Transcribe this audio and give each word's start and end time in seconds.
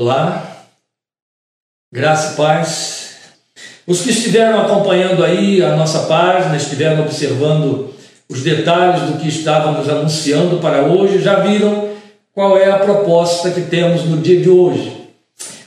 Olá, 0.00 0.64
graça 1.92 2.34
e 2.34 2.36
paz. 2.36 3.16
Os 3.84 4.00
que 4.00 4.10
estiveram 4.10 4.60
acompanhando 4.60 5.24
aí 5.24 5.60
a 5.60 5.74
nossa 5.74 6.06
página, 6.06 6.56
estiveram 6.56 7.02
observando 7.02 7.92
os 8.28 8.44
detalhes 8.44 9.10
do 9.10 9.18
que 9.18 9.26
estávamos 9.26 9.88
anunciando 9.88 10.58
para 10.58 10.84
hoje, 10.84 11.18
já 11.18 11.40
viram 11.40 11.88
qual 12.32 12.56
é 12.56 12.70
a 12.70 12.78
proposta 12.78 13.50
que 13.50 13.62
temos 13.62 14.04
no 14.04 14.18
dia 14.18 14.40
de 14.40 14.48
hoje. 14.48 15.10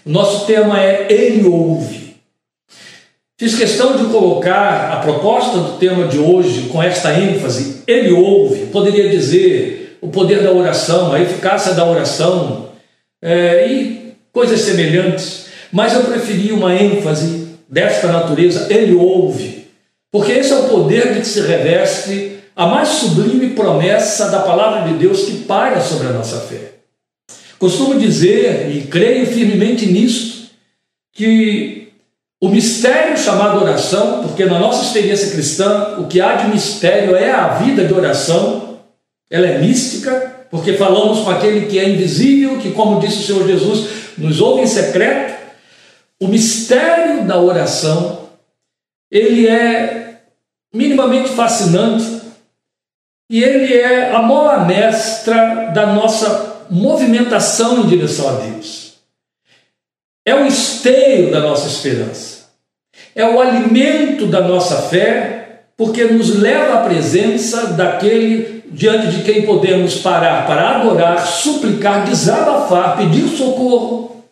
O 0.06 0.10
nosso 0.10 0.46
tema 0.46 0.82
é 0.82 1.12
Ele 1.12 1.46
ouve. 1.46 2.16
Fiz 3.38 3.58
questão 3.58 3.98
de 3.98 4.06
colocar 4.14 4.94
a 4.94 5.02
proposta 5.02 5.58
do 5.58 5.78
tema 5.78 6.08
de 6.08 6.18
hoje 6.18 6.70
com 6.70 6.82
esta 6.82 7.14
ênfase: 7.14 7.84
Ele 7.86 8.14
ouve. 8.14 8.68
Poderia 8.68 9.10
dizer 9.10 9.98
o 10.00 10.08
poder 10.08 10.42
da 10.42 10.54
oração, 10.54 11.12
a 11.12 11.20
eficácia 11.20 11.74
da 11.74 11.86
oração 11.86 12.70
é, 13.22 13.68
e 13.68 14.02
coisas 14.32 14.62
semelhantes, 14.62 15.46
mas 15.72 15.94
eu 15.94 16.04
preferi 16.04 16.52
uma 16.52 16.76
ênfase 16.76 17.48
desta 17.68 18.08
natureza: 18.12 18.68
Ele 18.70 18.94
ouve. 18.94 19.68
Porque 20.12 20.32
esse 20.34 20.52
é 20.52 20.58
o 20.58 20.68
poder 20.68 21.14
de 21.14 21.22
que 21.22 21.28
se 21.28 21.42
reveste 21.42 22.40
a 22.56 22.66
mais 22.66 22.90
sublime 22.90 23.52
promessa 23.52 24.30
da 24.30 24.42
palavra 24.42 24.92
de 24.92 25.00
Deus 25.00 25.24
que 25.24 25.44
paira 25.46 25.80
sobre 25.80 26.08
a 26.08 26.12
nossa 26.12 26.42
fé. 26.42 26.74
Costumo 27.58 27.98
dizer, 27.98 28.70
e 28.76 28.82
creio 28.88 29.26
firmemente 29.26 29.86
nisso, 29.86 30.50
que 31.14 31.90
o 32.42 32.50
mistério 32.50 33.18
chamado 33.18 33.62
oração, 33.62 34.24
porque 34.24 34.46
na 34.46 34.60
nossa 34.60 34.84
experiência 34.84 35.32
cristã, 35.32 35.96
o 36.00 36.08
que 36.08 36.20
há 36.20 36.38
de 36.38 36.50
mistério 36.50 37.16
é 37.16 37.32
a 37.32 37.50
vida 37.50 37.86
de 37.86 37.94
oração, 37.94 38.80
ela 39.30 39.46
é 39.48 39.60
mística, 39.60 40.46
porque 40.50 40.74
falamos 40.74 41.20
com 41.20 41.30
aquele 41.30 41.68
que 41.68 41.80
é 41.80 41.88
invisível, 41.88 42.58
que, 42.58 42.72
como 42.72 43.00
disse 43.00 43.20
o 43.20 43.24
Senhor 43.24 43.48
Jesus, 43.48 43.88
nos 44.18 44.42
ouve 44.42 44.64
em 44.64 44.68
secreto. 44.68 45.40
O 46.20 46.28
mistério 46.28 47.26
da 47.26 47.40
oração, 47.40 48.30
ele 49.10 49.48
é 49.48 50.22
minimamente 50.74 51.30
fascinante 51.30 52.22
e 53.30 53.44
ele 53.44 53.74
é 53.74 54.12
a 54.14 54.22
mola 54.22 54.66
mestra 54.66 55.72
da 55.74 55.88
nossa 55.88 56.66
movimentação 56.70 57.80
em 57.80 57.88
direção 57.88 58.30
a 58.30 58.34
Deus. 58.42 58.94
É 60.26 60.36
o 60.36 60.46
esteio 60.46 61.32
da 61.32 61.40
nossa 61.40 61.68
esperança. 61.68 62.42
É 63.16 63.26
o 63.26 63.40
alimento 63.40 64.28
da 64.28 64.42
nossa 64.42 64.84
fé, 64.84 65.64
porque 65.76 66.04
nos 66.06 66.36
leva 66.38 66.76
à 66.76 66.84
presença 66.84 67.68
daquele 67.68 68.61
diante 68.72 69.18
de 69.18 69.24
quem 69.24 69.46
podemos 69.46 69.96
parar 69.96 70.48
para 70.48 70.78
adorar, 70.78 71.26
suplicar, 71.28 72.06
desabafar, 72.06 72.98
pedir 72.98 73.28
socorro. 73.28 74.24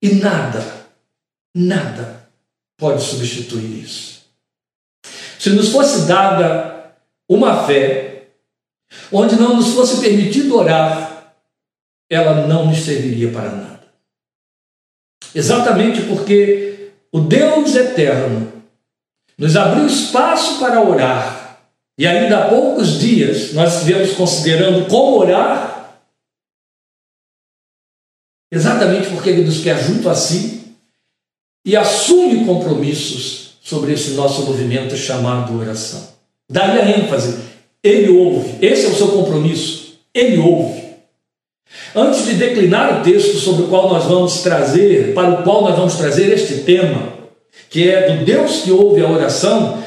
E 0.00 0.14
nada, 0.14 0.64
nada 1.54 2.28
pode 2.78 3.02
substituir 3.02 3.82
isso. 3.82 4.22
Se 5.38 5.50
nos 5.50 5.70
fosse 5.70 6.06
dada 6.06 6.94
uma 7.28 7.66
fé 7.66 8.28
onde 9.10 9.36
não 9.36 9.56
nos 9.56 9.74
fosse 9.74 10.00
permitido 10.00 10.56
orar, 10.56 11.34
ela 12.08 12.46
não 12.46 12.66
nos 12.66 12.78
serviria 12.78 13.32
para 13.32 13.50
nada. 13.50 13.80
Exatamente 15.34 16.02
porque 16.02 16.92
o 17.12 17.20
Deus 17.20 17.74
eterno 17.74 18.52
nos 19.36 19.56
abriu 19.56 19.86
espaço 19.86 20.58
para 20.58 20.80
orar, 20.80 21.35
e 21.98 22.06
ainda 22.06 22.38
há 22.38 22.48
poucos 22.48 22.98
dias 23.00 23.52
nós 23.52 23.74
estivemos 23.74 24.12
considerando 24.12 24.86
como 24.88 25.18
orar, 25.18 26.00
exatamente 28.52 29.08
porque 29.08 29.30
Ele 29.30 29.44
nos 29.44 29.62
quer 29.62 29.82
junto 29.82 30.08
a 30.08 30.14
si 30.14 30.74
e 31.64 31.76
assume 31.76 32.44
compromissos 32.44 33.56
sobre 33.62 33.92
esse 33.92 34.10
nosso 34.10 34.42
movimento 34.42 34.96
chamado 34.96 35.58
oração. 35.58 36.08
Daí 36.48 36.78
a 36.78 36.98
ênfase, 36.98 37.38
Ele 37.82 38.10
ouve, 38.10 38.64
esse 38.64 38.86
é 38.86 38.88
o 38.88 38.94
seu 38.94 39.08
compromisso, 39.08 39.98
Ele 40.14 40.38
ouve. 40.38 40.86
Antes 41.94 42.24
de 42.24 42.34
declinar 42.34 43.00
o 43.00 43.02
texto 43.02 43.36
sobre 43.38 43.64
o 43.64 43.68
qual 43.68 43.88
nós 43.88 44.04
vamos 44.04 44.42
trazer, 44.42 45.14
para 45.14 45.40
o 45.40 45.42
qual 45.42 45.62
nós 45.62 45.76
vamos 45.76 45.96
trazer 45.96 46.32
este 46.32 46.58
tema, 46.58 47.14
que 47.68 47.90
é 47.90 48.10
do 48.14 48.24
Deus 48.24 48.62
que 48.62 48.70
ouve 48.70 49.00
a 49.00 49.10
oração, 49.10 49.82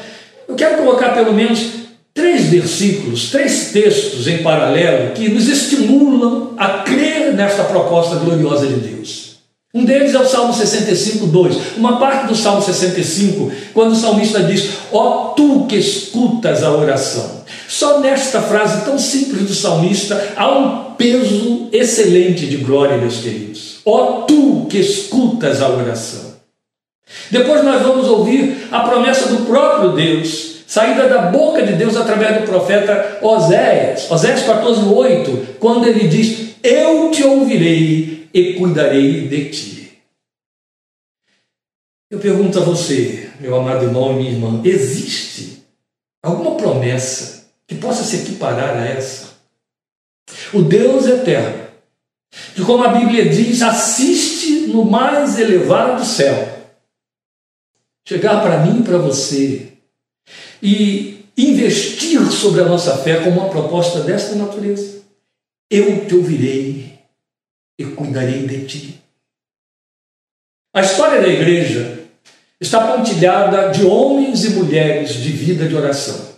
eu 0.46 0.54
quero 0.56 0.78
colocar 0.78 1.14
pelo 1.14 1.32
menos 1.32 1.79
três 2.14 2.46
versículos, 2.46 3.30
três 3.30 3.70
textos 3.72 4.26
em 4.26 4.42
paralelo 4.42 5.12
que 5.12 5.28
nos 5.28 5.48
estimulam 5.48 6.54
a 6.56 6.80
crer 6.80 7.34
nesta 7.34 7.64
proposta 7.64 8.16
gloriosa 8.16 8.66
de 8.66 8.74
Deus. 8.74 9.30
Um 9.72 9.84
deles 9.84 10.14
é 10.14 10.18
o 10.18 10.26
Salmo 10.26 10.52
65, 10.52 11.28
2. 11.28 11.76
Uma 11.76 11.98
parte 11.98 12.26
do 12.26 12.34
Salmo 12.34 12.60
65, 12.60 13.52
quando 13.72 13.92
o 13.92 13.96
salmista 13.96 14.42
diz: 14.42 14.70
Ó 14.90 15.30
oh, 15.30 15.34
tu 15.34 15.66
que 15.66 15.76
escutas 15.76 16.64
a 16.64 16.72
oração. 16.72 17.44
Só 17.68 18.00
nesta 18.00 18.42
frase 18.42 18.84
tão 18.84 18.98
simples 18.98 19.42
do 19.42 19.54
salmista 19.54 20.32
há 20.36 20.50
um 20.50 20.94
peso 20.94 21.68
excelente 21.70 22.46
de 22.46 22.56
glória, 22.56 22.96
meus 22.96 23.18
queridos. 23.18 23.78
Ó 23.86 24.22
tu 24.22 24.66
que 24.68 24.78
escutas 24.78 25.62
a 25.62 25.68
oração. 25.68 26.30
Depois 27.30 27.64
nós 27.64 27.80
vamos 27.82 28.08
ouvir 28.08 28.68
a 28.72 28.80
promessa 28.80 29.28
do 29.28 29.46
próprio 29.46 29.92
Deus, 29.92 30.49
saída 30.70 31.08
da 31.08 31.22
boca 31.22 31.66
de 31.66 31.72
Deus 31.72 31.96
através 31.96 32.40
do 32.40 32.46
profeta 32.46 33.18
Oséias, 33.20 34.08
Oséias 34.08 34.44
14, 34.44 34.82
8, 34.84 35.56
quando 35.58 35.88
ele 35.88 36.06
diz: 36.06 36.54
Eu 36.62 37.10
te 37.10 37.24
ouvirei 37.24 38.28
e 38.32 38.54
cuidarei 38.54 39.26
de 39.26 39.50
ti. 39.50 39.98
Eu 42.08 42.20
pergunto 42.20 42.60
a 42.60 42.62
você, 42.62 43.30
meu 43.40 43.56
amado 43.56 43.84
irmão 43.84 44.12
e 44.12 44.16
minha 44.16 44.30
irmã, 44.30 44.60
existe 44.64 45.64
alguma 46.22 46.54
promessa 46.56 47.48
que 47.66 47.74
possa 47.74 48.04
se 48.04 48.22
equiparar 48.22 48.76
a 48.76 48.86
essa. 48.86 49.30
O 50.52 50.62
Deus 50.62 51.04
eterno, 51.06 51.66
que, 52.54 52.64
como 52.64 52.84
a 52.84 52.88
Bíblia 52.88 53.28
diz, 53.28 53.60
assiste 53.60 54.68
no 54.68 54.84
mais 54.84 55.36
elevado 55.36 56.04
céu, 56.04 56.48
chegar 58.06 58.40
para 58.40 58.58
mim 58.58 58.80
e 58.80 58.84
para 58.84 58.98
você 58.98 59.69
e 60.62 61.24
investir 61.36 62.20
sobre 62.30 62.60
a 62.60 62.64
nossa 62.64 62.98
fé 62.98 63.20
com 63.20 63.30
uma 63.30 63.48
proposta 63.48 64.00
desta 64.00 64.34
natureza. 64.34 65.00
Eu 65.70 66.04
te 66.06 66.14
ouvirei 66.14 66.98
e 67.78 67.84
cuidarei 67.84 68.46
de 68.46 68.66
ti. 68.66 69.00
A 70.74 70.82
história 70.82 71.20
da 71.20 71.28
igreja 71.28 72.00
está 72.60 72.92
pontilhada 72.92 73.70
de 73.70 73.84
homens 73.84 74.44
e 74.44 74.50
mulheres 74.50 75.14
de 75.14 75.30
vida 75.30 75.66
de 75.66 75.74
oração. 75.74 76.30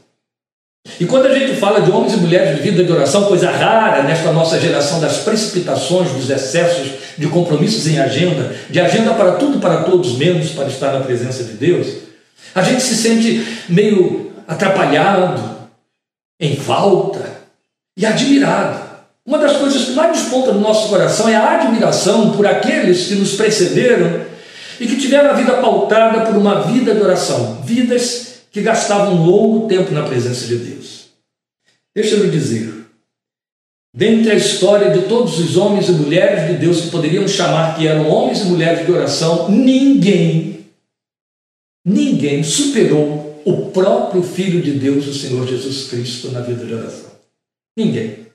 E 0.98 1.04
quando 1.04 1.26
a 1.26 1.38
gente 1.38 1.56
fala 1.56 1.80
de 1.80 1.90
homens 1.90 2.14
e 2.14 2.16
mulheres 2.16 2.56
de 2.56 2.62
vida 2.62 2.84
de 2.84 2.92
oração, 2.92 3.24
coisa 3.26 3.50
rara 3.50 4.02
nesta 4.02 4.32
nossa 4.32 4.58
geração 4.58 5.00
das 5.00 5.18
precipitações, 5.18 6.10
dos 6.12 6.28
excessos, 6.28 6.92
de 7.16 7.28
compromissos 7.28 7.86
em 7.86 7.98
agenda, 7.98 8.54
de 8.68 8.80
agenda 8.80 9.14
para 9.14 9.32
tudo 9.32 9.58
para 9.58 9.84
todos, 9.84 10.16
menos 10.16 10.50
para 10.50 10.68
estar 10.68 10.92
na 10.92 11.00
presença 11.00 11.44
de 11.44 11.52
Deus, 11.52 11.86
a 12.54 12.62
gente 12.62 12.82
se 12.82 12.96
sente 12.96 13.64
meio 13.68 14.32
atrapalhado, 14.46 15.42
em 16.40 16.56
falta 16.56 17.42
e 17.96 18.04
admirado. 18.04 18.92
Uma 19.24 19.38
das 19.38 19.56
coisas 19.56 19.84
que 19.84 19.92
mais 19.92 20.18
desponta 20.18 20.52
no 20.52 20.60
nosso 20.60 20.88
coração 20.88 21.28
é 21.28 21.36
a 21.36 21.60
admiração 21.60 22.32
por 22.32 22.46
aqueles 22.46 23.06
que 23.06 23.14
nos 23.14 23.34
precederam 23.34 24.26
e 24.80 24.86
que 24.86 24.96
tiveram 24.96 25.30
a 25.30 25.34
vida 25.34 25.58
pautada 25.58 26.26
por 26.26 26.36
uma 26.36 26.62
vida 26.62 26.92
de 26.92 27.00
oração, 27.00 27.62
vidas 27.64 28.32
que 28.50 28.60
gastavam 28.60 29.24
longo 29.24 29.68
tempo 29.68 29.92
na 29.92 30.02
presença 30.02 30.46
de 30.46 30.56
Deus. 30.56 31.06
Deixa 31.94 32.16
eu 32.16 32.24
lhe 32.24 32.30
dizer, 32.30 32.72
dentre 33.94 34.32
a 34.32 34.34
história 34.34 34.90
de 34.90 35.06
todos 35.06 35.38
os 35.38 35.56
homens 35.56 35.88
e 35.88 35.92
mulheres 35.92 36.50
de 36.50 36.56
Deus 36.56 36.80
que 36.80 36.90
poderíamos 36.90 37.30
chamar 37.30 37.76
que 37.76 37.86
eram 37.86 38.08
homens 38.08 38.40
e 38.40 38.46
mulheres 38.46 38.84
de 38.84 38.90
oração, 38.90 39.48
ninguém, 39.48 40.61
ninguém 41.84 42.42
superou 42.42 43.42
o 43.44 43.70
próprio 43.70 44.22
Filho 44.22 44.62
de 44.62 44.72
Deus, 44.72 45.06
o 45.06 45.14
Senhor 45.14 45.46
Jesus 45.46 45.88
Cristo, 45.88 46.30
na 46.30 46.40
vida 46.40 46.64
de 46.64 46.74
oração. 46.74 47.10
Ninguém. 47.76 48.26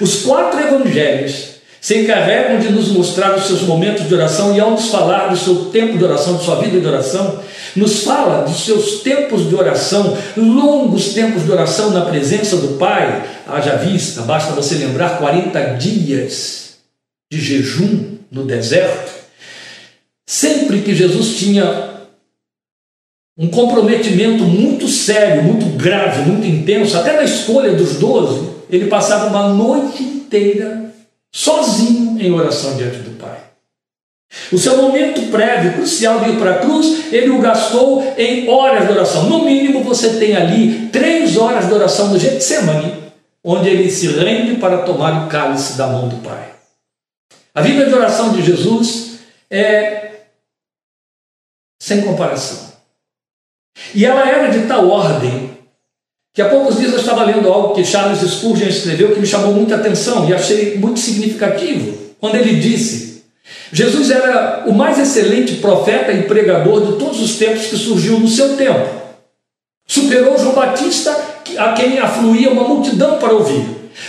Os 0.00 0.22
quatro 0.22 0.60
evangelhos 0.60 1.56
se 1.80 1.98
encarregam 1.98 2.58
de 2.58 2.70
nos 2.70 2.88
mostrar 2.88 3.36
os 3.36 3.46
seus 3.46 3.62
momentos 3.62 4.08
de 4.08 4.14
oração 4.14 4.56
e 4.56 4.60
ao 4.60 4.72
nos 4.72 4.88
falar 4.88 5.28
do 5.28 5.36
seu 5.36 5.66
tempo 5.66 5.96
de 5.96 6.04
oração, 6.04 6.36
de 6.36 6.44
sua 6.44 6.56
vida 6.56 6.80
de 6.80 6.86
oração, 6.86 7.40
nos 7.76 8.02
fala 8.02 8.42
dos 8.42 8.64
seus 8.64 9.02
tempos 9.02 9.48
de 9.48 9.54
oração, 9.54 10.16
longos 10.36 11.14
tempos 11.14 11.44
de 11.44 11.52
oração 11.52 11.90
na 11.90 12.04
presença 12.06 12.56
do 12.56 12.76
Pai. 12.76 13.24
Haja 13.46 13.76
vista, 13.76 14.22
basta 14.22 14.52
você 14.52 14.74
lembrar 14.76 15.18
40 15.18 15.74
dias 15.74 16.78
de 17.30 17.40
jejum 17.40 18.16
no 18.30 18.44
deserto. 18.44 19.12
Sempre 20.28 20.80
que 20.80 20.94
Jesus 20.94 21.36
tinha 21.36 21.95
um 23.38 23.48
comprometimento 23.48 24.44
muito 24.44 24.88
sério, 24.88 25.42
muito 25.42 25.66
grave, 25.76 26.22
muito 26.22 26.46
intenso, 26.46 26.96
até 26.96 27.12
na 27.12 27.24
escolha 27.24 27.72
dos 27.72 27.96
doze, 27.96 28.48
ele 28.70 28.86
passava 28.86 29.26
uma 29.26 29.52
noite 29.52 30.02
inteira 30.02 30.90
sozinho 31.30 32.18
em 32.18 32.32
oração 32.32 32.76
diante 32.76 32.98
do 32.98 33.10
Pai. 33.18 33.36
O 34.50 34.58
seu 34.58 34.76
momento 34.78 35.30
prévio, 35.30 35.74
crucial 35.74 36.20
de 36.20 36.30
ir 36.30 36.38
para 36.38 36.52
a 36.52 36.58
cruz, 36.58 37.12
ele 37.12 37.30
o 37.30 37.38
gastou 37.38 38.02
em 38.16 38.48
horas 38.48 38.86
de 38.86 38.92
oração. 38.92 39.28
No 39.28 39.44
mínimo, 39.44 39.84
você 39.84 40.18
tem 40.18 40.34
ali 40.34 40.88
três 40.90 41.36
horas 41.36 41.66
de 41.66 41.74
oração 41.74 42.08
no 42.08 42.18
Getsemane, 42.18 42.94
onde 43.44 43.68
ele 43.68 43.90
se 43.90 44.08
rende 44.08 44.56
para 44.56 44.78
tomar 44.78 45.26
o 45.26 45.28
cálice 45.28 45.76
da 45.76 45.86
mão 45.86 46.08
do 46.08 46.16
Pai. 46.16 46.54
A 47.54 47.60
vida 47.60 47.86
de 47.86 47.94
oração 47.94 48.32
de 48.32 48.42
Jesus 48.42 49.20
é 49.50 50.22
sem 51.80 52.02
comparação. 52.02 52.65
E 53.94 54.04
ela 54.04 54.28
era 54.28 54.48
de 54.48 54.66
tal 54.66 54.88
ordem 54.88 55.56
que 56.36 56.42
há 56.42 56.50
poucos 56.50 56.78
dias 56.78 56.92
eu 56.92 56.98
estava 56.98 57.24
lendo 57.24 57.48
algo 57.48 57.74
que 57.74 57.82
Charles 57.82 58.20
Spurgeon 58.20 58.68
escreveu 58.68 59.14
que 59.14 59.20
me 59.20 59.26
chamou 59.26 59.54
muita 59.54 59.76
atenção 59.76 60.28
e 60.28 60.34
achei 60.34 60.76
muito 60.76 61.00
significativo, 61.00 61.96
quando 62.20 62.34
ele 62.34 62.56
disse: 62.56 63.24
Jesus 63.72 64.10
era 64.10 64.64
o 64.66 64.74
mais 64.74 64.98
excelente 64.98 65.54
profeta 65.54 66.12
e 66.12 66.24
pregador 66.24 66.92
de 66.92 66.98
todos 66.98 67.22
os 67.22 67.36
tempos 67.36 67.66
que 67.66 67.76
surgiu 67.76 68.20
no 68.20 68.28
seu 68.28 68.54
tempo. 68.54 68.86
Superou 69.86 70.38
João 70.38 70.54
Batista, 70.54 71.16
a 71.56 71.72
quem 71.72 71.98
afluía 71.98 72.50
uma 72.50 72.68
multidão 72.68 73.18
para 73.18 73.32
ouvir. 73.32 73.64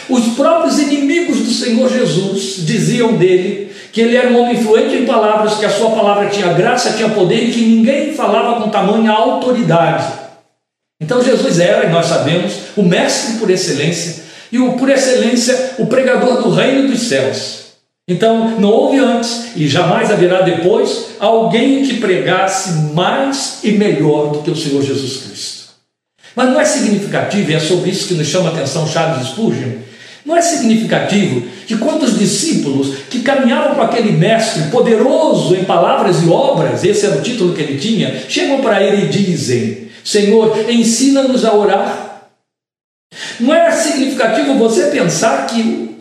Os 0.10 0.36
próprios 0.36 0.80
inimigos 0.80 1.38
do 1.38 1.52
Senhor 1.52 1.90
Jesus 1.90 2.66
diziam 2.66 3.14
dele 3.14 3.67
que 3.98 4.02
ele 4.02 4.16
era 4.16 4.30
um 4.30 4.40
homem 4.40 4.56
fluente 4.56 4.96
em 4.96 5.08
palavras, 5.08 5.56
que 5.56 5.66
a 5.66 5.72
sua 5.72 5.90
palavra 5.90 6.30
tinha 6.30 6.54
graça, 6.54 6.94
tinha 6.94 7.10
poder 7.10 7.46
e 7.46 7.52
que 7.52 7.62
ninguém 7.62 8.14
falava 8.14 8.62
com 8.62 8.70
tamanha 8.70 9.10
autoridade. 9.10 10.06
Então 11.02 11.24
Jesus 11.24 11.60
era, 11.60 11.84
e 11.84 11.90
nós 11.90 12.06
sabemos, 12.06 12.54
o 12.76 12.84
mestre 12.84 13.40
por 13.40 13.50
excelência 13.50 14.24
e 14.52 14.60
o 14.60 14.74
por 14.74 14.88
excelência 14.88 15.72
o 15.80 15.88
pregador 15.88 16.44
do 16.44 16.52
reino 16.52 16.88
dos 16.88 17.08
céus. 17.08 17.72
Então 18.08 18.60
não 18.60 18.70
houve 18.70 19.00
antes 19.00 19.56
e 19.56 19.68
jamais 19.68 20.12
haverá 20.12 20.44
depois 20.44 21.16
alguém 21.20 21.82
que 21.82 21.96
pregasse 21.96 22.94
mais 22.94 23.62
e 23.64 23.72
melhor 23.72 24.30
do 24.30 24.44
que 24.44 24.52
o 24.52 24.56
Senhor 24.56 24.84
Jesus 24.84 25.24
Cristo. 25.24 25.72
Mas 26.36 26.50
não 26.50 26.62
é 26.62 26.66
significativo, 26.66 27.50
e 27.50 27.56
é 27.56 27.60
sobre 27.60 27.90
isso 27.90 28.10
que 28.10 28.14
nos 28.14 28.28
chama 28.28 28.52
a 28.52 28.54
atenção 28.54 28.88
Charles 28.88 29.30
Spurgeon, 29.30 29.87
não 30.28 30.36
é 30.36 30.42
significativo 30.42 31.48
que 31.66 31.78
quantos 31.78 32.20
discípulos 32.20 32.98
que 33.10 33.22
caminhavam 33.22 33.76
com 33.76 33.82
aquele 33.82 34.12
mestre 34.12 34.64
poderoso 34.70 35.56
em 35.56 35.64
palavras 35.64 36.22
e 36.22 36.28
obras, 36.28 36.84
esse 36.84 37.06
era 37.06 37.18
o 37.18 37.22
título 37.22 37.56
que 37.56 37.62
ele 37.62 37.80
tinha, 37.80 38.26
chegam 38.28 38.60
para 38.60 38.84
ele 38.84 39.06
e 39.06 39.10
dizem: 39.10 39.90
Senhor, 40.04 40.70
ensina-nos 40.70 41.46
a 41.46 41.56
orar. 41.56 42.28
Não 43.40 43.54
é 43.54 43.72
significativo 43.72 44.56
você 44.56 44.88
pensar 44.88 45.48
que 45.48 45.98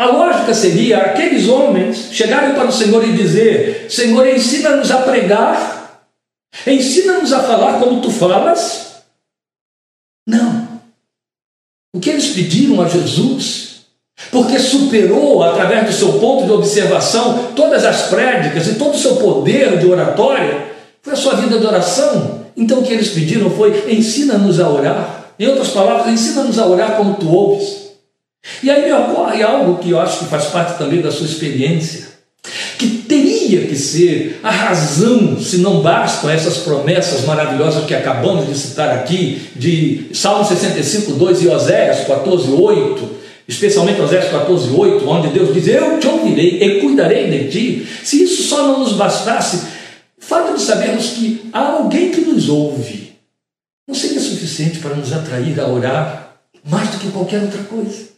a 0.00 0.06
lógica 0.06 0.54
seria 0.54 1.00
aqueles 1.02 1.46
homens 1.46 2.08
chegarem 2.10 2.54
para 2.54 2.68
o 2.68 2.72
Senhor 2.72 3.06
e 3.06 3.12
dizer: 3.12 3.90
Senhor, 3.90 4.26
ensina-nos 4.26 4.90
a 4.90 5.02
pregar, 5.02 6.06
ensina-nos 6.66 7.34
a 7.34 7.42
falar 7.42 7.78
como 7.78 8.00
tu 8.00 8.10
falas. 8.10 9.02
Não. 10.26 10.68
O 11.94 12.00
que 12.00 12.10
eles 12.10 12.27
pediram 12.38 12.80
a 12.80 12.88
Jesus, 12.88 13.80
porque 14.30 14.58
superou, 14.60 15.42
através 15.42 15.86
do 15.86 15.92
seu 15.92 16.12
ponto 16.14 16.46
de 16.46 16.52
observação, 16.52 17.50
todas 17.56 17.84
as 17.84 18.02
prédicas 18.02 18.68
e 18.68 18.74
todo 18.74 18.94
o 18.94 18.98
seu 18.98 19.16
poder 19.16 19.78
de 19.78 19.86
oratória, 19.86 20.68
foi 21.02 21.14
a 21.14 21.16
sua 21.16 21.34
vida 21.34 21.58
de 21.58 21.66
oração. 21.66 22.42
Então 22.56 22.78
o 22.78 22.82
que 22.82 22.92
eles 22.92 23.08
pediram 23.08 23.50
foi: 23.50 23.84
ensina-nos 23.88 24.60
a 24.60 24.68
orar. 24.68 25.32
Em 25.38 25.46
outras 25.46 25.68
palavras, 25.68 26.12
ensina-nos 26.12 26.58
a 26.58 26.66
orar 26.66 26.96
como 26.96 27.14
tu 27.14 27.32
ouves. 27.32 27.88
E 28.62 28.70
aí 28.70 28.84
me 28.84 28.92
ocorre 28.92 29.42
algo 29.42 29.78
que 29.78 29.90
eu 29.90 30.00
acho 30.00 30.20
que 30.20 30.24
faz 30.26 30.46
parte 30.46 30.78
também 30.78 31.00
da 31.00 31.10
sua 31.10 31.26
experiência, 31.26 32.08
teria 33.48 33.66
que 33.66 33.76
ser 33.76 34.40
a 34.42 34.50
razão, 34.50 35.40
se 35.40 35.58
não 35.58 35.80
bastam 35.80 36.28
essas 36.28 36.58
promessas 36.58 37.24
maravilhosas 37.24 37.86
que 37.86 37.94
acabamos 37.94 38.46
de 38.46 38.56
citar 38.56 38.90
aqui, 38.90 39.48
de 39.56 40.06
Salmo 40.12 40.44
65, 40.44 41.12
2 41.12 41.42
e 41.42 41.48
Oséias 41.48 42.06
14, 42.06 42.50
8, 42.50 43.10
especialmente 43.48 44.00
Oséias 44.02 44.30
14, 44.30 44.70
8, 44.70 45.08
onde 45.08 45.28
Deus 45.28 45.54
diz: 45.54 45.66
Eu 45.66 45.98
te 45.98 46.06
ouvirei 46.06 46.62
e 46.62 46.80
cuidarei 46.80 47.30
de 47.30 47.50
ti. 47.50 47.88
Se 48.04 48.22
isso 48.22 48.42
só 48.42 48.62
não 48.64 48.80
nos 48.80 48.92
bastasse, 48.92 49.62
fato 50.18 50.54
de 50.54 50.62
sabermos 50.62 51.06
que 51.10 51.48
há 51.52 51.72
alguém 51.72 52.10
que 52.10 52.20
nos 52.20 52.48
ouve 52.48 53.08
não 53.86 53.94
seria 53.94 54.20
suficiente 54.20 54.80
para 54.80 54.94
nos 54.94 55.14
atrair 55.14 55.58
a 55.58 55.66
orar 55.66 56.34
mais 56.68 56.90
do 56.90 56.98
que 56.98 57.10
qualquer 57.10 57.40
outra 57.40 57.62
coisa. 57.62 58.08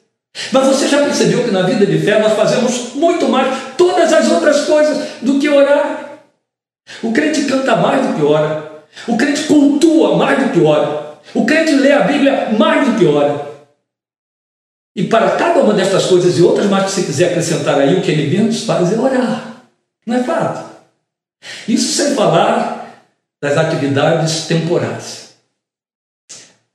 Mas 0.53 0.67
você 0.67 0.89
já 0.89 1.05
percebeu 1.05 1.45
que 1.45 1.51
na 1.51 1.63
vida 1.63 1.87
de 1.87 1.99
fé 1.99 2.19
nós 2.19 2.35
fazemos 2.35 2.95
muito 2.95 3.29
mais 3.29 3.70
todas 3.81 4.13
as 4.13 4.31
outras 4.31 4.67
coisas 4.67 5.23
do 5.23 5.39
que 5.39 5.49
orar? 5.49 6.19
O 7.03 7.13
crente 7.15 7.47
canta 7.47 7.77
mais 7.77 8.07
do 8.07 8.15
que 8.15 8.23
ora. 8.23 8.85
O 9.09 9.17
crente 9.17 9.45
cultua 9.45 10.19
mais 10.19 10.39
do 10.39 10.53
que 10.53 10.61
ora. 10.61 11.15
O 11.35 11.47
crente 11.47 11.73
lê 11.73 11.91
a 11.91 12.03
Bíblia 12.03 12.51
mais 12.59 12.87
do 12.87 12.99
que 12.99 13.07
ora. 13.07 13.49
E 14.95 15.05
para 15.05 15.37
cada 15.37 15.61
uma 15.61 15.73
destas 15.73 16.05
coisas 16.07 16.37
e 16.37 16.43
outras 16.43 16.67
mais 16.67 16.85
que 16.85 16.91
você 16.91 17.05
quiser 17.05 17.31
acrescentar 17.31 17.79
aí, 17.79 17.97
o 17.97 18.03
que 18.03 18.11
ele 18.11 18.37
menos 18.37 18.65
faz 18.65 18.93
é 18.93 18.99
orar. 18.99 19.65
Não 20.05 20.17
é 20.17 20.25
fato? 20.25 20.69
Isso 21.67 21.93
sem 21.93 22.15
falar 22.15 23.07
das 23.43 23.57
atividades 23.57 24.47
temporais. 24.47 25.37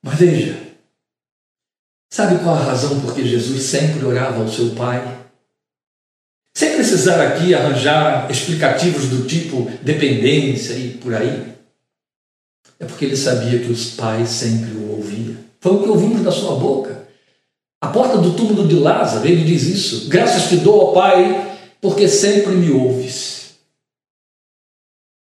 Mas 0.02 0.16
veja, 0.16 0.58
sabe 2.12 2.44
qual 2.44 2.56
a 2.56 2.64
razão 2.64 3.00
por 3.02 3.14
que 3.14 3.28
Jesus 3.28 3.62
sempre 3.62 4.04
orava 4.06 4.42
ao 4.42 4.48
seu 4.48 4.72
Pai? 4.72 5.25
Precisar 6.96 7.22
aqui 7.28 7.54
arranjar 7.54 8.32
explicativos 8.32 9.10
do 9.10 9.28
tipo 9.28 9.70
dependência 9.82 10.76
e 10.76 10.92
por 10.92 11.14
aí. 11.14 11.54
É 12.80 12.86
porque 12.86 13.04
ele 13.04 13.18
sabia 13.18 13.60
que 13.60 13.70
os 13.70 13.92
pais 13.92 14.30
sempre 14.30 14.72
o 14.72 14.92
ouviam. 14.92 15.36
Foi 15.60 15.74
o 15.74 15.84
que 15.84 15.90
ouvimos 15.90 16.22
da 16.24 16.32
sua 16.32 16.56
boca. 16.56 17.06
A 17.82 17.90
porta 17.90 18.18
do 18.18 18.34
túmulo 18.34 18.66
de 18.66 18.76
Lázaro, 18.76 19.28
ele 19.28 19.44
diz 19.44 19.64
isso. 19.64 20.08
Graças 20.08 20.48
te 20.48 20.56
dou, 20.56 20.92
ó 20.92 20.94
Pai, 20.94 21.58
porque 21.82 22.08
sempre 22.08 22.54
me 22.54 22.72
ouves. 22.72 23.56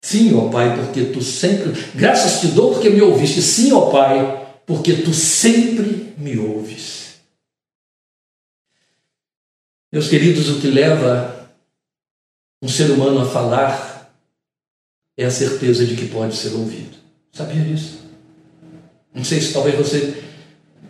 Sim, 0.01 0.33
ó 0.37 0.49
Pai, 0.51 0.77
porque 0.77 1.07
tu 1.07 1.21
sempre. 1.21 1.73
Graças 1.93 2.41
te 2.41 2.47
dou 2.55 2.75
porque 2.75 2.89
me 2.89 3.03
ouviste. 3.03 3.43
Sim, 3.43 3.73
ó 3.73 3.91
Pai, 3.91 4.47
porque 4.65 4.93
tu 4.93 5.13
sempre 5.13 6.15
me 6.17 6.39
ouves. 6.39 7.15
Meus 9.93 10.07
queridos, 10.07 10.49
o 10.51 10.61
que 10.61 10.69
leva 10.69 11.34
um 12.65 12.69
ser 12.69 12.91
humano 12.91 13.21
a 13.21 13.27
falar 13.27 14.11
é 15.19 15.27
a 15.27 15.31
certeza 15.31 15.85
de 15.85 15.95
que 15.97 16.07
pode 16.07 16.35
ser 16.35 16.55
ouvido. 16.55 16.97
Sabia 17.31 17.63
disso? 17.63 17.99
Não 19.15 19.23
sei 19.23 19.39
se 19.43 19.53
talvez 19.53 19.77
você 19.77 20.23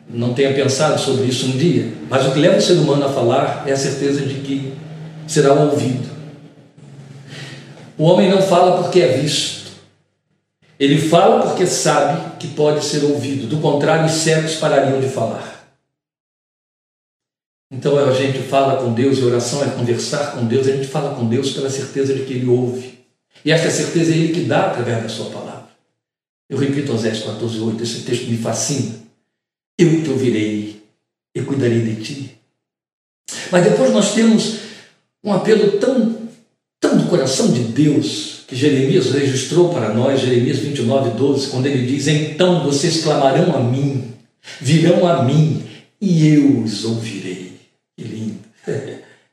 não 0.09 0.35
tenha 0.35 0.55
pensado 0.55 1.01
sobre 1.01 1.25
isso 1.25 1.47
um 1.47 1.59
dia, 1.59 1.93
mas 2.09 2.25
o 2.25 2.31
que 2.31 2.39
leva 2.39 2.59
o 2.59 2.63
ser 2.63 2.75
humano 2.75 3.05
a 3.05 3.13
falar 3.13 3.65
é 3.67 3.73
a 3.73 3.77
certeza 3.77 4.21
de 4.21 4.35
que 4.37 4.73
será 5.27 5.53
ouvido. 5.53 6.09
O 7.99 8.05
homem 8.05 8.31
não 8.31 8.41
fala 8.41 8.81
porque 8.81 9.01
é 9.01 9.19
visto. 9.19 9.73
Ele 10.79 11.01
fala 11.09 11.43
porque 11.43 11.67
sabe 11.67 12.39
que 12.39 12.47
pode 12.49 12.85
ser 12.85 13.03
ouvido. 13.05 13.49
Do 13.49 13.57
contrário, 13.57 14.07
os 14.07 14.13
cegos 14.13 14.55
parariam 14.55 15.01
de 15.01 15.09
falar. 15.09 15.54
Então 17.77 17.99
a 17.99 18.13
gente 18.13 18.39
fala 18.39 18.81
com 18.81 18.93
Deus, 18.93 19.19
e 19.19 19.25
oração 19.25 19.65
é 19.65 19.71
conversar 19.71 20.33
com 20.33 20.47
Deus, 20.47 20.69
a 20.69 20.77
gente 20.77 20.87
fala 20.87 21.15
com 21.17 21.29
Deus 21.29 21.51
pela 21.51 21.69
certeza 21.69 22.15
de 22.15 22.25
que 22.25 22.35
Ele 22.35 22.47
ouve. 22.47 23.01
E 23.45 23.51
esta 23.51 23.69
certeza 23.71 24.13
é 24.13 24.17
Ele 24.17 24.33
que 24.33 24.45
dá 24.45 24.67
através 24.67 25.03
da 25.03 25.09
Sua 25.09 25.31
palavra. 25.31 25.69
Eu 26.49 26.57
repito 26.57 26.93
Osés 26.93 27.23
14, 27.23 27.59
8, 27.59 27.83
esse 27.83 28.03
texto 28.03 28.27
me 28.27 28.37
fascina. 28.37 28.95
Eu 29.77 30.05
te 30.05 30.11
ouvirei 30.11 30.83
e 31.35 31.43
cuidarei 31.43 31.81
de 31.81 32.03
ti. 32.03 32.39
Mas 33.51 33.65
depois 33.65 33.93
nós 33.93 34.15
temos 34.15 34.59
um 35.25 35.33
apelo 35.33 35.73
tão 35.79 36.25
tão 36.81 36.97
do 36.97 37.09
coração 37.09 37.51
de 37.51 37.61
Deus 37.61 38.45
que 38.47 38.55
Jeremias 38.55 39.11
registrou 39.11 39.73
para 39.73 39.93
nós, 39.93 40.21
Jeremias 40.21 40.59
29, 40.59 41.11
12, 41.19 41.49
quando 41.49 41.67
ele 41.67 41.87
diz: 41.87 42.07
Então 42.07 42.63
vocês 42.63 43.03
clamarão 43.03 43.57
a 43.57 43.61
mim, 43.61 44.13
virão 44.61 45.09
a 45.09 45.25
mim, 45.25 45.65
e 46.01 46.29
eu 46.29 46.61
os 46.61 46.85
ouvirei. 46.85 47.44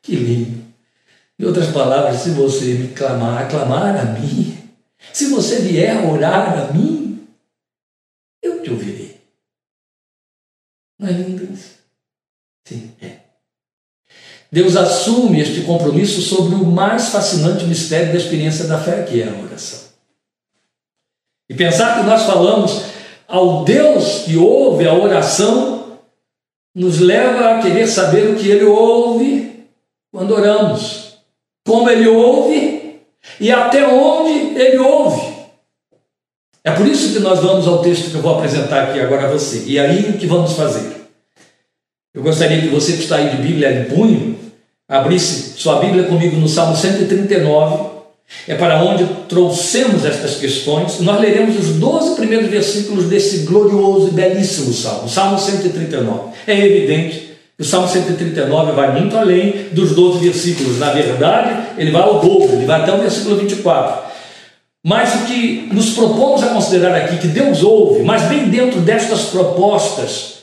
Que 0.02 0.16
lindo. 0.16 0.62
Em 1.40 1.46
outras 1.46 1.72
palavras, 1.72 2.22
se 2.22 2.32
você 2.32 2.74
me 2.76 2.90
clamar, 2.90 3.50
clamar 3.50 3.96
a 4.00 4.06
mim, 4.06 4.58
se 5.12 5.28
você 5.28 5.62
vier 5.62 6.08
orar 6.08 6.70
a 6.70 6.74
mim, 6.74 7.28
eu 8.42 8.62
te 8.62 8.70
ouvirei. 8.70 9.20
Não 11.00 11.08
é 11.10 11.12
lindo 11.12 11.52
isso? 11.52 11.80
Sim, 12.68 12.92
é. 13.02 13.22
Deus 14.52 14.76
assume 14.76 15.40
este 15.40 15.62
compromisso 15.62 16.22
sobre 16.22 16.56
o 16.56 16.66
mais 16.66 17.10
fascinante 17.10 17.66
mistério 17.66 18.12
da 18.12 18.20
experiência 18.20 18.66
da 18.66 18.78
fé, 18.78 19.04
que 19.04 19.22
é 19.22 19.30
a 19.30 19.42
oração. 19.42 19.90
E 21.50 21.56
pensar 21.56 22.00
que 22.00 22.06
nós 22.06 22.24
falamos 22.24 22.84
ao 23.28 23.64
Deus 23.64 24.24
que 24.26 24.38
ouve 24.38 24.88
a 24.88 24.94
oração 24.94 26.00
nos 26.76 27.00
leva 27.00 27.56
a 27.56 27.62
querer 27.62 27.88
saber 27.88 28.30
o 28.30 28.36
que 28.36 28.48
ele 28.48 28.66
ouve 28.66 29.51
quando 30.12 30.36
oramos, 30.36 31.18
como 31.66 31.90
ele 31.90 32.08
ouve 32.08 33.00
e 33.40 33.52
até 33.52 33.88
onde 33.88 34.60
ele 34.60 34.78
ouve. 34.78 35.32
É 36.64 36.72
por 36.72 36.86
isso 36.86 37.14
que 37.14 37.20
nós 37.20 37.40
vamos 37.40 37.68
ao 37.68 37.80
texto 37.82 38.12
que 38.12 38.16
eu 38.16 38.22
vou 38.22 38.36
apresentar 38.36 38.84
aqui 38.84 39.00
agora 39.00 39.28
a 39.28 39.32
você. 39.32 39.64
E 39.66 39.80
aí 39.80 40.12
o 40.12 40.18
que 40.18 40.28
vamos 40.28 40.54
fazer? 40.54 40.92
Eu 42.14 42.22
gostaria 42.22 42.62
que 42.62 42.68
você 42.68 42.94
que 42.94 43.04
está 43.04 43.16
aí 43.16 43.30
de 43.30 43.42
Bíblia 43.42 43.72
em 43.72 43.86
punho, 43.86 44.38
abrisse 44.88 45.58
sua 45.58 45.80
Bíblia 45.80 46.04
comigo 46.04 46.36
no 46.36 46.48
Salmo 46.48 46.76
139, 46.76 47.90
é 48.48 48.56
para 48.56 48.84
onde 48.84 49.06
trouxemos 49.28 50.06
estas 50.06 50.36
questões. 50.36 51.00
Nós 51.00 51.20
leremos 51.20 51.58
os 51.58 51.76
12 51.78 52.16
primeiros 52.16 52.50
versículos 52.50 53.06
desse 53.06 53.40
glorioso 53.40 54.10
e 54.10 54.12
belíssimo 54.12 54.74
salmo, 54.74 55.10
Salmo 55.10 55.40
139. 55.40 56.32
É 56.46 56.58
evidente 56.58 57.31
o 57.62 57.64
Salmo 57.64 57.88
139 57.88 58.72
vai 58.72 59.00
muito 59.00 59.16
além 59.16 59.70
dos 59.72 59.94
12 59.94 60.26
versículos. 60.26 60.80
Na 60.80 60.92
verdade, 60.92 61.80
ele 61.80 61.92
vai 61.92 62.02
ao 62.02 62.20
dobro, 62.20 62.54
ele 62.54 62.66
vai 62.66 62.82
até 62.82 62.92
o 62.92 62.98
versículo 62.98 63.36
24. 63.36 64.12
Mas 64.84 65.14
o 65.14 65.26
que 65.28 65.70
nos 65.72 65.92
propomos 65.92 66.42
a 66.42 66.50
considerar 66.56 66.96
aqui, 66.96 67.20
que 67.20 67.28
Deus 67.28 67.62
ouve, 67.62 68.02
mas 68.02 68.24
bem 68.24 68.50
dentro 68.50 68.82
destas 68.82 69.26
propostas, 69.26 70.40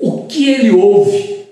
o 0.00 0.26
que 0.26 0.48
ele 0.48 0.70
ouve, 0.70 1.44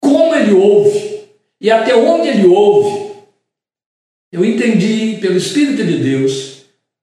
como 0.00 0.34
ele 0.34 0.54
ouve 0.54 1.20
e 1.60 1.70
até 1.70 1.94
onde 1.94 2.28
ele 2.28 2.46
ouve, 2.46 3.12
eu 4.32 4.42
entendi 4.42 5.18
pelo 5.20 5.36
Espírito 5.36 5.84
de 5.84 5.98
Deus 5.98 6.51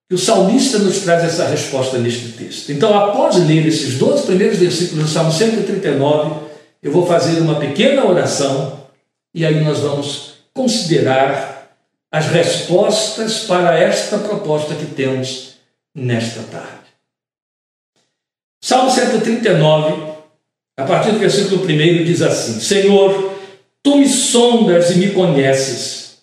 que 0.09 0.15
o 0.15 0.17
salmista 0.17 0.79
nos 0.79 1.01
traz 1.01 1.23
essa 1.23 1.47
resposta 1.47 1.99
neste 1.99 2.29
texto. 2.29 2.71
Então, 2.71 2.97
após 2.97 3.35
ler 3.35 3.67
esses 3.67 3.99
12 3.99 4.25
primeiros 4.25 4.57
versículos 4.57 5.05
do 5.05 5.09
Salmo 5.09 5.31
139, 5.31 6.47
eu 6.81 6.91
vou 6.91 7.05
fazer 7.05 7.39
uma 7.39 7.59
pequena 7.59 8.03
oração 8.03 8.87
e 9.35 9.45
aí 9.45 9.63
nós 9.63 9.77
vamos 9.79 10.33
considerar 10.51 11.77
as 12.11 12.25
respostas 12.25 13.41
para 13.41 13.77
esta 13.77 14.17
proposta 14.17 14.73
que 14.73 14.87
temos 14.87 15.53
nesta 15.93 16.41
tarde. 16.41 16.89
Salmo 18.59 18.89
139, 18.89 20.11
a 20.75 20.85
partir 20.85 21.11
do 21.11 21.19
versículo 21.19 21.63
1, 21.63 21.67
diz 22.03 22.23
assim: 22.23 22.59
Senhor, 22.59 23.35
tu 23.83 23.97
me 23.97 24.09
sondas 24.09 24.89
e 24.89 24.95
me 24.95 25.11
conheces. 25.11 26.17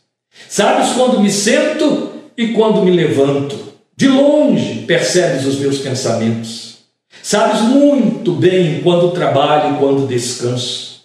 Sabes 0.48 0.92
quando 0.92 1.20
me 1.20 1.30
sento 1.30 2.12
e 2.36 2.48
quando 2.48 2.82
me 2.82 2.90
levanto. 2.90 3.65
De 3.98 4.08
longe 4.08 4.82
percebes 4.82 5.46
os 5.46 5.58
meus 5.58 5.78
pensamentos. 5.78 6.76
Sabes 7.22 7.62
muito 7.62 8.32
bem 8.32 8.82
quando 8.82 9.12
trabalho 9.12 9.74
e 9.74 9.78
quando 9.78 10.06
descanso. 10.06 11.00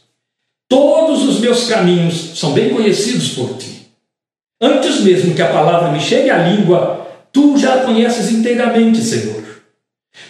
Todos 0.68 1.24
os 1.24 1.40
meus 1.40 1.70
caminhos 1.70 2.38
são 2.38 2.52
bem 2.52 2.70
conhecidos 2.70 3.30
por 3.30 3.58
ti. 3.58 3.88
Antes 4.62 5.00
mesmo 5.00 5.34
que 5.34 5.42
a 5.42 5.54
palavra 5.54 5.90
me 5.90 6.02
chegue 6.02 6.30
à 6.30 6.50
língua, 6.50 7.08
tu 7.32 7.58
já 7.58 7.76
a 7.76 7.86
conheces 7.86 8.30
inteiramente, 8.30 9.02
Senhor. 9.02 9.42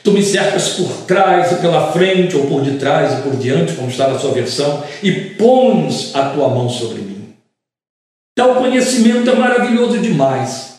Tu 0.04 0.12
me 0.12 0.24
cercas 0.24 0.70
por 0.70 1.06
trás 1.08 1.52
e 1.52 1.56
pela 1.56 1.92
frente, 1.92 2.38
ou 2.38 2.46
por 2.46 2.62
detrás 2.62 3.20
e 3.20 3.22
por 3.24 3.36
diante, 3.38 3.74
como 3.74 3.90
está 3.90 4.08
na 4.08 4.20
sua 4.20 4.34
versão, 4.34 4.84
e 5.02 5.12
pões 5.12 6.16
a 6.16 6.30
tua 6.30 6.48
mão 6.48 6.70
sobre 6.70 7.02
mim. 7.02 7.34
Tal 8.36 8.56
conhecimento 8.56 9.30
é 9.30 9.36
maravilhoso 9.36 9.98
demais 9.98 10.71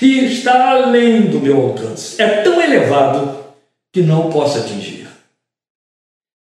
e 0.00 0.26
está 0.26 0.70
além 0.70 1.22
do 1.22 1.40
meu 1.40 1.60
alcance. 1.60 2.20
É 2.20 2.42
tão 2.42 2.60
elevado 2.60 3.38
que 3.92 4.02
não 4.02 4.30
posso 4.30 4.58
atingir. 4.58 5.08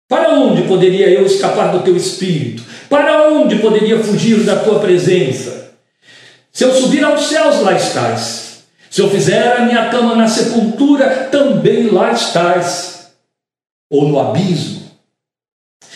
Para 0.07 0.33
onde 0.33 0.63
poderia 0.63 1.09
eu 1.09 1.25
escapar 1.25 1.71
do 1.71 1.81
teu 1.81 1.95
espírito? 1.95 2.63
Para 2.89 3.29
onde 3.29 3.57
poderia 3.59 3.99
fugir 4.03 4.43
da 4.43 4.57
tua 4.57 4.79
presença? 4.79 5.73
Se 6.51 6.63
eu 6.63 6.73
subir 6.73 7.03
aos 7.03 7.27
céus, 7.27 7.61
lá 7.61 7.73
estás. 7.73 8.65
Se 8.89 9.01
eu 9.01 9.09
fizer 9.09 9.57
a 9.57 9.65
minha 9.65 9.89
cama 9.89 10.15
na 10.15 10.27
sepultura, 10.27 11.27
também 11.31 11.87
lá 11.89 12.11
estás. 12.11 13.11
Ou 13.89 14.07
no 14.07 14.19
abismo, 14.19 14.85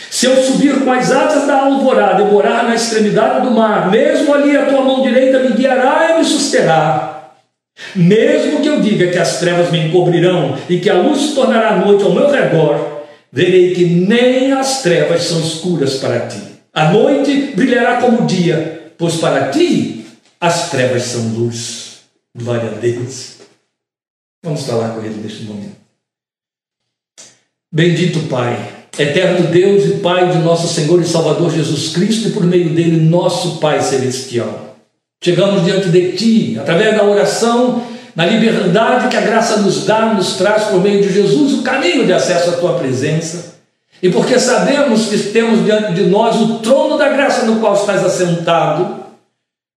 se 0.10 0.26
eu 0.26 0.36
subir 0.44 0.84
com 0.84 0.92
as 0.92 1.12
asas 1.12 1.48
da 1.48 1.66
alvorada 1.66 2.24
e 2.24 2.26
morar 2.26 2.64
na 2.64 2.76
extremidade 2.76 3.48
do 3.48 3.52
mar, 3.52 3.90
mesmo 3.90 4.34
ali 4.34 4.58
a 4.58 4.66
tua 4.66 4.82
mão 4.82 5.02
direita 5.02 5.40
me 5.40 5.56
guiará 5.56 6.12
e 6.12 6.20
me 6.20 6.26
susterá. 6.26 7.09
Mesmo 7.96 8.62
que 8.62 8.68
eu 8.68 8.82
diga 8.82 9.08
que 9.08 9.18
as 9.18 9.40
trevas 9.40 9.72
me 9.72 9.88
encobrirão 9.88 10.58
e 10.70 10.80
que 10.80 10.90
a 10.90 11.02
luz 11.02 11.22
se 11.22 11.36
tornará 11.36 11.78
noite 11.78 12.04
ao 12.04 12.14
meu 12.14 12.30
redor, 12.30 13.04
verei 13.32 13.74
que 13.74 13.86
nem 13.86 14.52
as 14.52 14.82
trevas 14.82 15.24
são 15.24 15.40
escuras 15.40 15.96
para 15.96 16.28
ti. 16.28 16.42
A 16.74 16.92
noite 16.92 17.54
brilhará 17.56 18.02
como 18.02 18.24
o 18.24 18.26
dia, 18.26 18.94
pois 18.98 19.16
para 19.16 19.50
ti 19.50 20.06
as 20.40 20.70
trevas 20.70 21.04
são 21.04 21.30
luz. 21.30 22.00
Glória 22.36 22.70
a 22.70 22.74
Deus. 22.74 23.38
Vamos 24.44 24.66
falar 24.66 24.96
com 24.96 25.04
ele 25.04 25.22
neste 25.22 25.44
momento. 25.44 25.78
Bendito 27.72 28.28
Pai 28.30 28.80
Eterno 29.00 29.48
Deus 29.48 29.86
e 29.86 30.00
Pai 30.00 30.30
de 30.30 30.40
nosso 30.40 30.68
Senhor 30.68 31.00
e 31.02 31.06
Salvador 31.06 31.50
Jesus 31.52 31.94
Cristo, 31.94 32.28
e 32.28 32.32
por 32.32 32.44
meio 32.44 32.74
dele, 32.74 33.00
nosso 33.00 33.58
Pai 33.58 33.82
Celestial. 33.82 34.69
Chegamos 35.22 35.66
diante 35.66 35.90
de 35.90 36.14
Ti, 36.14 36.58
através 36.60 36.96
da 36.96 37.04
oração, 37.04 37.84
na 38.16 38.26
liberdade 38.26 39.10
que 39.10 39.18
a 39.18 39.22
graça 39.22 39.58
nos 39.58 39.86
dá, 39.86 40.14
nos 40.14 40.38
traz 40.38 40.66
por 40.66 40.82
meio 40.82 41.02
de 41.02 41.12
Jesus 41.12 41.54
o 41.54 41.62
caminho 41.62 42.06
de 42.06 42.14
acesso 42.14 42.52
à 42.52 42.54
Tua 42.54 42.76
presença. 42.76 43.56
E 44.02 44.10
porque 44.10 44.40
sabemos 44.40 45.08
que 45.08 45.18
temos 45.18 45.66
diante 45.66 45.94
de 45.94 46.04
nós 46.04 46.38
o 46.38 46.60
trono 46.60 46.98
da 46.98 47.10
graça 47.10 47.46
no 47.46 47.60
qual 47.60 47.74
estás 47.74 48.04
assentado, 48.06 49.00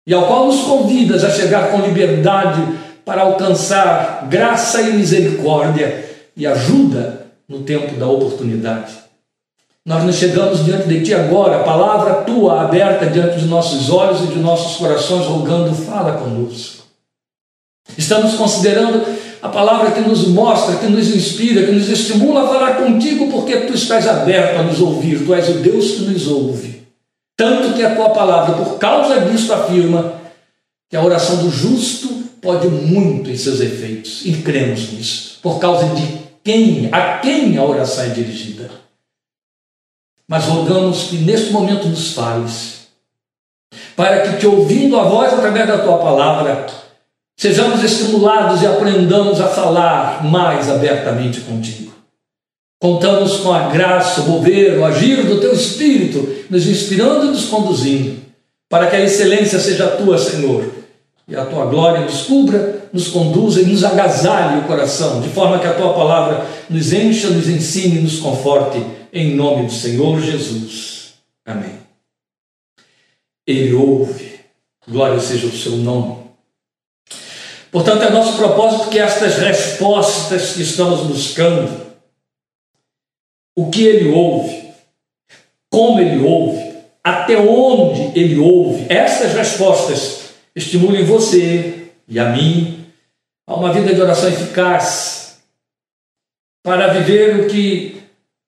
e 0.06 0.14
ao 0.14 0.28
qual 0.28 0.46
nos 0.46 0.62
convidas 0.62 1.24
a 1.24 1.32
chegar 1.32 1.72
com 1.72 1.82
liberdade 1.82 2.62
para 3.04 3.22
alcançar 3.22 4.28
graça 4.30 4.82
e 4.82 4.94
misericórdia 4.94 6.06
e 6.38 6.46
ajuda 6.46 7.28
no 7.48 7.64
tempo 7.64 7.96
da 7.96 8.08
oportunidade. 8.08 9.01
Nós 9.84 10.04
nos 10.04 10.18
chegamos 10.18 10.64
diante 10.64 10.88
de 10.88 11.02
Ti 11.02 11.16
agora, 11.16 11.58
a 11.58 11.64
palavra 11.64 12.22
Tua 12.24 12.62
aberta 12.62 13.08
diante 13.08 13.40
de 13.40 13.46
nossos 13.46 13.90
olhos 13.90 14.22
e 14.22 14.28
de 14.28 14.38
nossos 14.38 14.78
corações, 14.78 15.26
rogando, 15.26 15.74
fala 15.74 16.20
conosco. 16.20 16.84
Estamos 17.98 18.36
considerando 18.36 19.04
a 19.42 19.50
palavra 19.50 19.90
que 19.90 20.02
nos 20.02 20.28
mostra, 20.28 20.76
que 20.76 20.86
nos 20.86 21.08
inspira, 21.08 21.66
que 21.66 21.72
nos 21.72 21.90
estimula 21.90 22.44
a 22.44 22.48
falar 22.48 22.78
contigo, 22.78 23.32
porque 23.32 23.62
Tu 23.62 23.74
estás 23.74 24.08
aberto 24.08 24.60
a 24.60 24.64
nos 24.64 24.80
ouvir, 24.80 25.26
Tu 25.26 25.34
és 25.34 25.50
o 25.50 25.54
Deus 25.54 25.92
que 25.92 26.02
nos 26.02 26.28
ouve. 26.28 26.84
Tanto 27.36 27.74
que 27.74 27.84
a 27.84 27.96
Tua 27.96 28.12
palavra, 28.12 28.64
por 28.64 28.78
causa 28.78 29.22
disso, 29.22 29.52
afirma 29.52 30.14
que 30.92 30.96
a 30.96 31.04
oração 31.04 31.38
do 31.38 31.50
justo 31.50 32.08
pode 32.40 32.68
muito 32.68 33.32
em 33.32 33.36
seus 33.36 33.60
efeitos, 33.60 34.22
e 34.26 34.34
cremos 34.34 34.94
nisso, 34.94 35.40
por 35.42 35.58
causa 35.58 35.88
de 35.96 36.22
quem, 36.44 36.90
a 36.92 37.18
quem 37.18 37.58
a 37.58 37.64
oração 37.64 38.04
é 38.04 38.10
dirigida 38.10 38.81
mas 40.32 40.46
rogamos 40.46 41.10
que 41.10 41.18
neste 41.18 41.52
momento 41.52 41.90
nos 41.90 42.14
fales, 42.14 42.88
para 43.98 44.22
que, 44.22 44.38
te 44.38 44.48
ouvindo 44.48 44.98
a 44.98 45.04
voz 45.04 45.34
através 45.34 45.68
da 45.68 45.80
tua 45.80 45.98
palavra, 45.98 46.68
sejamos 47.38 47.84
estimulados 47.84 48.62
e 48.62 48.66
aprendamos 48.66 49.42
a 49.42 49.50
falar 49.50 50.24
mais 50.24 50.70
abertamente 50.70 51.42
contigo. 51.42 51.92
Contamos 52.82 53.40
com 53.40 53.52
a 53.52 53.68
graça, 53.68 54.22
o 54.22 54.30
mover, 54.30 54.80
o 54.80 54.86
agir 54.86 55.26
do 55.26 55.42
teu 55.42 55.52
Espírito, 55.52 56.46
nos 56.50 56.66
inspirando 56.66 57.26
e 57.26 57.32
nos 57.32 57.48
conduzindo, 57.48 58.22
para 58.70 58.88
que 58.88 58.96
a 58.96 59.04
excelência 59.04 59.60
seja 59.60 59.98
tua, 59.98 60.18
Senhor, 60.18 60.64
e 61.28 61.36
a 61.36 61.44
tua 61.44 61.66
glória 61.66 62.06
nos 62.06 62.22
cubra, 62.22 62.84
nos 62.94 63.10
conduza 63.10 63.62
e 63.62 63.66
nos 63.66 63.84
agasalhe 63.84 64.60
o 64.60 64.64
coração, 64.64 65.20
de 65.20 65.28
forma 65.28 65.60
que 65.60 65.68
a 65.68 65.74
tua 65.74 65.92
palavra 65.92 66.46
nos 66.70 66.94
encha, 66.94 67.30
nos 67.30 67.50
ensine 67.50 67.98
e 67.98 68.02
nos 68.02 68.20
conforte 68.20 69.01
em 69.12 69.36
nome 69.36 69.66
do 69.66 69.72
Senhor 69.72 70.20
Jesus. 70.22 71.14
Amém. 71.46 71.80
Ele 73.46 73.74
ouve, 73.74 74.40
glória 74.88 75.20
seja 75.20 75.48
o 75.48 75.52
seu 75.52 75.74
nome. 75.74 76.22
Portanto, 77.72 78.04
é 78.04 78.10
nosso 78.10 78.38
propósito 78.38 78.90
que 78.90 79.00
estas 79.00 79.38
respostas 79.38 80.54
que 80.54 80.62
estamos 80.62 81.08
buscando, 81.08 81.96
o 83.56 83.70
que 83.70 83.84
ele 83.84 84.10
ouve, 84.10 84.74
como 85.70 86.00
ele 86.00 86.22
ouve, 86.24 86.72
até 87.04 87.38
onde 87.38 88.20
ele 88.20 88.38
ouve, 88.38 88.86
essas 88.90 89.34
respostas 89.34 90.34
estimulem 90.56 91.06
você 91.06 91.92
e 92.08 92.20
a 92.20 92.30
mim 92.30 92.86
a 93.48 93.56
uma 93.56 93.74
vida 93.74 93.94
de 93.94 94.02
oração 94.02 94.30
eficaz, 94.30 95.42
para 96.64 96.94
viver 96.94 97.42
o 97.42 97.48
que 97.48 98.01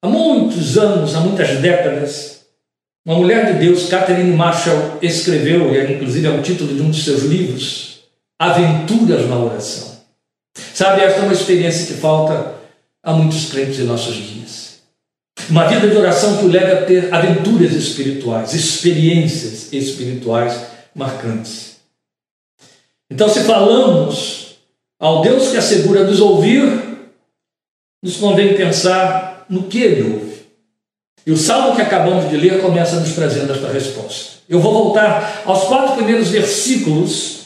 Há 0.03 0.09
muitos 0.09 0.77
anos, 0.77 1.15
há 1.15 1.21
muitas 1.21 1.61
décadas, 1.61 2.41
uma 3.05 3.15
mulher 3.15 3.53
de 3.53 3.59
Deus, 3.65 3.87
Catherine 3.87 4.35
Marshall, 4.35 4.97
escreveu, 5.01 5.73
e 5.73 5.93
inclusive 5.93 6.27
é 6.27 6.29
o 6.29 6.41
título 6.41 6.75
de 6.75 6.81
um 6.81 6.91
de 6.91 7.01
seus 7.01 7.23
livros, 7.23 8.01
Aventuras 8.37 9.29
na 9.29 9.37
Oração. 9.37 9.93
Sabe, 10.73 11.03
esta 11.03 11.21
é 11.21 11.23
uma 11.23 11.31
experiência 11.31 11.87
que 11.87 12.01
falta 12.01 12.55
a 13.01 13.13
muitos 13.13 13.49
crentes 13.49 13.79
em 13.79 13.85
nossos 13.85 14.15
dias. 14.15 14.81
Uma 15.49 15.69
vida 15.69 15.87
de 15.87 15.95
oração 15.95 16.35
que 16.35 16.45
o 16.47 16.49
leva 16.49 16.81
a 16.81 16.85
ter 16.85 17.13
aventuras 17.13 17.71
espirituais, 17.71 18.53
experiências 18.53 19.71
espirituais 19.71 20.65
marcantes. 20.93 21.77
Então, 23.09 23.29
se 23.29 23.45
falamos 23.45 24.57
ao 24.99 25.21
Deus 25.21 25.49
que 25.49 25.57
assegura 25.57 26.03
nos 26.03 26.19
ouvir, 26.19 26.61
nos 28.03 28.17
convém 28.17 28.57
pensar 28.57 29.32
no 29.49 29.63
que 29.63 29.81
ele 29.81 30.13
ouve. 30.13 30.33
E 31.25 31.31
o 31.31 31.37
salmo 31.37 31.75
que 31.75 31.81
acabamos 31.81 32.29
de 32.29 32.35
ler 32.35 32.61
começa 32.61 32.99
nos 32.99 33.13
trazendo 33.13 33.53
esta 33.53 33.71
resposta. 33.71 34.33
Eu 34.49 34.59
vou 34.59 34.73
voltar 34.73 35.43
aos 35.45 35.63
quatro 35.63 35.95
primeiros 35.95 36.29
versículos 36.29 37.43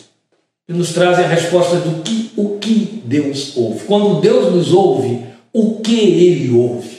que 0.67 0.73
nos 0.73 0.93
trazem 0.93 1.25
a 1.25 1.29
resposta 1.29 1.77
do 1.77 2.01
que 2.01 2.31
o 2.35 2.57
que 2.57 3.01
Deus 3.05 3.55
ouve. 3.55 3.85
Quando 3.85 4.19
Deus 4.19 4.53
nos 4.53 4.73
ouve, 4.73 5.21
o 5.53 5.79
que 5.79 5.99
ele 5.99 6.51
ouve? 6.51 6.97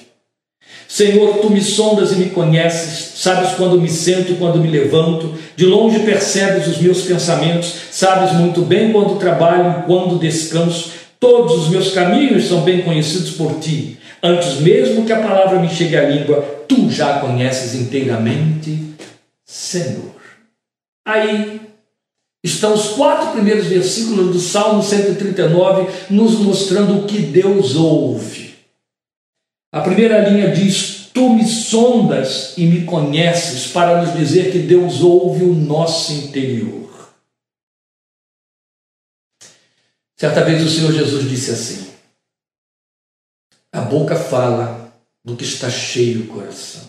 Senhor, 0.86 1.38
tu 1.38 1.50
me 1.50 1.60
sondas 1.60 2.12
e 2.12 2.16
me 2.16 2.30
conheces, 2.30 3.20
sabes 3.20 3.50
quando 3.50 3.78
me 3.78 3.90
sento 3.90 4.32
e 4.32 4.36
quando 4.36 4.58
me 4.58 4.68
levanto, 4.68 5.34
de 5.54 5.66
longe 5.66 5.98
percebes 5.98 6.66
os 6.66 6.78
meus 6.78 7.02
pensamentos, 7.02 7.74
sabes 7.90 8.32
muito 8.32 8.62
bem 8.62 8.90
quando 8.90 9.18
trabalho 9.18 9.80
e 9.80 9.82
quando 9.82 10.18
descanso, 10.18 10.92
todos 11.20 11.64
os 11.64 11.68
meus 11.68 11.92
caminhos 11.92 12.48
são 12.48 12.62
bem 12.62 12.80
conhecidos 12.80 13.32
por 13.32 13.58
ti. 13.58 13.97
Antes 14.22 14.60
mesmo 14.60 15.06
que 15.06 15.12
a 15.12 15.22
palavra 15.22 15.60
me 15.60 15.68
chegue 15.68 15.96
à 15.96 16.08
língua, 16.08 16.42
tu 16.68 16.90
já 16.90 17.20
conheces 17.20 17.74
inteiramente, 17.74 18.94
Senhor. 19.44 20.14
Aí 21.06 21.60
estão 22.42 22.74
os 22.74 22.90
quatro 22.90 23.32
primeiros 23.32 23.66
versículos 23.66 24.32
do 24.32 24.40
Salmo 24.40 24.82
139 24.82 25.88
nos 26.10 26.38
mostrando 26.40 26.98
o 26.98 27.06
que 27.06 27.18
Deus 27.18 27.76
ouve. 27.76 28.56
A 29.72 29.80
primeira 29.80 30.28
linha 30.28 30.50
diz: 30.50 31.10
Tu 31.14 31.28
me 31.30 31.46
sondas 31.46 32.54
e 32.56 32.66
me 32.66 32.84
conheces, 32.84 33.70
para 33.70 34.02
nos 34.02 34.14
dizer 34.14 34.50
que 34.50 34.58
Deus 34.58 35.00
ouve 35.00 35.44
o 35.44 35.54
nosso 35.54 36.12
interior. 36.12 36.88
Certa 40.16 40.42
vez 40.42 40.64
o 40.64 40.68
Senhor 40.68 40.92
Jesus 40.92 41.30
disse 41.30 41.50
assim: 41.52 41.87
A 43.72 43.82
boca 43.82 44.16
fala 44.16 44.92
do 45.24 45.36
que 45.36 45.44
está 45.44 45.68
cheio 45.68 46.24
o 46.24 46.26
coração. 46.28 46.88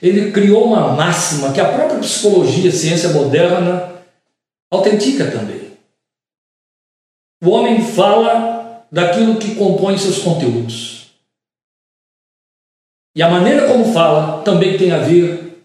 Ele 0.00 0.30
criou 0.32 0.66
uma 0.66 0.92
máxima 0.92 1.52
que 1.52 1.60
a 1.60 1.72
própria 1.72 1.98
psicologia, 1.98 2.70
a 2.70 2.72
ciência 2.72 3.08
moderna, 3.10 4.04
autentica 4.70 5.30
também. 5.30 5.76
O 7.42 7.50
homem 7.50 7.84
fala 7.84 8.86
daquilo 8.90 9.38
que 9.38 9.54
compõe 9.54 9.98
seus 9.98 10.18
conteúdos. 10.18 11.10
E 13.16 13.22
a 13.22 13.28
maneira 13.28 13.66
como 13.66 13.92
fala 13.92 14.42
também 14.42 14.76
tem 14.76 14.92
a 14.92 14.98
ver 14.98 15.64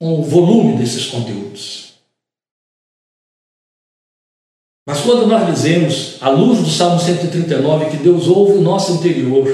com 0.00 0.20
o 0.20 0.22
volume 0.22 0.78
desses 0.78 1.06
conteúdos. 1.06 1.89
Mas 4.90 5.02
quando 5.02 5.24
nós 5.24 5.46
dizemos, 5.46 6.16
à 6.20 6.30
luz 6.30 6.58
do 6.58 6.68
Salmo 6.68 6.98
139, 6.98 7.90
que 7.90 7.98
Deus 7.98 8.26
ouve 8.26 8.54
o 8.54 8.60
nosso 8.60 8.90
interior, 8.94 9.48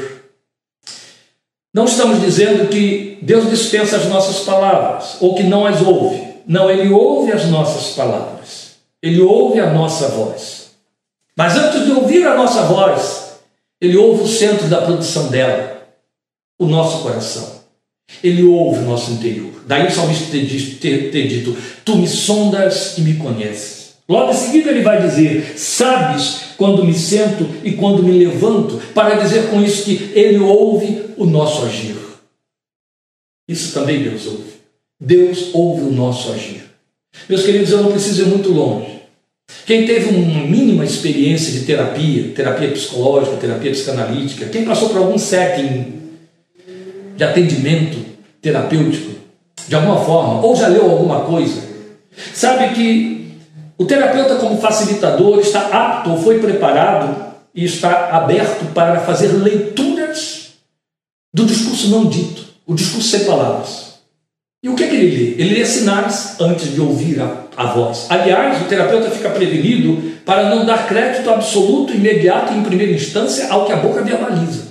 não 1.75 1.85
estamos 1.85 2.23
dizendo 2.23 2.71
que 2.71 3.19
Deus 3.21 3.50
dispensa 3.50 3.99
as 3.99 4.07
nossas 4.07 4.47
palavras 4.47 5.19
ou 5.21 5.35
que 5.35 5.43
não 5.43 5.66
as 5.66 5.83
ouve. 5.83 6.25
Não, 6.47 6.71
Ele 6.71 6.90
ouve 6.90 7.33
as 7.33 7.45
nossas 7.50 7.95
palavras. 7.95 8.76
Ele 9.02 9.21
ouve 9.21 9.61
a 9.61 9.71
nossa 9.71 10.09
voz. 10.09 10.71
Mas 11.37 11.55
antes 11.55 11.85
de 11.85 11.93
ouvir 11.93 12.26
a 12.26 12.35
nossa 12.35 12.62
voz, 12.62 13.40
ele 13.78 13.99
ouve 13.99 14.23
o 14.23 14.26
centro 14.26 14.69
da 14.69 14.81
produção 14.81 15.28
dela, 15.28 15.87
o 16.59 16.64
nosso 16.64 17.02
coração. 17.02 17.61
Ele 18.25 18.43
ouve 18.43 18.78
o 18.78 18.87
nosso 18.87 19.11
interior. 19.11 19.52
Daí 19.66 19.87
o 19.87 19.90
salmista 19.90 20.31
ter, 20.31 21.11
ter, 21.11 21.28
dito: 21.28 21.55
Tu 21.85 21.95
me 21.95 22.09
sondas 22.09 22.97
e 22.97 23.02
me 23.02 23.16
conheces. 23.16 23.75
Logo 24.09 24.31
em 24.31 24.35
seguida 24.35 24.71
ele 24.71 24.83
vai 24.83 25.03
dizer: 25.03 25.59
Sabes 25.59 26.55
quando 26.57 26.85
me 26.85 26.95
sento 26.95 27.47
e 27.64 27.73
quando 27.73 28.03
me 28.03 28.12
levanto, 28.12 28.81
para 28.95 29.16
dizer 29.16 29.51
com 29.51 29.62
isso 29.62 29.85
que 29.85 30.12
ele 30.14 30.38
ouve 30.38 31.14
o 31.16 31.27
nosso 31.27 31.64
agir. 31.64 31.97
Isso 33.49 33.73
também 33.73 34.03
Deus 34.03 34.27
ouve. 34.27 34.57
Deus 35.01 35.51
ouve 35.53 35.83
o 35.83 35.92
nosso 35.92 36.33
agir. 36.33 36.64
Meus 37.29 37.45
queridos, 37.45 37.71
eu 37.71 37.83
não 37.83 37.92
preciso 37.92 38.23
ir 38.23 38.27
muito 38.27 38.51
longe 38.51 38.97
quem 39.64 39.87
teve 39.87 40.11
uma 40.11 40.45
mínima 40.47 40.85
experiência 40.85 41.53
de 41.53 41.64
terapia, 41.64 42.33
terapia 42.35 42.71
psicológica, 42.71 43.37
terapia 43.37 43.71
psicanalítica, 43.71 44.47
quem 44.47 44.64
passou 44.64 44.90
por 44.90 44.99
algum 44.99 45.19
setting 45.19 45.95
de 47.16 47.25
atendimento 47.25 47.99
terapêutico, 48.40 49.11
de 49.66 49.75
alguma 49.75 50.05
forma, 50.05 50.40
ou 50.40 50.55
já 50.55 50.69
leu 50.69 50.88
alguma 50.88 51.23
coisa, 51.23 51.62
sabe 52.33 52.75
que 52.75 53.15
o 53.79 53.85
terapeuta, 53.85 54.37
como 54.37 54.61
facilitador, 54.61 55.39
está 55.41 55.61
apto 55.69 56.11
ou 56.11 56.19
foi 56.19 56.39
preparado 56.39 57.15
e 57.55 57.65
está 57.65 58.11
aberto 58.11 58.73
para 58.73 59.01
fazer 59.01 59.29
leituras 59.29 60.55
do 61.33 61.45
discurso 61.45 61.91
não 61.91 62.07
dito, 62.07 62.47
o 62.67 62.75
discurso 62.75 63.09
sem 63.09 63.25
palavras. 63.25 63.87
E 64.62 64.69
o 64.69 64.75
que, 64.75 64.85
é 64.85 64.89
que 64.89 64.97
ele 64.97 65.17
lê? 65.17 65.43
Ele 65.43 65.55
lê 65.59 65.65
sinais 65.67 66.37
antes 66.41 66.75
de 66.75 66.81
ouvir 66.81 67.21
a, 67.21 67.45
a 67.57 67.67
voz. 67.67 68.07
Aliás, 68.09 68.62
o 68.62 68.65
terapeuta 68.65 69.11
fica 69.11 69.29
prevenido 69.29 70.17
para 70.25 70.49
não 70.49 70.65
dar 70.65 70.89
crédito 70.89 71.31
absoluto, 71.31 71.93
imediato 71.93 72.53
e 72.53 72.57
em 72.57 72.62
primeira 72.62 72.93
instância 72.93 73.49
ao 73.51 73.67
que 73.67 73.73
a 73.73 73.77
boca 73.77 74.03
verbaliza. 74.03 74.65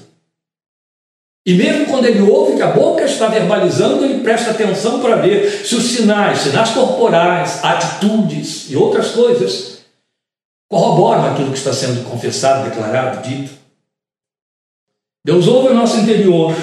E 1.46 1.54
mesmo 1.54 1.86
quando 1.86 2.06
ele 2.06 2.22
ouve 2.22 2.56
que 2.56 2.62
a 2.64 2.72
boca 2.72 3.04
está 3.04 3.28
verbalizando, 3.28 4.04
ele 4.04 4.24
presta 4.24 4.52
atenção 4.52 5.00
para 5.00 5.18
ver 5.18 5.64
se 5.64 5.76
os 5.76 5.84
sinais, 5.84 6.40
sinais 6.40 6.72
corporais, 6.72 7.64
atitudes 7.64 8.72
e 8.72 8.76
outras 8.76 9.12
coisas 9.12 9.86
corroboram 10.68 11.32
aquilo 11.32 11.52
que 11.52 11.58
está 11.58 11.72
sendo 11.72 12.04
confessado, 12.10 12.68
declarado, 12.68 13.28
dito. 13.28 13.54
Deus 15.24 15.48
ouve 15.48 15.70
o 15.70 15.74
nosso 15.76 15.98
interior 16.00 16.56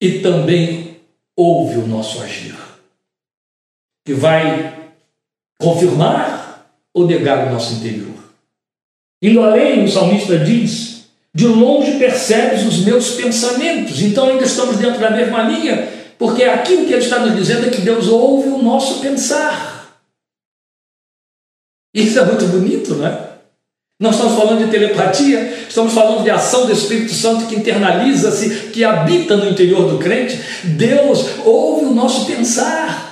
e 0.00 0.20
também 0.20 1.00
ouve 1.36 1.78
o 1.78 1.86
nosso 1.86 2.20
agir, 2.22 2.56
que 4.04 4.14
vai 4.14 4.90
confirmar 5.60 6.70
ou 6.92 7.06
negar 7.06 7.46
o 7.46 7.50
nosso 7.52 7.74
interior. 7.74 8.16
Indo 9.22 9.42
além, 9.42 9.84
o 9.84 9.90
salmista 9.90 10.38
diz: 10.38 10.95
De 11.36 11.46
longe 11.46 11.98
percebes 11.98 12.64
os 12.64 12.78
meus 12.78 13.10
pensamentos. 13.10 14.00
Então 14.00 14.26
ainda 14.26 14.44
estamos 14.44 14.78
dentro 14.78 14.98
da 14.98 15.10
mesma 15.10 15.42
linha, 15.42 15.86
porque 16.18 16.44
aquilo 16.44 16.86
que 16.86 16.94
ele 16.94 17.04
está 17.04 17.18
nos 17.18 17.36
dizendo 17.36 17.66
é 17.66 17.68
que 17.68 17.82
Deus 17.82 18.08
ouve 18.08 18.48
o 18.48 18.62
nosso 18.62 19.00
pensar. 19.00 20.00
Isso 21.94 22.18
é 22.18 22.24
muito 22.24 22.46
bonito, 22.46 22.94
não 22.94 23.06
é? 23.06 23.28
Não 24.00 24.12
estamos 24.12 24.34
falando 24.34 24.64
de 24.64 24.70
telepatia, 24.70 25.66
estamos 25.68 25.92
falando 25.92 26.22
de 26.22 26.30
ação 26.30 26.64
do 26.64 26.72
Espírito 26.72 27.12
Santo 27.12 27.44
que 27.44 27.56
internaliza-se, 27.56 28.70
que 28.70 28.82
habita 28.82 29.36
no 29.36 29.50
interior 29.50 29.90
do 29.90 29.98
crente. 29.98 30.40
Deus 30.64 31.44
ouve 31.44 31.84
o 31.84 31.94
nosso 31.94 32.24
pensar. 32.24 33.05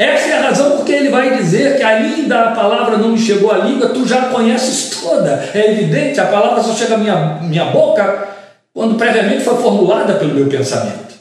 Essa 0.00 0.28
é 0.30 0.32
a 0.38 0.42
razão 0.44 0.78
porque 0.78 0.92
ele 0.92 1.10
vai 1.10 1.36
dizer 1.36 1.76
que 1.76 1.82
ainda 1.82 2.44
a 2.44 2.54
palavra 2.54 2.96
não 2.96 3.10
me 3.10 3.18
chegou 3.18 3.52
à 3.52 3.58
língua, 3.58 3.90
tu 3.90 4.08
já 4.08 4.22
a 4.22 4.28
conheces 4.30 4.98
toda. 4.98 5.50
É 5.52 5.72
evidente, 5.72 6.18
a 6.18 6.26
palavra 6.26 6.62
só 6.62 6.74
chega 6.74 6.94
à 6.94 6.96
minha, 6.98 7.34
minha 7.42 7.66
boca 7.66 8.28
quando 8.72 8.96
previamente 8.96 9.44
foi 9.44 9.60
formulada 9.60 10.14
pelo 10.14 10.32
meu 10.32 10.48
pensamento. 10.48 11.16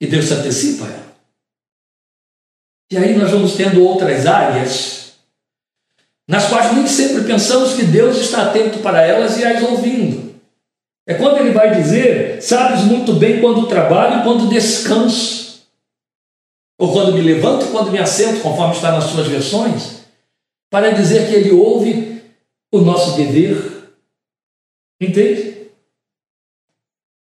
E 0.00 0.06
Deus 0.06 0.24
se 0.24 0.32
antecipa 0.32 0.86
ela. 0.86 1.12
E 2.90 2.96
aí 2.96 3.14
nós 3.14 3.30
vamos 3.30 3.56
tendo 3.56 3.84
outras 3.84 4.26
áreas 4.26 5.12
nas 6.26 6.48
quais 6.48 6.72
nem 6.72 6.86
sempre 6.86 7.24
pensamos 7.24 7.74
que 7.74 7.84
Deus 7.84 8.16
está 8.16 8.44
atento 8.44 8.78
para 8.78 9.02
elas 9.02 9.36
e 9.36 9.44
as 9.44 9.62
ouvindo. 9.62 10.34
É 11.06 11.12
quando 11.12 11.40
ele 11.40 11.50
vai 11.50 11.74
dizer: 11.74 12.40
Sabes 12.40 12.84
muito 12.84 13.12
bem 13.12 13.42
quando 13.42 13.66
trabalho 13.66 14.20
e 14.20 14.22
quando 14.22 14.48
descanso, 14.48 15.41
ou 16.82 16.92
quando 16.92 17.12
me 17.12 17.20
levanto 17.20 17.66
quando 17.66 17.92
me 17.92 17.98
assento, 18.00 18.42
conforme 18.42 18.74
está 18.74 18.90
nas 18.90 19.04
suas 19.04 19.28
versões, 19.28 20.00
para 20.68 20.90
dizer 20.90 21.28
que 21.28 21.34
ele 21.36 21.52
ouve 21.52 22.20
o 22.72 22.80
nosso 22.80 23.12
dever. 23.12 23.92
Entende? 25.00 25.68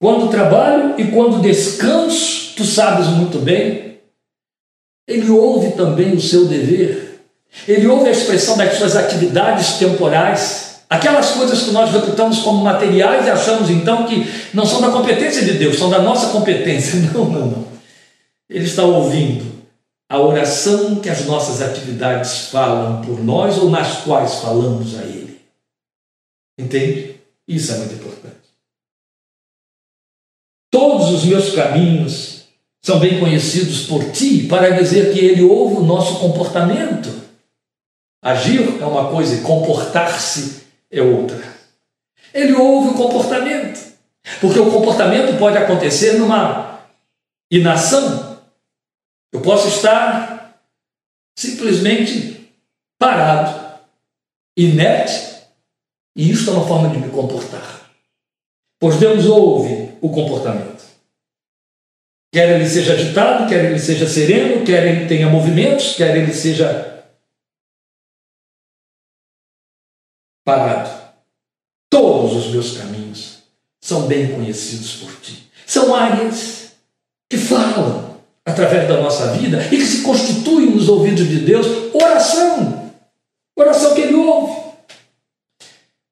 Quando 0.01 0.31
trabalho 0.31 0.99
e 0.99 1.09
quando 1.11 1.43
descanso, 1.43 2.55
tu 2.57 2.65
sabes 2.65 3.09
muito 3.09 3.39
bem, 3.39 4.01
ele 5.07 5.29
ouve 5.29 5.73
também 5.73 6.15
o 6.15 6.21
seu 6.23 6.47
dever. 6.47 7.21
Ele 7.69 7.87
ouve 7.87 8.09
a 8.09 8.13
expressão 8.13 8.57
das 8.57 8.79
suas 8.79 8.97
atividades 8.97 9.75
temporais, 9.75 10.85
aquelas 10.89 11.33
coisas 11.33 11.65
que 11.65 11.71
nós 11.71 11.93
reputamos 11.93 12.39
como 12.39 12.65
materiais 12.65 13.27
e 13.27 13.31
achamos 13.31 13.69
então 13.69 14.07
que 14.07 14.27
não 14.55 14.65
são 14.65 14.81
da 14.81 14.89
competência 14.89 15.45
de 15.45 15.59
Deus, 15.59 15.79
são 15.79 15.91
da 15.91 15.99
nossa 15.99 16.29
competência. 16.29 16.99
Não, 17.13 17.27
não, 17.27 17.47
não. 17.47 17.80
Ele 18.51 18.65
está 18.65 18.83
ouvindo 18.83 19.61
a 20.09 20.19
oração 20.19 21.01
que 21.01 21.09
as 21.09 21.25
nossas 21.25 21.63
atividades 21.63 22.49
falam 22.49 23.01
por 23.01 23.23
nós 23.23 23.57
ou 23.57 23.71
nas 23.71 24.03
quais 24.03 24.41
falamos 24.41 24.99
a 24.99 25.05
Ele. 25.05 25.41
Entende? 26.59 27.21
Isso 27.47 27.73
é 27.73 27.77
muito 27.79 27.95
importante. 27.95 28.35
Todos 30.69 31.11
os 31.11 31.25
meus 31.25 31.55
caminhos 31.55 32.49
são 32.83 32.99
bem 32.99 33.21
conhecidos 33.21 33.87
por 33.87 34.11
ti 34.11 34.49
para 34.49 34.71
dizer 34.71 35.13
que 35.13 35.21
Ele 35.21 35.43
ouve 35.43 35.77
o 35.77 35.85
nosso 35.85 36.19
comportamento. 36.19 37.09
Agir 38.21 38.81
é 38.81 38.85
uma 38.85 39.11
coisa 39.11 39.37
e 39.37 39.43
comportar-se 39.43 40.65
é 40.91 41.01
outra. 41.01 41.41
Ele 42.35 42.53
ouve 42.55 42.91
o 42.91 42.95
comportamento. 42.95 43.79
Porque 44.41 44.59
o 44.59 44.71
comportamento 44.71 45.39
pode 45.39 45.57
acontecer 45.57 46.15
numa 46.15 46.81
inação. 47.51 48.30
Eu 49.33 49.41
posso 49.41 49.69
estar 49.69 50.61
simplesmente 51.37 52.53
parado, 52.99 53.81
inerte, 54.57 55.47
e 56.17 56.31
isso 56.31 56.51
é 56.51 56.53
uma 56.53 56.67
forma 56.67 56.91
de 56.91 56.99
me 56.99 57.11
comportar. 57.11 57.91
Pois 58.79 58.99
Deus 58.99 59.27
ouve 59.27 59.97
o 60.01 60.11
comportamento. 60.11 60.85
Quer 62.33 62.57
ele 62.57 62.69
seja 62.69 62.95
agitado, 62.95 63.49
quer 63.49 63.65
ele 63.65 63.79
seja 63.79 64.09
sereno, 64.09 64.65
quer 64.65 64.87
ele 64.87 65.09
tenha 65.09 65.29
movimentos, 65.29 65.97
quer 65.97 66.17
ele 66.17 66.33
seja 66.33 67.05
parado. 70.45 71.15
Todos 71.91 72.35
os 72.35 72.53
meus 72.53 72.77
caminhos 72.77 73.43
são 73.81 74.07
bem 74.07 74.33
conhecidos 74.35 74.97
por 74.97 75.21
ti. 75.21 75.51
São 75.67 75.95
áreas 75.95 76.73
que 77.29 77.37
falam 77.37 78.10
através 78.61 78.87
da 78.87 78.99
nossa 78.99 79.29
vida 79.29 79.67
e 79.71 79.77
que 79.77 79.87
se 79.87 80.03
constituem 80.03 80.67
nos 80.67 80.89
ouvidos 80.89 81.27
de 81.27 81.41
Deus 81.41 81.67
oração. 81.95 82.91
Oração 83.57 83.95
que 83.95 84.03
ele 84.03 84.15
ouve. 84.15 84.61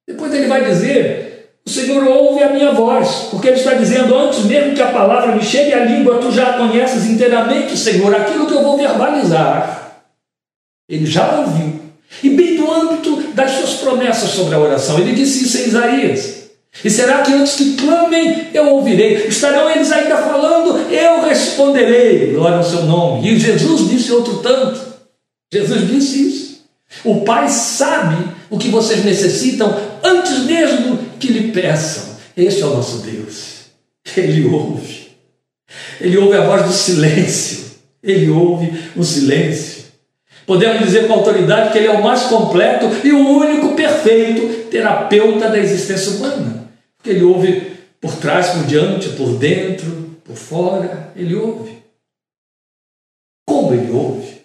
Depois 0.06 0.32
ele 0.32 0.46
vai 0.46 0.64
dizer: 0.64 1.50
O 1.66 1.70
Senhor 1.70 2.02
ouve 2.04 2.42
a 2.42 2.50
minha 2.50 2.72
voz, 2.72 3.28
porque 3.30 3.48
ele 3.48 3.58
está 3.58 3.74
dizendo: 3.74 4.16
Antes 4.16 4.44
mesmo 4.44 4.74
que 4.74 4.82
a 4.82 4.90
palavra 4.90 5.34
me 5.34 5.42
chegue 5.42 5.72
à 5.74 5.84
língua, 5.84 6.18
tu 6.18 6.30
já 6.30 6.54
conheces 6.54 7.06
inteiramente, 7.06 7.76
Senhor, 7.76 8.14
aquilo 8.14 8.46
que 8.46 8.54
eu 8.54 8.62
vou 8.62 8.76
verbalizar. 8.76 10.02
Ele 10.88 11.06
já 11.06 11.40
ouviu. 11.40 11.78
E 12.22 12.30
bem 12.30 12.56
do 12.56 12.70
âmbito 12.72 13.34
das 13.34 13.50
suas 13.52 13.74
promessas 13.74 14.30
sobre 14.30 14.54
a 14.54 14.58
oração. 14.58 14.98
Ele 14.98 15.12
disse 15.12 15.44
isso 15.44 15.58
em 15.58 15.68
Isaías. 15.68 16.37
E 16.84 16.90
será 16.90 17.22
que 17.22 17.32
antes 17.32 17.54
que 17.54 17.74
clamem, 17.74 18.48
eu 18.54 18.68
ouvirei? 18.68 19.26
Estarão 19.26 19.68
eles 19.68 19.90
ainda 19.90 20.16
falando, 20.16 20.92
eu 20.92 21.22
responderei. 21.22 22.32
Glória 22.32 22.58
ao 22.58 22.64
seu 22.64 22.84
nome. 22.84 23.28
E 23.28 23.38
Jesus 23.38 23.88
disse 23.88 24.12
outro 24.12 24.38
tanto. 24.38 24.80
Jesus 25.52 25.88
disse 25.88 26.28
isso. 26.28 26.48
O 27.04 27.22
Pai 27.22 27.48
sabe 27.48 28.16
o 28.48 28.58
que 28.58 28.68
vocês 28.68 29.04
necessitam 29.04 29.76
antes 30.02 30.44
mesmo 30.44 30.98
que 31.18 31.28
lhe 31.28 31.52
peçam. 31.52 32.16
Este 32.36 32.62
é 32.62 32.66
o 32.66 32.74
nosso 32.74 32.98
Deus. 32.98 33.66
Ele 34.16 34.46
ouve. 34.46 35.08
Ele 36.00 36.16
ouve 36.16 36.36
a 36.36 36.46
voz 36.46 36.62
do 36.64 36.72
silêncio. 36.72 37.66
Ele 38.02 38.30
ouve 38.30 38.72
o 38.96 39.02
silêncio. 39.02 39.78
Podemos 40.46 40.78
dizer 40.78 41.06
com 41.06 41.12
autoridade 41.12 41.72
que 41.72 41.78
ele 41.78 41.88
é 41.88 41.92
o 41.92 42.02
mais 42.02 42.22
completo 42.22 42.88
e 43.04 43.12
o 43.12 43.28
único 43.28 43.74
perfeito 43.74 44.70
terapeuta 44.70 45.48
da 45.48 45.58
existência 45.58 46.12
humana. 46.12 46.57
Porque 47.08 47.12
ele 47.12 47.24
ouve 47.24 47.78
por 48.02 48.14
trás, 48.16 48.48
por 48.48 48.64
diante, 48.64 49.08
por 49.10 49.38
dentro, 49.38 50.20
por 50.22 50.36
fora, 50.36 51.10
ele 51.16 51.34
ouve. 51.34 51.82
Como 53.46 53.72
ele 53.72 53.90
ouve? 53.90 54.42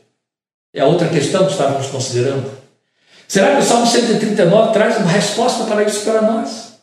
É 0.74 0.80
a 0.80 0.86
outra 0.86 1.10
questão 1.10 1.46
que 1.46 1.52
estávamos 1.52 1.88
considerando. 1.88 2.50
Será 3.28 3.56
que 3.56 3.62
o 3.62 3.66
Salmo 3.66 3.86
139 3.86 4.72
traz 4.72 4.98
uma 4.98 5.12
resposta 5.12 5.66
para 5.66 5.84
isso 5.84 6.06
para 6.06 6.22
nós? 6.22 6.76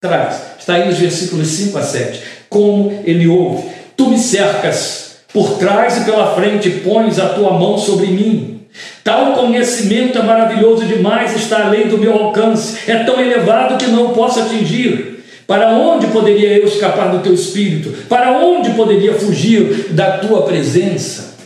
Traz. 0.00 0.42
Está 0.60 0.74
aí 0.74 0.86
nos 0.86 0.98
versículos 0.98 1.48
5 1.48 1.76
a 1.76 1.82
7. 1.82 2.22
Como 2.48 3.02
ele 3.04 3.26
ouve. 3.26 3.68
Tu 3.96 4.08
me 4.08 4.18
cercas 4.18 5.16
por 5.32 5.58
trás 5.58 5.96
e 5.96 6.04
pela 6.04 6.36
frente, 6.36 6.70
pões 6.84 7.18
a 7.18 7.30
tua 7.30 7.58
mão 7.58 7.76
sobre 7.76 8.06
mim. 8.06 8.60
Tal 9.02 9.34
conhecimento 9.34 10.18
é 10.18 10.22
maravilhoso 10.22 10.84
demais, 10.84 11.34
está 11.34 11.66
além 11.66 11.88
do 11.88 11.98
meu 11.98 12.12
alcance, 12.12 12.88
é 12.88 13.02
tão 13.02 13.20
elevado 13.20 13.76
que 13.76 13.90
não 13.90 14.12
posso 14.12 14.38
atingir. 14.38 15.15
Para 15.46 15.70
onde 15.70 16.08
poderia 16.08 16.58
eu 16.58 16.66
escapar 16.66 17.10
do 17.10 17.22
teu 17.22 17.32
espírito? 17.32 18.06
Para 18.08 18.38
onde 18.38 18.70
poderia 18.74 19.14
fugir 19.14 19.92
da 19.92 20.18
tua 20.18 20.42
presença? 20.42 21.36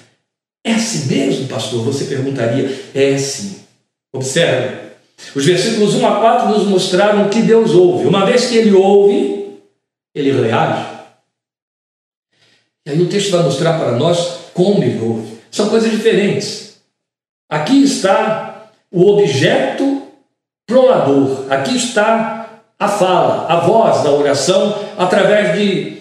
É 0.64 0.72
assim 0.72 1.14
mesmo, 1.14 1.48
pastor? 1.48 1.84
Você 1.84 2.04
perguntaria. 2.04 2.80
É 2.94 3.16
sim. 3.18 3.60
Observe. 4.12 4.90
Os 5.34 5.44
versículos 5.44 5.94
1 5.94 6.06
a 6.06 6.20
4 6.20 6.48
nos 6.48 6.66
mostraram 6.66 7.28
que 7.28 7.42
Deus 7.42 7.72
ouve. 7.72 8.06
Uma 8.06 8.24
vez 8.24 8.46
que 8.46 8.56
ele 8.56 8.72
ouve, 8.72 9.58
ele 10.14 10.32
reage. 10.32 10.86
E 12.86 12.90
aí 12.90 13.00
o 13.02 13.08
texto 13.08 13.30
vai 13.30 13.42
mostrar 13.42 13.78
para 13.78 13.92
nós 13.92 14.50
como 14.54 14.82
ele 14.82 15.00
ouve. 15.00 15.38
São 15.50 15.68
coisas 15.68 15.90
diferentes. 15.90 16.80
Aqui 17.48 17.82
está 17.82 18.70
o 18.90 19.06
objeto 19.06 20.02
prolador, 20.66 21.52
aqui 21.52 21.76
está 21.76 22.39
a 22.80 22.88
fala, 22.88 23.46
a 23.46 23.60
voz 23.60 24.02
da 24.02 24.10
oração 24.10 24.74
através 24.98 25.56
de 25.56 25.98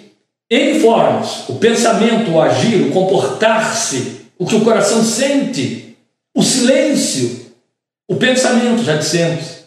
N 0.50 0.80
formas: 0.80 1.50
o 1.50 1.56
pensamento, 1.56 2.32
o 2.32 2.42
agir, 2.42 2.88
o 2.88 2.92
comportar-se, 2.92 4.22
o 4.40 4.46
que 4.46 4.56
o 4.56 4.64
coração 4.64 5.04
sente, 5.04 5.98
o 6.34 6.42
silêncio, 6.42 7.54
o 8.08 8.16
pensamento, 8.16 8.82
já 8.84 8.96
dissemos, 8.96 9.60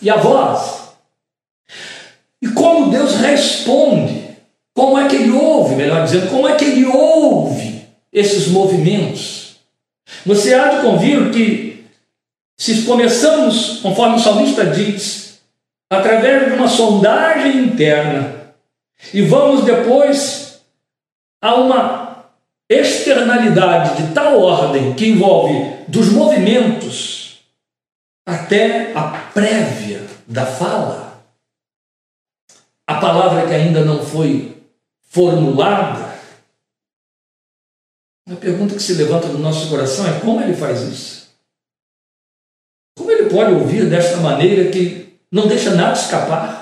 e 0.00 0.08
a 0.08 0.16
voz. 0.16 0.80
E 2.40 2.48
como 2.48 2.90
Deus 2.90 3.16
responde, 3.16 4.30
como 4.72 4.96
é 4.96 5.08
que 5.08 5.16
Ele 5.16 5.32
ouve, 5.32 5.74
melhor 5.74 6.04
dizendo, 6.04 6.30
como 6.30 6.48
é 6.48 6.54
que 6.54 6.64
Ele 6.64 6.86
ouve 6.86 7.84
esses 8.12 8.46
movimentos 8.46 9.40
você 10.24 10.54
há 10.54 10.68
de 10.68 10.82
convir 10.82 11.30
que, 11.30 11.84
se 12.58 12.82
começamos, 12.82 13.80
conforme 13.80 14.16
o 14.16 14.18
salmista 14.18 14.66
diz, 14.66 15.29
através 15.90 16.46
de 16.46 16.52
uma 16.52 16.68
sondagem 16.68 17.64
interna, 17.64 18.54
e 19.12 19.22
vamos 19.22 19.64
depois 19.64 20.62
a 21.42 21.54
uma 21.56 22.26
externalidade 22.68 24.00
de 24.00 24.14
tal 24.14 24.40
ordem 24.40 24.94
que 24.94 25.08
envolve 25.08 25.84
dos 25.88 26.10
movimentos 26.10 27.40
até 28.24 28.92
a 28.94 29.08
prévia 29.32 30.06
da 30.28 30.46
fala, 30.46 31.24
a 32.86 33.00
palavra 33.00 33.48
que 33.48 33.54
ainda 33.54 33.84
não 33.84 34.04
foi 34.04 34.62
formulada, 35.02 36.14
a 38.30 38.36
pergunta 38.36 38.76
que 38.76 38.82
se 38.82 38.94
levanta 38.94 39.26
no 39.26 39.40
nosso 39.40 39.68
coração 39.68 40.06
é 40.06 40.20
como 40.20 40.40
ele 40.40 40.54
faz 40.54 40.82
isso? 40.82 41.30
Como 42.96 43.10
ele 43.10 43.28
pode 43.28 43.54
ouvir 43.54 43.90
desta 43.90 44.18
maneira 44.18 44.70
que 44.70 45.09
não 45.30 45.46
deixa 45.46 45.74
nada 45.74 45.92
escapar? 45.92 46.60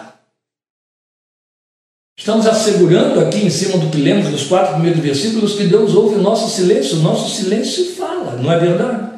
Estamos 2.18 2.46
assegurando 2.46 3.20
aqui 3.20 3.38
em 3.38 3.50
cima 3.50 3.78
do 3.78 3.90
que 3.90 3.98
lemos 3.98 4.28
nos 4.28 4.46
quatro 4.46 4.74
primeiros 4.74 5.00
versículos 5.00 5.54
que 5.54 5.68
Deus 5.68 5.94
ouve 5.94 6.16
o 6.16 6.22
nosso 6.22 6.48
silêncio, 6.48 6.98
o 6.98 7.02
nosso 7.02 7.30
silêncio 7.34 7.94
fala, 7.94 8.32
não 8.32 8.50
é 8.50 8.58
verdade? 8.58 9.08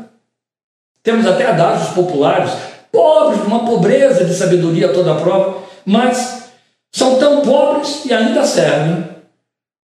Temos 1.03 1.27
até 1.27 1.47
adágios 1.47 1.95
populares, 1.95 2.53
pobres, 2.93 3.41
de 3.41 3.47
uma 3.47 3.65
pobreza 3.65 4.25
de 4.25 4.35
sabedoria 4.35 4.93
toda 4.93 5.13
a 5.13 5.21
prova, 5.21 5.63
mas 5.87 6.51
são 6.93 7.19
tão 7.19 7.41
pobres 7.41 8.05
e 8.05 8.13
ainda 8.13 8.45
servem 8.45 9.09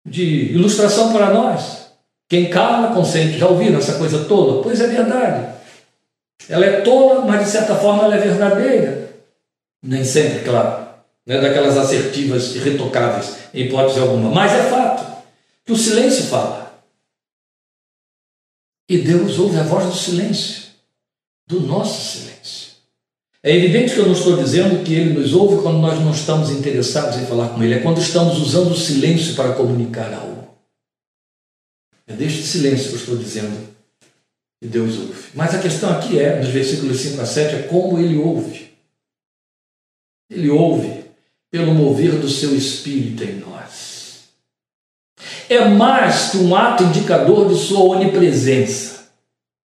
de 0.06 0.52
ilustração 0.54 1.14
para 1.14 1.34
nós. 1.34 1.86
Quem 2.30 2.50
cala, 2.50 2.94
consente. 2.94 3.38
Já 3.38 3.48
ouviram 3.48 3.78
essa 3.78 3.98
coisa 3.98 4.26
tola? 4.26 4.62
Pois 4.62 4.82
é 4.82 4.88
verdade. 4.88 5.54
Ela 6.50 6.66
é 6.66 6.82
tola, 6.82 7.22
mas 7.22 7.46
de 7.46 7.52
certa 7.52 7.76
forma 7.76 8.04
ela 8.04 8.16
é 8.16 8.20
verdadeira. 8.20 9.05
Nem 9.86 10.04
sempre, 10.04 10.44
claro. 10.44 10.84
Não 11.26 11.36
é 11.36 11.42
daquelas 11.42 11.78
assertivas 11.78 12.56
irretocáveis, 12.56 13.36
em 13.54 13.66
hipótese 13.66 14.00
alguma. 14.00 14.32
Mas 14.32 14.52
é 14.52 14.64
fato 14.70 15.24
que 15.64 15.72
o 15.72 15.78
silêncio 15.78 16.26
fala. 16.26 16.84
E 18.90 18.98
Deus 18.98 19.38
ouve 19.40 19.58
a 19.58 19.64
voz 19.64 19.86
do 19.86 19.96
silêncio, 19.96 20.64
do 21.48 21.62
nosso 21.62 22.18
silêncio. 22.18 22.74
É 23.44 23.56
evidente 23.56 23.94
que 23.94 24.00
eu 24.00 24.08
não 24.08 24.14
estou 24.14 24.38
dizendo 24.38 24.84
que 24.84 24.94
Ele 24.94 25.20
nos 25.20 25.34
ouve 25.34 25.62
quando 25.62 25.78
nós 25.78 26.00
não 26.00 26.12
estamos 26.12 26.50
interessados 26.50 27.18
em 27.18 27.26
falar 27.28 27.50
com 27.50 27.64
Ele, 27.64 27.76
é 27.76 27.80
quando 27.80 28.02
estamos 28.02 28.40
usando 28.40 28.72
o 28.72 28.78
silêncio 28.78 29.36
para 29.36 29.54
comunicar 29.54 30.12
algo. 30.14 30.48
É 32.08 32.14
deste 32.14 32.44
silêncio 32.44 32.88
que 32.90 32.94
eu 32.94 33.00
estou 33.00 33.18
dizendo 33.18 33.68
que 34.60 34.68
Deus 34.68 34.98
ouve. 34.98 35.30
Mas 35.36 35.54
a 35.54 35.60
questão 35.60 35.92
aqui 35.92 36.20
é, 36.20 36.40
nos 36.40 36.50
versículos 36.50 37.00
5 37.00 37.22
a 37.22 37.26
7, 37.26 37.56
é 37.56 37.62
como 37.64 38.00
ele 38.00 38.18
ouve. 38.18 38.75
Ele 40.30 40.50
ouve 40.50 41.06
pelo 41.52 41.74
mover 41.74 42.14
do 42.14 42.30
seu 42.30 42.56
espírito 42.56 43.24
em 43.24 43.36
nós. 43.36 44.26
É 45.50 45.68
mais 45.70 46.32
que 46.32 46.38
um 46.38 46.56
ato 46.56 46.84
indicador 46.84 47.48
de 47.48 47.56
sua 47.56 47.82
onipresença. 47.82 49.10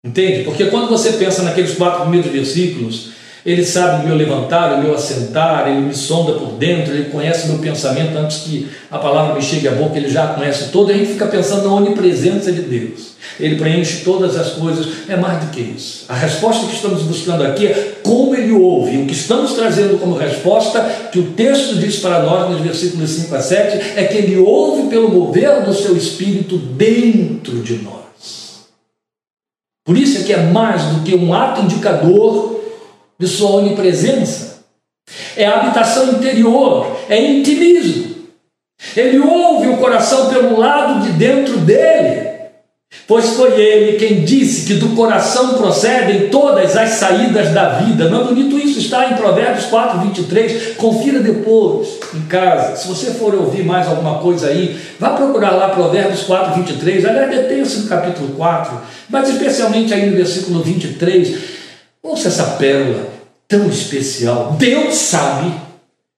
Entende? 0.03 0.43
Porque 0.43 0.67
quando 0.67 0.89
você 0.89 1.13
pensa 1.13 1.43
naqueles 1.43 1.75
quatro 1.75 2.01
primeiros 2.01 2.31
versículos, 2.31 3.11
Ele 3.47 3.63
sabe 3.63 4.03
o 4.03 4.07
meu 4.09 4.17
levantar, 4.17 4.73
o 4.73 4.83
meu 4.83 4.93
assentar, 4.93 5.69
ele 5.69 5.79
me 5.79 5.95
sonda 5.95 6.33
por 6.33 6.55
dentro, 6.55 6.93
ele 6.93 7.09
conhece 7.09 7.45
o 7.45 7.51
meu 7.53 7.59
pensamento 7.59 8.17
antes 8.17 8.39
que 8.39 8.67
a 8.91 8.97
palavra 8.97 9.35
me 9.35 9.41
chegue 9.41 9.69
à 9.69 9.71
boca, 9.71 9.97
ele 9.97 10.09
já 10.09 10.27
conhece 10.27 10.65
todo, 10.65 10.91
e 10.91 10.95
a 10.95 10.97
gente 10.97 11.13
fica 11.13 11.27
pensando 11.27 11.63
na 11.63 11.75
onipresença 11.75 12.51
de 12.51 12.63
Deus. 12.63 13.11
Ele 13.39 13.55
preenche 13.55 14.03
todas 14.03 14.35
as 14.35 14.51
coisas, 14.51 14.85
é 15.07 15.15
mais 15.15 15.45
do 15.45 15.51
que 15.51 15.61
isso. 15.61 16.03
A 16.09 16.13
resposta 16.13 16.67
que 16.67 16.75
estamos 16.75 17.03
buscando 17.03 17.41
aqui 17.45 17.67
é 17.67 17.93
como 18.03 18.35
ele 18.35 18.51
ouve. 18.51 18.97
O 18.97 19.05
que 19.05 19.13
estamos 19.13 19.53
trazendo 19.53 19.97
como 19.97 20.17
resposta, 20.17 20.81
que 21.09 21.19
o 21.19 21.31
texto 21.31 21.75
diz 21.75 21.95
para 21.99 22.23
nós 22.23 22.51
nos 22.51 22.59
versículos 22.59 23.09
5 23.11 23.33
a 23.33 23.39
7, 23.41 23.93
é 23.95 24.03
que 24.03 24.17
ele 24.17 24.35
ouve 24.35 24.89
pelo 24.89 25.07
mover 25.07 25.63
do 25.63 25.73
seu 25.73 25.95
espírito 25.95 26.57
dentro 26.57 27.61
de 27.61 27.75
nós. 27.75 28.67
Por 29.85 29.97
isso 29.97 30.17
é 30.17 30.23
que 30.23 30.33
é 30.33 30.43
mais 30.43 30.83
do 30.83 31.03
que 31.03 31.15
um 31.15 31.33
ato 31.33 31.61
indicador 31.61 32.56
de 33.19 33.27
sua 33.27 33.51
onipresença. 33.51 34.57
É 35.35 35.45
habitação 35.45 36.09
interior, 36.13 36.97
é 37.09 37.21
intimismo. 37.21 38.17
Ele 38.95 39.19
ouve 39.19 39.69
o 39.69 39.77
coração 39.77 40.29
pelo 40.29 40.59
lado 40.59 41.01
de 41.01 41.13
dentro 41.13 41.57
dele. 41.57 42.27
Pois 43.05 43.31
foi 43.31 43.59
ele 43.59 43.97
quem 43.97 44.23
disse 44.23 44.65
que 44.65 44.75
do 44.75 44.89
coração 44.89 45.55
procedem 45.55 46.29
todas 46.29 46.75
as 46.75 46.91
saídas 46.91 47.53
da 47.53 47.79
vida. 47.79 48.09
Não 48.09 48.21
é 48.21 48.23
bonito 48.25 48.57
isso? 48.57 48.79
Está 48.79 49.11
em 49.11 49.15
Provérbios 49.15 49.65
4, 49.65 49.99
23. 50.01 50.75
Confira 50.75 51.19
depois 51.19 51.99
em 52.13 52.21
casa. 52.23 52.75
Se 52.75 52.87
você 52.87 53.11
for 53.11 53.33
ouvir 53.35 53.63
mais 53.63 53.87
alguma 53.87 54.19
coisa 54.19 54.47
aí, 54.47 54.77
vá 54.99 55.11
procurar 55.11 55.51
lá 55.51 55.69
Provérbios 55.69 56.23
4, 56.23 56.55
23. 56.55 57.05
Aliás, 57.05 57.29
detenha-se 57.29 57.79
no 57.79 57.87
capítulo 57.87 58.29
4, 58.35 58.77
mas 59.09 59.29
especialmente 59.29 59.93
aí 59.93 60.09
no 60.09 60.15
versículo 60.15 60.61
23. 60.61 61.57
Ouça 62.03 62.27
essa 62.27 62.55
pérola 62.57 63.07
tão 63.47 63.67
especial. 63.67 64.55
Deus 64.57 64.95
sabe 64.95 65.53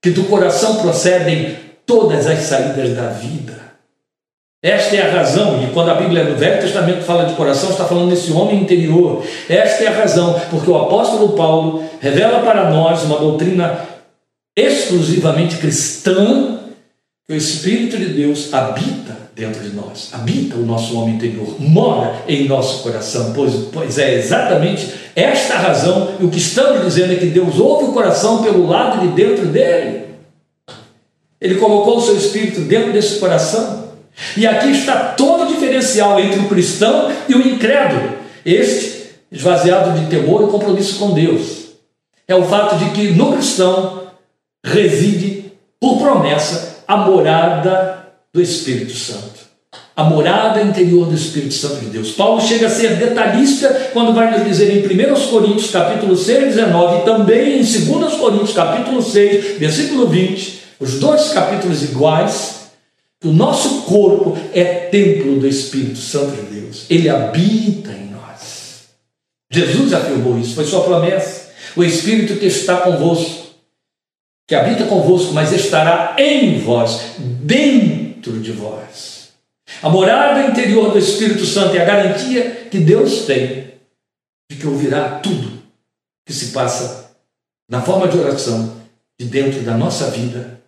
que 0.02 0.10
do 0.10 0.24
coração 0.24 0.76
procedem 0.76 1.58
todas 1.86 2.26
as 2.26 2.40
saídas 2.40 2.94
da 2.94 3.08
vida. 3.08 3.60
Esta 4.62 4.96
é 4.96 5.00
a 5.00 5.12
razão, 5.12 5.62
e 5.62 5.72
quando 5.72 5.90
a 5.90 5.94
Bíblia 5.94 6.24
no 6.24 6.36
Velho 6.36 6.60
Testamento 6.60 7.02
fala 7.02 7.24
de 7.24 7.34
coração, 7.34 7.70
está 7.70 7.86
falando 7.86 8.10
desse 8.10 8.30
homem 8.30 8.60
interior. 8.60 9.24
Esta 9.48 9.84
é 9.84 9.86
a 9.86 9.98
razão, 9.98 10.38
porque 10.50 10.70
o 10.70 10.76
apóstolo 10.76 11.30
Paulo 11.30 11.82
revela 11.98 12.40
para 12.40 12.70
nós 12.70 13.02
uma 13.04 13.18
doutrina 13.18 13.86
exclusivamente 14.54 15.56
cristã, 15.56 16.58
que 17.26 17.32
o 17.32 17.36
Espírito 17.36 17.96
de 17.96 18.06
Deus 18.06 18.52
habita 18.52 19.16
dentro 19.40 19.62
de 19.62 19.74
nós, 19.74 20.10
habita 20.12 20.56
o 20.56 20.66
nosso 20.66 20.94
homem 21.00 21.14
interior, 21.14 21.56
mora 21.58 22.22
em 22.28 22.46
nosso 22.46 22.82
coração, 22.82 23.32
pois, 23.32 23.54
pois 23.72 23.98
é 23.98 24.18
exatamente 24.18 24.92
esta 25.16 25.56
razão, 25.56 26.16
e 26.20 26.24
o 26.24 26.28
que 26.28 26.36
estamos 26.36 26.84
dizendo 26.84 27.14
é 27.14 27.16
que 27.16 27.26
Deus 27.26 27.58
ouve 27.58 27.86
o 27.86 27.92
coração 27.92 28.42
pelo 28.42 28.66
lado 28.66 29.00
de 29.00 29.08
dentro 29.14 29.46
dele. 29.46 30.10
Ele 31.40 31.54
colocou 31.54 31.96
o 31.96 32.02
seu 32.02 32.16
espírito 32.16 32.60
dentro 32.60 32.92
desse 32.92 33.18
coração. 33.18 33.88
E 34.36 34.46
aqui 34.46 34.72
está 34.72 35.14
todo 35.14 35.44
o 35.44 35.46
diferencial 35.46 36.20
entre 36.20 36.38
o 36.40 36.48
cristão 36.48 37.10
e 37.26 37.34
o 37.34 37.40
incrédulo. 37.40 38.18
Este, 38.44 39.12
esvaziado 39.32 39.98
de 39.98 40.06
temor 40.10 40.42
e 40.42 40.50
compromisso 40.50 40.98
com 40.98 41.14
Deus. 41.14 41.70
É 42.28 42.34
o 42.34 42.44
fato 42.44 42.76
de 42.76 42.90
que 42.90 43.12
no 43.12 43.32
cristão 43.32 44.02
reside, 44.62 45.52
por 45.80 45.98
promessa, 45.98 46.84
a 46.86 46.98
morada 46.98 47.99
do 48.32 48.40
Espírito 48.40 48.94
Santo 48.94 49.50
a 50.00 50.04
morada 50.04 50.62
interior 50.62 51.06
do 51.06 51.14
Espírito 51.14 51.52
Santo 51.52 51.80
de 51.80 51.90
Deus. 51.90 52.12
Paulo 52.12 52.40
chega 52.40 52.68
a 52.68 52.70
ser 52.70 52.96
detalhista 52.96 53.90
quando 53.92 54.14
vai 54.14 54.30
nos 54.30 54.46
dizer 54.48 54.70
em 54.74 54.80
1 54.80 55.28
Coríntios 55.28 55.70
capítulo 55.70 56.16
6, 56.16 56.54
19 56.54 57.02
e 57.02 57.04
também 57.04 57.60
em 57.60 57.62
2 57.62 58.14
Coríntios 58.14 58.54
capítulo 58.54 59.02
6, 59.02 59.58
versículo 59.58 60.06
20, 60.06 60.60
os 60.80 60.98
dois 60.98 61.28
capítulos 61.34 61.82
iguais, 61.82 62.60
que 63.20 63.28
o 63.28 63.32
nosso 63.32 63.82
corpo 63.82 64.38
é 64.54 64.64
templo 64.64 65.38
do 65.38 65.46
Espírito 65.46 65.98
Santo 65.98 66.34
de 66.34 66.60
Deus. 66.60 66.86
Ele 66.88 67.10
habita 67.10 67.90
em 67.90 68.10
nós. 68.10 68.88
Jesus 69.52 69.92
afirmou 69.92 70.38
isso, 70.38 70.54
foi 70.54 70.64
sua 70.64 70.82
promessa. 70.82 71.50
O 71.76 71.84
Espírito 71.84 72.36
que 72.36 72.46
está 72.46 72.78
convosco, 72.78 73.48
que 74.48 74.54
habita 74.54 74.84
convosco, 74.84 75.34
mas 75.34 75.52
estará 75.52 76.16
em 76.18 76.58
vós, 76.60 77.00
dentro 77.18 78.09
de 78.20 78.52
vós. 78.52 79.30
A 79.82 79.88
morada 79.88 80.46
interior 80.46 80.92
do 80.92 80.98
Espírito 80.98 81.46
Santo 81.46 81.76
é 81.76 81.82
a 81.82 81.84
garantia 81.84 82.66
que 82.70 82.78
Deus 82.78 83.24
tem 83.24 83.74
de 84.50 84.56
que 84.58 84.66
ouvirá 84.66 85.20
tudo 85.20 85.62
que 86.26 86.32
se 86.32 86.46
passa 86.52 87.12
na 87.68 87.80
forma 87.80 88.08
de 88.08 88.18
oração 88.18 88.76
de 89.18 89.26
dentro 89.26 89.62
da 89.62 89.76
nossa 89.76 90.10
vida, 90.10 90.60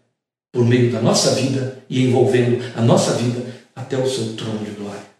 por 0.52 0.64
meio 0.64 0.92
da 0.92 1.00
nossa 1.00 1.34
vida 1.34 1.78
e 1.90 2.04
envolvendo 2.04 2.62
a 2.76 2.80
nossa 2.80 3.14
vida 3.14 3.44
até 3.74 3.98
o 3.98 4.08
seu 4.08 4.36
trono 4.36 4.64
de 4.64 4.70
glória. 4.70 5.11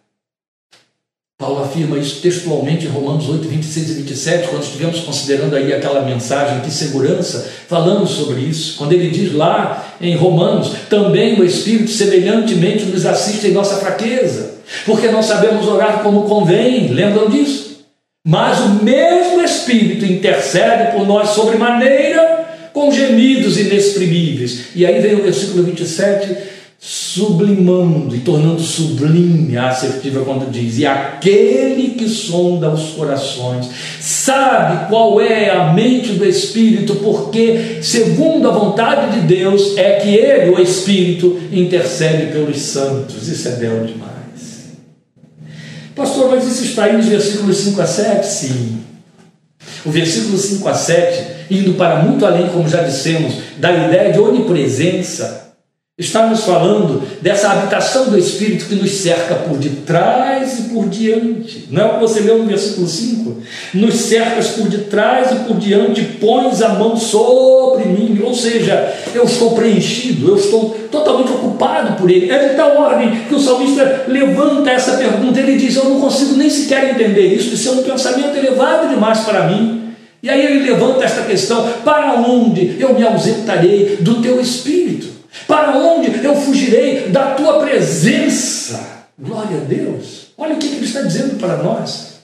Paulo 1.43 1.61
afirma 1.61 1.97
isso 1.97 2.21
textualmente 2.21 2.85
em 2.85 2.89
Romanos 2.89 3.27
8, 3.27 3.45
26 3.49 3.89
e 3.89 3.93
27, 3.95 4.47
quando 4.47 4.63
estivemos 4.63 5.01
considerando 5.01 5.57
aí 5.57 5.73
aquela 5.73 6.01
mensagem 6.01 6.61
de 6.61 6.71
segurança, 6.71 7.51
falamos 7.67 8.11
sobre 8.11 8.39
isso. 8.39 8.77
Quando 8.77 8.93
ele 8.93 9.09
diz 9.09 9.33
lá 9.33 9.93
em 9.99 10.15
Romanos, 10.15 10.71
também 10.89 11.37
o 11.37 11.43
Espírito 11.43 11.91
semelhantemente 11.91 12.85
nos 12.85 13.05
assiste 13.05 13.47
em 13.47 13.51
nossa 13.51 13.75
fraqueza, 13.75 14.53
porque 14.85 15.09
não 15.09 15.21
sabemos 15.21 15.67
orar 15.67 16.01
como 16.01 16.23
convém, 16.23 16.87
lembram 16.87 17.29
disso? 17.29 17.83
Mas 18.25 18.59
o 18.61 18.81
mesmo 18.81 19.41
Espírito 19.41 20.05
intercede 20.05 20.93
por 20.93 21.05
nós 21.05 21.31
sobremaneira 21.31 22.69
com 22.71 22.89
gemidos 22.89 23.59
inexprimíveis. 23.59 24.67
E 24.73 24.85
aí 24.85 25.01
vem 25.01 25.15
o 25.15 25.23
versículo 25.23 25.63
27 25.63 26.52
sublimando 26.85 28.13
e 28.13 28.19
tornando 28.19 28.61
sublime 28.61 29.55
a 29.55 29.69
assertiva 29.69 30.25
quando 30.25 30.51
diz: 30.51 30.77
E 30.79 30.85
aquele 30.85 31.91
que 31.91 32.09
sonda 32.09 32.69
os 32.69 32.89
corações 32.89 33.69
sabe 34.01 34.89
qual 34.89 35.21
é 35.21 35.49
a 35.49 35.71
mente 35.71 36.11
do 36.13 36.25
Espírito, 36.25 36.95
porque, 36.95 37.79
segundo 37.81 38.49
a 38.49 38.51
vontade 38.51 39.21
de 39.21 39.27
Deus, 39.27 39.77
é 39.77 39.93
que 39.93 40.09
ele, 40.09 40.49
o 40.49 40.59
Espírito, 40.59 41.39
intercede 41.53 42.33
pelos 42.33 42.59
santos. 42.59 43.29
Isso 43.29 43.47
é 43.47 43.51
belo 43.51 43.87
demais. 43.87 44.11
Pastor, 45.95 46.31
mas 46.31 46.45
isso 46.45 46.65
está 46.65 46.83
aí 46.83 46.97
nos 46.97 47.05
versículos 47.05 47.55
5 47.59 47.81
a 47.81 47.87
7? 47.87 48.27
Sim. 48.27 48.79
O 49.85 49.89
versículo 49.89 50.37
5 50.37 50.67
a 50.67 50.73
7, 50.73 51.23
indo 51.49 51.75
para 51.75 52.03
muito 52.03 52.25
além, 52.25 52.49
como 52.49 52.67
já 52.67 52.81
dissemos, 52.81 53.35
da 53.57 53.71
ideia 53.71 54.11
de 54.11 54.19
onipresença 54.19 55.42
Estamos 55.95 56.39
falando 56.39 57.03
dessa 57.21 57.51
habitação 57.51 58.09
do 58.09 58.17
Espírito 58.17 58.65
que 58.65 58.73
nos 58.73 58.89
cerca 58.89 59.35
por 59.35 59.59
detrás 59.59 60.57
e 60.57 60.61
por 60.73 60.89
diante. 60.89 61.67
Não 61.69 61.83
é 61.83 61.85
o 61.85 61.93
que 61.93 61.99
você 61.99 62.21
leu 62.21 62.39
no 62.39 62.45
versículo 62.45 62.87
5? 62.87 63.37
Nos 63.75 63.93
cercas 63.93 64.47
por 64.47 64.67
detrás 64.69 65.31
e 65.31 65.35
por 65.43 65.55
diante, 65.57 66.01
pões 66.19 66.63
a 66.63 66.69
mão 66.69 66.97
sobre 66.97 67.85
mim. 67.85 68.19
Ou 68.23 68.33
seja, 68.33 68.91
eu 69.13 69.23
estou 69.25 69.51
preenchido, 69.51 70.29
eu 70.29 70.35
estou 70.35 70.71
totalmente 70.91 71.31
ocupado 71.31 71.95
por 71.95 72.09
Ele. 72.09 72.31
É 72.31 72.49
de 72.49 72.55
tal 72.55 72.75
ordem 72.75 73.25
que 73.29 73.35
o 73.35 73.39
salmista 73.39 74.05
levanta 74.07 74.71
essa 74.71 74.97
pergunta. 74.97 75.39
Ele 75.39 75.57
diz: 75.57 75.75
Eu 75.75 75.85
não 75.85 76.01
consigo 76.01 76.33
nem 76.33 76.49
sequer 76.49 76.89
entender 76.89 77.35
isso, 77.35 77.53
isso 77.53 77.69
é 77.69 77.71
um 77.71 77.83
pensamento 77.83 78.35
elevado 78.35 78.89
demais 78.89 79.19
para 79.19 79.47
mim. 79.47 79.93
E 80.23 80.29
aí 80.29 80.43
ele 80.43 80.71
levanta 80.71 81.05
esta 81.05 81.21
questão: 81.21 81.69
Para 81.85 82.15
onde 82.15 82.77
eu 82.79 82.95
me 82.95 83.03
ausentarei 83.05 83.97
do 83.99 84.23
teu 84.23 84.41
Espírito? 84.41 85.02
Para 85.47 85.77
onde 85.77 86.23
eu 86.23 86.35
fugirei 86.35 87.09
da 87.09 87.35
tua 87.35 87.59
presença? 87.59 89.07
Glória 89.17 89.57
a 89.57 89.63
Deus. 89.63 90.27
Olha 90.37 90.55
o 90.55 90.57
que 90.57 90.67
ele 90.67 90.85
está 90.85 91.01
dizendo 91.01 91.37
para 91.37 91.57
nós. 91.57 92.19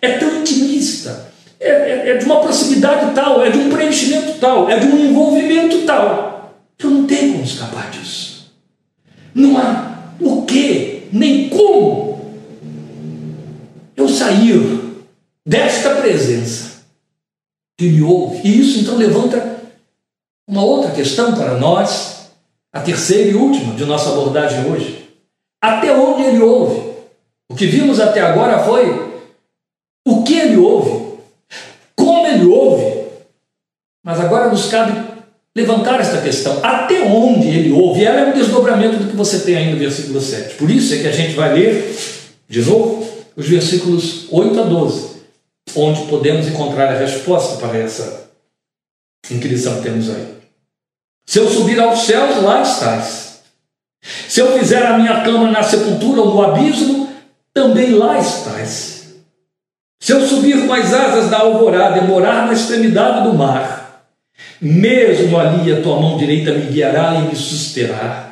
É 0.00 0.18
tão 0.18 0.40
intimista, 0.40 1.32
é, 1.58 1.68
é, 1.68 2.10
é 2.10 2.16
de 2.16 2.24
uma 2.24 2.40
proximidade 2.40 3.14
tal, 3.14 3.44
é 3.44 3.50
de 3.50 3.58
um 3.58 3.70
preenchimento 3.70 4.38
tal, 4.38 4.68
é 4.68 4.78
de 4.78 4.86
um 4.86 4.98
envolvimento 4.98 5.82
tal, 5.82 6.54
que 6.76 6.86
eu 6.86 6.90
não 6.90 7.06
tenho 7.06 7.32
como 7.32 7.44
escapar 7.44 7.90
disso. 7.90 8.52
Não 9.34 9.58
há 9.58 9.98
o 10.20 10.42
que, 10.42 11.08
nem 11.12 11.48
como 11.48 12.36
eu 13.96 14.08
sair 14.08 15.04
desta 15.44 15.96
presença 15.96 16.82
que 17.76 17.88
me 17.88 18.02
ouve. 18.02 18.40
E 18.44 18.60
isso 18.60 18.80
então 18.80 18.96
levanta 18.96 19.56
uma 20.46 20.64
outra 20.64 20.90
questão 20.92 21.34
para 21.34 21.58
nós 21.58 22.15
a 22.76 22.80
terceira 22.80 23.30
e 23.30 23.34
última 23.34 23.74
de 23.74 23.86
nossa 23.86 24.10
abordagem 24.10 24.70
hoje. 24.70 25.08
Até 25.62 25.96
onde 25.96 26.24
ele 26.24 26.42
ouve? 26.42 26.94
O 27.50 27.54
que 27.54 27.66
vimos 27.66 27.98
até 27.98 28.20
agora 28.20 28.62
foi 28.64 29.24
o 30.06 30.22
que 30.22 30.34
ele 30.38 30.58
ouve, 30.58 31.16
como 31.96 32.26
ele 32.26 32.44
ouve. 32.44 33.06
Mas 34.04 34.20
agora 34.20 34.50
nos 34.50 34.66
cabe 34.66 34.92
levantar 35.56 36.00
esta 36.00 36.20
questão. 36.20 36.62
Até 36.62 37.00
onde 37.00 37.48
ele 37.48 37.72
ouve? 37.72 38.04
Ela 38.04 38.20
é 38.20 38.26
um 38.26 38.34
desdobramento 38.34 38.98
do 38.98 39.10
que 39.10 39.16
você 39.16 39.40
tem 39.40 39.56
aí 39.56 39.72
no 39.72 39.78
versículo 39.78 40.20
7. 40.20 40.56
Por 40.56 40.70
isso 40.70 40.92
é 40.92 40.98
que 40.98 41.08
a 41.08 41.12
gente 41.12 41.34
vai 41.34 41.54
ler, 41.54 41.96
de 42.46 42.60
novo, 42.60 43.08
os 43.34 43.48
versículos 43.48 44.26
8 44.30 44.60
a 44.60 44.64
12, 44.64 45.16
onde 45.74 46.06
podemos 46.08 46.46
encontrar 46.46 46.90
a 46.92 46.98
resposta 46.98 47.56
para 47.56 47.78
essa 47.78 48.28
Em 49.30 49.40
que 49.40 49.48
temos 49.48 50.10
aí? 50.10 50.35
Se 51.26 51.40
eu 51.40 51.50
subir 51.50 51.80
aos 51.80 52.02
céus, 52.02 52.42
lá 52.42 52.62
estás. 52.62 53.40
Se 54.28 54.40
eu 54.40 54.56
fizer 54.58 54.86
a 54.86 54.96
minha 54.96 55.22
cama 55.22 55.50
na 55.50 55.62
sepultura 55.62 56.20
ou 56.20 56.34
no 56.34 56.42
abismo, 56.42 57.12
também 57.52 57.90
lá 57.90 58.18
estás. 58.18 59.14
Se 59.98 60.12
eu 60.12 60.24
subir 60.24 60.66
com 60.66 60.72
as 60.72 60.92
asas 60.92 61.28
da 61.28 61.40
alvorada 61.40 61.98
e 61.98 62.06
morar 62.06 62.46
na 62.46 62.52
extremidade 62.52 63.24
do 63.24 63.34
mar, 63.34 64.04
mesmo 64.60 65.36
ali 65.38 65.72
a 65.72 65.82
tua 65.82 66.00
mão 66.00 66.16
direita 66.16 66.52
me 66.52 66.66
guiará 66.66 67.14
e 67.14 67.22
me 67.28 67.34
susterá. 67.34 68.26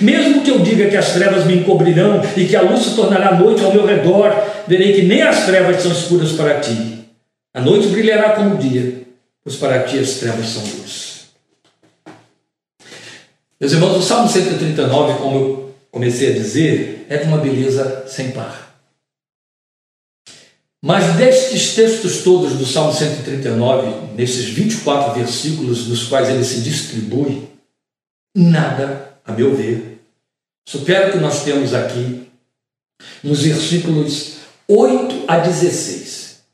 Mesmo 0.00 0.42
que 0.42 0.50
eu 0.50 0.58
diga 0.58 0.88
que 0.88 0.96
as 0.96 1.12
trevas 1.12 1.44
me 1.44 1.58
encobrirão 1.58 2.20
e 2.36 2.46
que 2.46 2.56
a 2.56 2.62
luz 2.62 2.80
se 2.80 2.96
tornará 2.96 3.36
noite 3.36 3.62
ao 3.62 3.72
meu 3.72 3.86
redor, 3.86 4.34
verei 4.66 4.92
que 4.92 5.02
nem 5.02 5.22
as 5.22 5.46
trevas 5.46 5.80
são 5.80 5.92
escuras 5.92 6.32
para 6.32 6.58
ti. 6.58 7.04
A 7.54 7.60
noite 7.60 7.86
brilhará 7.88 8.30
como 8.30 8.56
o 8.56 8.58
dia, 8.58 9.02
pois 9.44 9.54
para 9.54 9.84
ti 9.84 9.98
as 9.98 10.14
trevas 10.14 10.48
são 10.48 10.62
luz. 10.62 11.17
Meus 13.60 13.72
irmãos, 13.72 13.96
o 13.96 14.02
Salmo 14.02 14.28
139, 14.28 15.18
como 15.18 15.36
eu 15.36 15.74
comecei 15.90 16.30
a 16.30 16.38
dizer, 16.38 17.06
é 17.08 17.16
de 17.16 17.24
uma 17.24 17.38
beleza 17.38 18.06
sem 18.06 18.30
par. 18.30 18.68
Mas 20.80 21.16
destes 21.16 21.74
textos 21.74 22.22
todos 22.22 22.54
do 22.54 22.64
Salmo 22.64 22.92
139, 22.92 24.14
nesses 24.14 24.44
24 24.44 25.14
versículos 25.14 25.88
nos 25.88 26.04
quais 26.04 26.28
ele 26.28 26.44
se 26.44 26.60
distribui, 26.60 27.48
nada, 28.36 29.18
a 29.24 29.32
meu 29.32 29.56
ver, 29.56 30.00
supera 30.68 31.08
o 31.08 31.12
que 31.12 31.18
nós 31.18 31.42
temos 31.42 31.74
aqui 31.74 32.28
nos 33.24 33.42
versículos 33.42 34.36
8 34.68 35.24
a 35.26 35.38
16. 35.38 36.07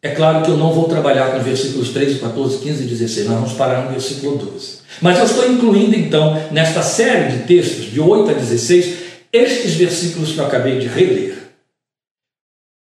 É 0.05 0.11
claro 0.11 0.45
que 0.45 0.51
eu 0.51 0.59
não 0.59 0.71
vou 0.71 0.87
trabalhar 0.87 1.31
com 1.31 1.39
os 1.39 1.45
versículos 1.45 1.89
13, 1.89 2.19
14, 2.19 2.59
15 2.59 2.83
e 2.83 2.87
16, 2.87 3.27
nós 3.27 3.37
vamos 3.37 3.53
parar 3.55 3.87
no 3.87 3.93
versículo 3.93 4.37
12. 4.37 4.81
Mas 5.01 5.19
eu 5.19 5.25
estou 5.25 5.51
incluindo 5.51 5.97
então, 5.97 6.35
nesta 6.53 6.83
série 6.83 7.39
de 7.39 7.47
textos, 7.47 7.87
de 7.87 7.99
8 7.99 8.31
a 8.31 8.35
16, 8.35 8.99
estes 9.33 9.77
versículos 9.77 10.33
que 10.33 10.39
eu 10.39 10.45
acabei 10.45 10.79
de 10.79 10.89
reler. 10.89 11.39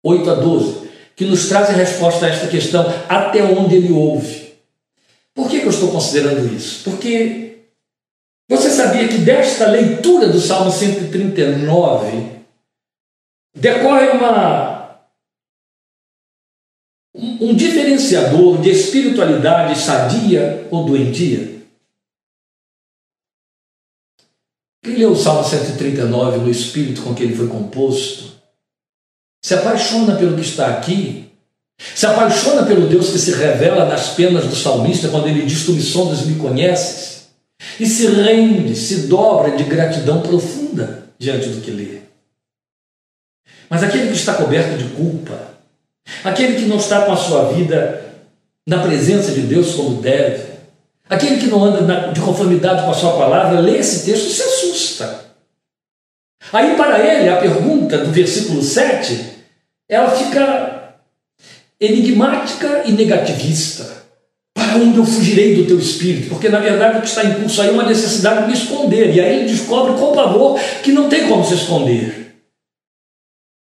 8 0.04 0.30
a 0.30 0.34
12 0.36 0.86
que 1.16 1.24
nos 1.24 1.48
trazem 1.48 1.78
resposta 1.78 2.26
a 2.26 2.30
esta 2.30 2.48
questão, 2.48 2.86
até 3.08 3.42
onde 3.42 3.76
ele 3.76 3.94
ouve. 3.94 4.54
Por 5.34 5.50
que, 5.50 5.62
que 5.62 5.66
eu 5.66 5.72
estou 5.72 5.92
considerando 5.92 6.54
isso? 6.54 6.84
Porque 6.84 7.60
você 8.50 8.70
sabia 8.70 9.08
que 9.08 9.20
desta 9.20 9.68
leitura 9.68 10.28
do 10.28 10.42
Salmo 10.42 10.70
139 10.70 12.26
decorre 13.56 14.10
uma, 14.10 14.75
um, 17.16 17.56
diferenciador 17.56 18.62
de 18.62 18.70
espiritualidade 18.70 19.80
sadia 19.80 20.68
ou 20.70 20.86
doentia? 20.86 21.56
Quem 24.84 24.98
leu 24.98 25.14
o 25.14 25.16
Salmo 25.16 25.44
139 25.44 26.40
no 26.40 26.52
espírito 26.52 27.02
com 27.02 27.16
que 27.16 27.24
ele 27.24 27.36
foi 27.36 27.48
composto, 27.48 28.36
se 29.44 29.54
apaixona 29.54 30.16
pelo 30.16 30.36
que 30.36 30.42
está 30.42 30.68
aqui, 30.68 31.32
se 31.78 32.06
apaixona 32.06 32.66
pelo 32.66 32.88
Deus 32.88 33.10
que 33.10 33.18
se 33.18 33.32
revela 33.32 33.86
nas 33.86 34.10
penas 34.10 34.46
do 34.46 34.56
salmista 34.56 35.10
quando 35.10 35.28
ele 35.28 35.46
diz: 35.46 35.66
Tu 35.66 35.74
me 35.74 35.82
sondas 35.82 36.22
e 36.22 36.26
me 36.26 36.40
conheces, 36.40 37.30
e 37.80 37.86
se 37.86 38.08
rende, 38.08 38.76
se 38.76 39.08
dobra 39.08 39.56
de 39.56 39.64
gratidão 39.64 40.22
profunda 40.22 41.10
diante 41.18 41.50
do 41.50 41.62
que 41.62 41.72
lê. 41.72 42.00
Mas 43.70 43.82
aquele 43.82 44.10
que 44.10 44.16
está 44.16 44.36
coberto 44.36 44.78
de 44.78 44.90
culpa, 44.96 45.55
aquele 46.24 46.56
que 46.56 46.66
não 46.66 46.78
está 46.78 47.02
com 47.06 47.12
a 47.12 47.18
sua 47.18 47.54
vida 47.54 48.04
na 48.68 48.80
presença 48.80 49.32
de 49.32 49.42
Deus 49.42 49.76
como 49.76 50.02
deve, 50.02 50.44
aquele 51.10 51.38
que 51.38 51.48
não 51.48 51.64
anda 51.64 52.12
de 52.12 52.20
conformidade 52.20 52.84
com 52.84 52.92
a 52.92 52.96
sua 52.96 53.18
palavra, 53.18 53.60
lê 53.60 53.78
esse 53.78 54.06
texto 54.06 54.28
e 54.28 54.32
se 54.32 54.42
assusta. 54.42 55.26
Aí, 56.52 56.76
para 56.76 57.00
ele, 57.00 57.30
a 57.30 57.38
pergunta 57.38 58.00
do 58.00 58.12
versículo 58.12 58.62
7 58.62 59.36
ela 59.88 60.10
fica 60.10 60.96
enigmática 61.80 62.84
e 62.86 62.92
negativista. 62.92 64.04
Para 64.54 64.78
onde 64.78 64.98
eu 64.98 65.06
fugirei 65.06 65.56
do 65.56 65.68
teu 65.68 65.78
espírito? 65.78 66.30
Porque 66.30 66.50
na 66.50 66.60
verdade 66.60 66.98
o 66.98 67.02
que 67.02 67.08
está 67.08 67.24
em 67.24 67.36
curso 67.36 67.62
aí 67.62 67.70
é 67.70 67.72
uma 67.72 67.86
necessidade 67.86 68.42
de 68.42 68.48
me 68.48 68.54
esconder. 68.54 69.14
E 69.14 69.20
aí 69.20 69.40
ele 69.40 69.50
descobre 69.50 70.00
com 70.00 70.16
pavor 70.16 70.60
que 70.82 70.92
não 70.92 71.10
tem 71.10 71.28
como 71.28 71.46
se 71.46 71.54
esconder. 71.54 72.36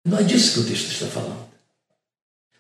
Não 0.06 0.20
é 0.20 0.24
disso 0.24 0.54
que 0.54 0.60
o 0.60 0.70
texto 0.70 0.92
está 0.92 1.06
falando. 1.08 1.53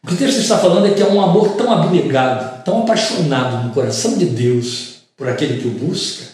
O 0.03 0.07
que 0.07 0.15
o 0.15 0.17
texto 0.17 0.39
está 0.39 0.57
falando 0.59 0.87
é 0.87 0.93
que 0.93 1.01
há 1.01 1.07
um 1.07 1.21
amor 1.21 1.55
tão 1.55 1.71
abnegado, 1.71 2.63
tão 2.63 2.83
apaixonado 2.83 3.65
no 3.65 3.73
coração 3.73 4.17
de 4.17 4.25
Deus 4.25 4.95
por 5.15 5.29
aquele 5.29 5.61
que 5.61 5.67
o 5.67 5.71
busca, 5.71 6.33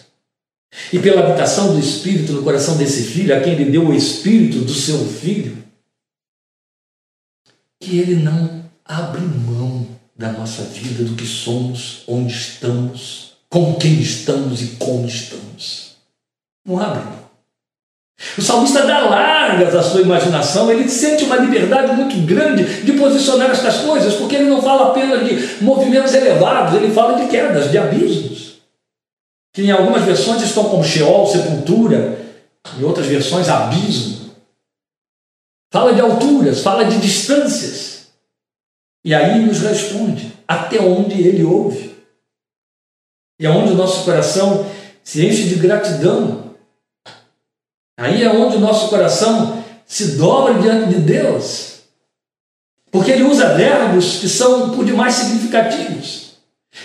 e 0.92 0.98
pela 0.98 1.20
habitação 1.20 1.72
do 1.74 1.78
Espírito 1.78 2.32
no 2.32 2.42
coração 2.42 2.76
desse 2.76 3.04
filho, 3.04 3.36
a 3.36 3.40
quem 3.40 3.52
ele 3.52 3.70
deu 3.70 3.86
o 3.86 3.94
Espírito 3.94 4.60
do 4.60 4.74
seu 4.74 4.98
filho, 5.06 5.60
que 7.80 7.98
Ele 7.98 8.16
não 8.16 8.70
abre 8.84 9.22
mão 9.22 9.86
da 10.14 10.30
nossa 10.32 10.62
vida, 10.64 11.02
do 11.02 11.16
que 11.16 11.26
somos, 11.26 12.02
onde 12.06 12.32
estamos, 12.32 13.32
com 13.48 13.74
quem 13.76 14.00
estamos 14.00 14.60
e 14.60 14.76
como 14.76 15.06
estamos. 15.06 15.96
Não 16.64 16.78
abre 16.78 17.02
mão. 17.04 17.29
O 18.36 18.42
salmista 18.42 18.86
dá 18.86 19.00
largas 19.00 19.74
à 19.74 19.82
sua 19.82 20.02
imaginação, 20.02 20.70
ele 20.70 20.88
sente 20.88 21.24
uma 21.24 21.36
liberdade 21.36 21.92
muito 21.92 22.16
grande 22.26 22.82
de 22.82 22.92
posicionar 22.92 23.50
estas 23.50 23.78
coisas, 23.78 24.14
porque 24.14 24.36
ele 24.36 24.50
não 24.50 24.60
fala 24.60 24.90
apenas 24.90 25.24
de 25.26 25.64
movimentos 25.64 26.14
elevados, 26.14 26.74
ele 26.74 26.92
fala 26.92 27.18
de 27.18 27.28
quedas, 27.28 27.70
de 27.70 27.78
abismos. 27.78 28.60
Que 29.54 29.62
em 29.62 29.70
algumas 29.70 30.04
versões 30.04 30.42
estão 30.42 30.64
como 30.64 30.84
Sheol, 30.84 31.26
sepultura, 31.26 32.18
em 32.78 32.84
outras 32.84 33.06
versões, 33.06 33.48
abismo 33.48 34.20
fala 35.72 35.94
de 35.94 36.00
alturas, 36.00 36.60
fala 36.60 36.84
de 36.84 37.00
distâncias. 37.00 38.08
E 39.04 39.14
aí 39.14 39.40
nos 39.40 39.60
responde 39.60 40.32
até 40.46 40.80
onde 40.80 41.20
ele 41.20 41.44
ouve. 41.44 41.96
E 43.40 43.46
é 43.46 43.50
onde 43.50 43.72
o 43.72 43.76
nosso 43.76 44.04
coração 44.04 44.66
se 45.02 45.24
enche 45.24 45.44
de 45.44 45.54
gratidão. 45.54 46.49
Aí 48.00 48.22
é 48.24 48.30
onde 48.30 48.56
o 48.56 48.60
nosso 48.60 48.88
coração 48.88 49.62
se 49.86 50.12
dobra 50.12 50.54
diante 50.54 50.94
de 50.94 51.00
Deus. 51.00 51.80
Porque 52.90 53.10
ele 53.10 53.24
usa 53.24 53.52
verbos 53.52 54.16
que 54.16 54.28
são 54.28 54.70
por 54.70 54.86
demais 54.86 55.12
significativos. 55.12 56.30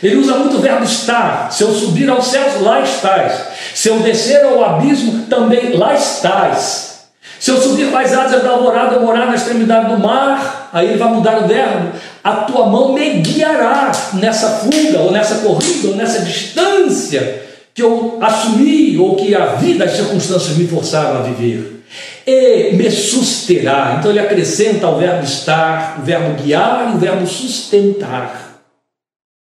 Ele 0.03 0.17
usa 0.17 0.35
muito 0.35 0.57
o 0.57 0.59
verbo 0.59 0.83
estar. 0.83 1.49
Se 1.53 1.63
eu 1.63 1.73
subir 1.73 2.09
aos 2.09 2.27
céus, 2.27 2.61
lá 2.61 2.81
estás. 2.81 3.45
Se 3.73 3.87
eu 3.87 4.01
descer 4.01 4.43
ao 4.43 4.61
abismo, 4.61 5.25
também 5.27 5.77
lá 5.77 5.93
estás. 5.93 7.05
Se 7.39 7.49
eu 7.49 7.61
subir 7.61 7.85
mais 7.85 8.13
asas 8.13 8.43
da 8.43 8.49
alvorada, 8.49 8.99
morar 8.99 9.27
na 9.27 9.35
extremidade 9.35 9.95
do 9.95 9.99
mar, 9.99 10.69
aí 10.73 10.87
ele 10.87 10.97
vai 10.97 11.13
mudar 11.13 11.43
o 11.43 11.47
verbo. 11.47 11.93
A 12.23 12.33
tua 12.37 12.65
mão 12.65 12.91
me 12.91 13.21
guiará 13.21 13.89
nessa 14.13 14.49
fuga, 14.49 14.99
ou 14.99 15.11
nessa 15.11 15.35
corrida, 15.35 15.87
ou 15.87 15.95
nessa 15.95 16.19
distância 16.23 17.44
que 17.75 17.83
eu 17.83 18.23
assumi, 18.23 18.97
ou 18.97 19.17
que 19.17 19.35
a 19.35 19.47
vida, 19.55 19.83
as 19.83 19.91
circunstâncias 19.91 20.55
me 20.55 20.65
forçaram 20.65 21.19
a 21.19 21.23
viver. 21.23 21.83
E 22.25 22.71
me 22.73 22.89
susterá. 22.89 23.97
Então 23.99 24.11
ele 24.11 24.19
acrescenta 24.21 24.87
ao 24.87 24.97
verbo 24.97 25.25
estar, 25.25 25.99
o 25.99 26.03
verbo 26.03 26.41
guiar 26.41 26.93
e 26.93 26.95
o 26.95 26.99
verbo 26.99 27.27
sustentar. 27.27 28.61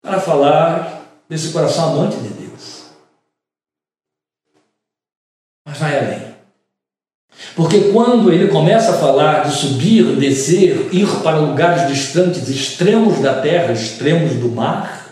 Para 0.02 0.18
falar 0.18 1.02
desse 1.28 1.52
coração 1.52 1.90
amante 1.90 2.16
de 2.16 2.28
Deus. 2.28 2.84
Mas 5.68 5.76
vai 5.76 5.98
além. 5.98 6.26
Porque 7.54 7.92
quando 7.92 8.32
ele 8.32 8.48
começa 8.48 8.92
a 8.92 8.98
falar 8.98 9.42
de 9.44 9.54
subir, 9.54 10.16
descer, 10.16 10.88
ir 10.90 11.06
para 11.22 11.36
lugares 11.36 11.86
distantes, 11.86 12.48
extremos 12.48 13.20
da 13.20 13.42
terra, 13.42 13.74
extremos 13.74 14.32
do 14.34 14.48
mar, 14.48 15.05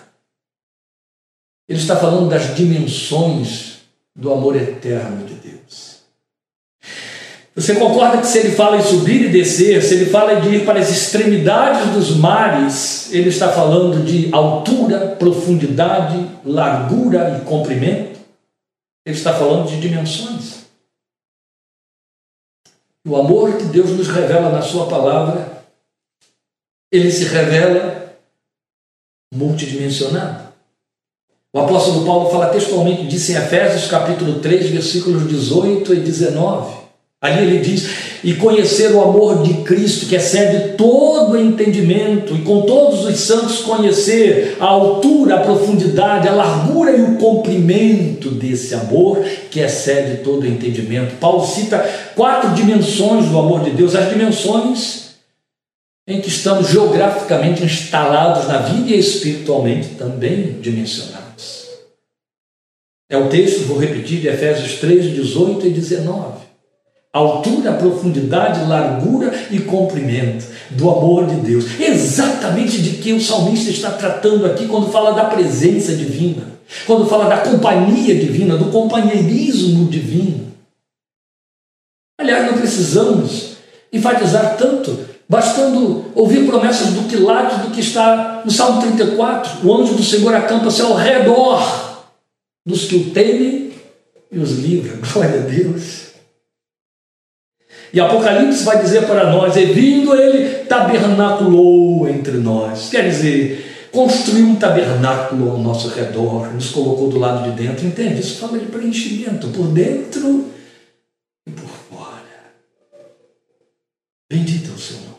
ele 1.69 1.79
está 1.79 1.97
falando 1.97 2.29
das 2.29 2.55
dimensões 2.55 3.79
do 4.15 4.33
amor 4.33 4.57
eterno 4.57 5.27
de 5.27 5.35
Deus. 5.35 5.95
Você 7.57 7.77
concorda 7.77 8.19
que 8.19 8.27
se 8.27 8.39
ele 8.39 8.51
fala 8.51 8.79
em 8.79 8.83
subir 8.83 9.27
e 9.27 9.31
descer, 9.31 9.81
se 9.81 9.95
ele 9.95 10.07
fala 10.07 10.41
de 10.41 10.49
ir 10.57 10.67
para 10.67 10.81
as 10.81 10.91
extremidades 10.91 11.93
dos 11.93 12.17
mares, 12.17 13.13
ele 13.13 13.29
está 13.29 13.53
falando 13.53 14.05
de 14.05 14.33
altura, 14.35 15.15
profundidade, 15.17 16.29
largura 16.45 17.39
e 17.41 17.45
comprimento? 17.45 18.19
Ele 19.07 19.17
está 19.17 19.33
falando 19.33 19.69
de 19.69 19.81
dimensões. 19.81 20.65
O 23.07 23.17
amor 23.17 23.57
que 23.57 23.65
Deus 23.65 23.91
nos 23.91 24.09
revela 24.09 24.51
na 24.51 24.63
Sua 24.63 24.89
palavra, 24.89 25.63
ele 26.91 27.11
se 27.11 27.25
revela 27.25 28.17
multidimensionado. 29.33 30.44
O 31.55 31.61
apóstolo 31.61 32.05
Paulo 32.05 32.31
fala 32.31 32.47
textualmente 32.47 33.07
disso 33.07 33.31
em 33.31 33.37
Efésios 33.37 33.87
capítulo 33.87 34.41
3, 34.41 34.71
versículos 34.71 35.29
18 35.29 35.95
e 35.95 36.01
19. 36.01 36.75
Ali 37.23 37.45
ele 37.45 37.59
diz: 37.59 37.89
E 38.25 38.35
conhecer 38.35 38.91
o 38.91 39.01
amor 39.01 39.41
de 39.45 39.55
Cristo, 39.63 40.07
que 40.07 40.17
excede 40.17 40.73
todo 40.77 41.39
entendimento 41.39 42.35
entendimento 42.35 42.35
e 42.35 42.43
com 42.43 42.63
todos 42.63 43.05
os 43.05 43.21
santos 43.21 43.61
conhecer 43.61 44.57
a 44.59 44.65
altura, 44.65 45.37
a 45.37 45.41
profundidade, 45.41 46.27
a 46.27 46.33
largura 46.33 46.91
e 46.91 47.03
o 47.03 47.17
comprimento 47.19 48.33
desse 48.33 48.75
amor 48.75 49.25
que 49.49 49.61
excede 49.61 50.25
todo 50.25 50.45
entendimento. 50.45 51.15
Paulo 51.21 51.47
cita 51.47 51.79
quatro 52.17 52.51
dimensões 52.51 53.27
do 53.27 53.39
amor 53.39 53.63
de 53.63 53.71
Deus, 53.71 53.95
as 53.95 54.09
dimensões 54.09 55.05
em 56.07 56.21
que 56.21 56.29
estamos 56.29 56.69
geograficamente 56.69 57.63
instalados 57.63 58.49
na 58.49 58.59
vida 58.59 58.91
e 58.91 58.99
espiritualmente 58.99 59.91
também 59.91 60.59
dimensionados. 60.61 61.14
É 63.15 63.17
o 63.17 63.29
texto, 63.29 63.69
vou 63.69 63.79
repetir, 63.79 64.21
de 64.21 64.27
Efésios 64.27 64.81
3, 64.81 65.15
18 65.15 65.69
e 65.69 65.71
19 65.71 66.45
altura, 67.13 67.75
profundidade, 67.75 68.69
largura 68.69 69.33
e 69.49 69.61
comprimento 69.61 70.47
do 70.71 70.91
amor 70.91 71.27
de 71.27 71.37
Deus. 71.37 71.79
Exatamente 71.79 72.83
de 72.83 72.97
que 72.97 73.13
o 73.13 73.21
salmista 73.21 73.71
está 73.71 73.93
tratando 73.93 74.45
aqui 74.45 74.67
quando 74.67 74.91
fala 74.91 75.13
da 75.13 75.27
presença 75.27 75.95
divina, 75.95 76.43
quando 76.89 77.07
fala 77.07 77.27
da 77.27 77.37
companhia 77.37 78.17
divina, 78.17 78.57
do 78.57 78.65
companheirismo 78.73 79.89
divino. 79.89 80.53
Aliás, 82.21 82.51
não 82.51 82.59
precisamos 82.59 83.59
enfatizar 83.93 84.57
tanto, 84.57 84.99
bastando 85.29 86.07
ouvir 86.17 86.45
promessas 86.45 86.89
do 86.89 87.09
quilate 87.09 87.61
do 87.61 87.71
que 87.71 87.81
está 87.81 88.43
no 88.45 88.51
Salmo 88.51 88.83
34. 88.83 89.65
O 89.65 89.73
anjo 89.73 89.95
do 89.95 90.03
Senhor 90.03 90.35
acampa-se 90.35 90.83
ao 90.83 90.95
redor 90.95 91.94
dos 92.65 92.87
que 92.87 92.97
o 92.97 93.11
temem 93.11 93.73
e 94.31 94.39
os 94.39 94.59
livra. 94.59 94.97
Glória 95.13 95.41
a 95.41 95.47
Deus. 95.47 96.05
E 97.93 98.01
Apocalipse 98.01 98.65
vai 98.65 98.83
dizer 98.83 99.07
para 99.07 99.31
nós: 99.31 99.57
e 99.57 99.67
vindo 99.67 100.15
ele, 100.15 100.65
tabernaculou 100.65 102.09
entre 102.09 102.39
nós. 102.39 102.91
Quer 102.91 103.09
dizer, 103.09 103.89
construiu 103.93 104.47
um 104.47 104.57
tabernáculo 104.57 105.53
ao 105.53 105.59
nosso 105.59 105.89
redor, 105.89 106.53
nos 106.53 106.71
colocou 106.71 107.09
do 107.09 107.19
lado 107.19 107.51
de 107.51 107.63
dentro. 107.63 107.87
Entende? 107.87 108.21
Isso 108.21 108.41
fala 108.41 108.59
de 108.59 108.67
preenchimento 108.67 109.49
por 109.49 109.69
dentro 109.69 110.51
e 111.47 111.51
por 111.53 111.69
fora. 111.69 112.25
Bendito 114.29 114.71
é 114.71 114.75
o 114.75 114.79
seu 114.79 114.97
nome. 114.97 115.15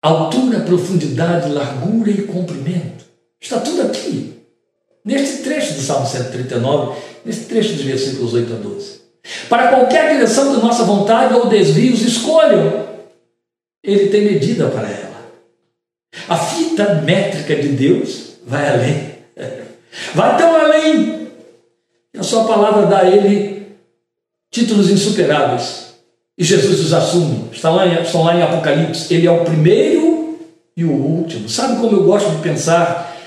Altura, 0.00 0.60
profundidade, 0.60 1.50
largura 1.50 2.10
e 2.10 2.22
comprimento. 2.22 3.04
Está 3.38 3.60
tudo 3.60 3.82
aqui. 3.82 4.37
Neste 5.08 5.38
trecho 5.38 5.72
do 5.72 5.80
Salmo 5.80 6.06
139, 6.06 7.00
neste 7.24 7.46
trecho 7.46 7.72
dos 7.72 7.82
versículos 7.82 8.34
8 8.34 8.52
a 8.52 8.56
12. 8.56 9.00
Para 9.48 9.68
qualquer 9.68 10.12
direção 10.12 10.54
de 10.54 10.62
nossa 10.62 10.84
vontade 10.84 11.32
ou 11.32 11.46
desvios, 11.46 12.02
escolham. 12.02 12.86
Ele 13.82 14.10
tem 14.10 14.26
medida 14.26 14.68
para 14.68 14.86
ela. 14.86 15.32
A 16.28 16.36
fita 16.36 16.96
métrica 16.96 17.56
de 17.56 17.68
Deus 17.68 18.34
vai 18.46 18.68
além. 18.68 19.08
Vai 20.14 20.36
tão 20.36 20.54
além. 20.54 21.28
A 22.18 22.22
sua 22.22 22.44
palavra 22.44 22.86
dá 22.86 22.98
a 22.98 23.08
ele 23.08 23.66
títulos 24.50 24.90
insuperáveis. 24.90 25.94
E 26.36 26.44
Jesus 26.44 26.80
os 26.80 26.92
assume. 26.92 27.48
Lá, 27.64 27.86
em, 27.86 28.02
estão 28.02 28.24
lá 28.24 28.36
em 28.36 28.42
Apocalipse. 28.42 29.12
Ele 29.12 29.26
é 29.26 29.30
o 29.30 29.42
primeiro 29.42 30.38
e 30.76 30.84
o 30.84 30.92
último. 30.92 31.48
Sabe 31.48 31.80
como 31.80 31.96
eu 31.96 32.04
gosto 32.04 32.30
de 32.30 32.42
pensar 32.42 33.17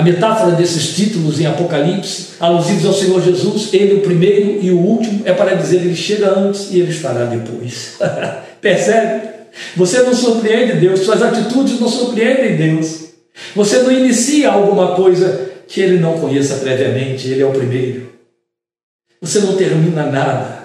a 0.00 0.02
metáfora 0.02 0.52
desses 0.52 0.96
títulos 0.96 1.38
em 1.38 1.44
Apocalipse, 1.44 2.28
alusivos 2.40 2.86
ao 2.86 2.94
Senhor 2.94 3.22
Jesus, 3.22 3.68
ele 3.74 3.96
o 3.96 4.00
primeiro 4.00 4.58
e 4.62 4.70
o 4.70 4.78
último, 4.78 5.20
é 5.26 5.32
para 5.34 5.54
dizer 5.54 5.82
ele 5.82 5.94
chega 5.94 6.38
antes 6.38 6.70
e 6.70 6.80
ele 6.80 6.90
estará 6.90 7.26
depois. 7.26 7.98
Percebe? 8.62 9.28
Você 9.76 10.00
não 10.00 10.14
surpreende 10.14 10.80
Deus, 10.80 11.00
suas 11.00 11.20
atitudes 11.20 11.78
não 11.78 11.86
surpreendem 11.86 12.56
Deus. 12.56 13.10
Você 13.54 13.82
não 13.82 13.92
inicia 13.92 14.50
alguma 14.50 14.94
coisa 14.94 15.50
que 15.68 15.82
ele 15.82 15.98
não 15.98 16.18
conheça 16.18 16.56
previamente, 16.56 17.28
ele 17.28 17.42
é 17.42 17.46
o 17.46 17.52
primeiro. 17.52 18.08
Você 19.20 19.40
não 19.40 19.54
termina 19.54 20.06
nada 20.06 20.60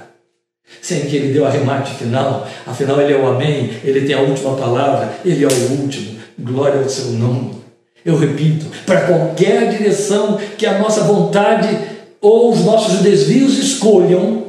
sem 0.82 1.02
que 1.08 1.16
ele 1.18 1.34
dê 1.34 1.40
o 1.40 1.46
arremate 1.46 1.94
final, 1.96 2.48
afinal 2.66 3.02
ele 3.02 3.12
é 3.12 3.18
o 3.18 3.28
Amém, 3.28 3.70
ele 3.84 4.08
tem 4.08 4.16
a 4.16 4.22
última 4.22 4.56
palavra, 4.56 5.14
ele 5.26 5.44
é 5.44 5.48
o 5.48 5.82
último. 5.82 6.16
Glória 6.40 6.80
ao 6.80 6.88
seu 6.88 7.12
nome. 7.12 7.65
Eu 8.06 8.20
repito, 8.20 8.68
para 8.86 9.08
qualquer 9.08 9.76
direção 9.76 10.40
que 10.60 10.68
a 10.68 10.78
nossa 10.78 11.02
vontade 11.02 11.76
ou 12.22 12.52
os 12.52 12.64
nossos 12.64 13.00
desvios 13.00 13.58
escolham, 13.58 14.46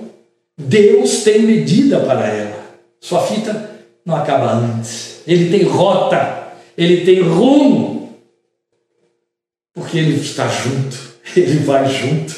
Deus 0.59 1.23
tem 1.23 1.41
medida 1.41 2.01
para 2.01 2.27
ela. 2.27 2.67
Sua 3.01 3.23
fita 3.23 3.71
não 4.05 4.15
acaba 4.15 4.53
antes. 4.53 5.23
Ele 5.27 5.51
tem 5.51 5.63
rota, 5.67 6.53
ele 6.77 7.07
tem 7.07 7.23
rumo, 7.23 8.11
porque 9.75 9.97
ele 9.99 10.21
está 10.21 10.47
junto, 10.49 10.99
ele 11.35 11.61
vai 11.61 11.89
junto. 11.89 12.35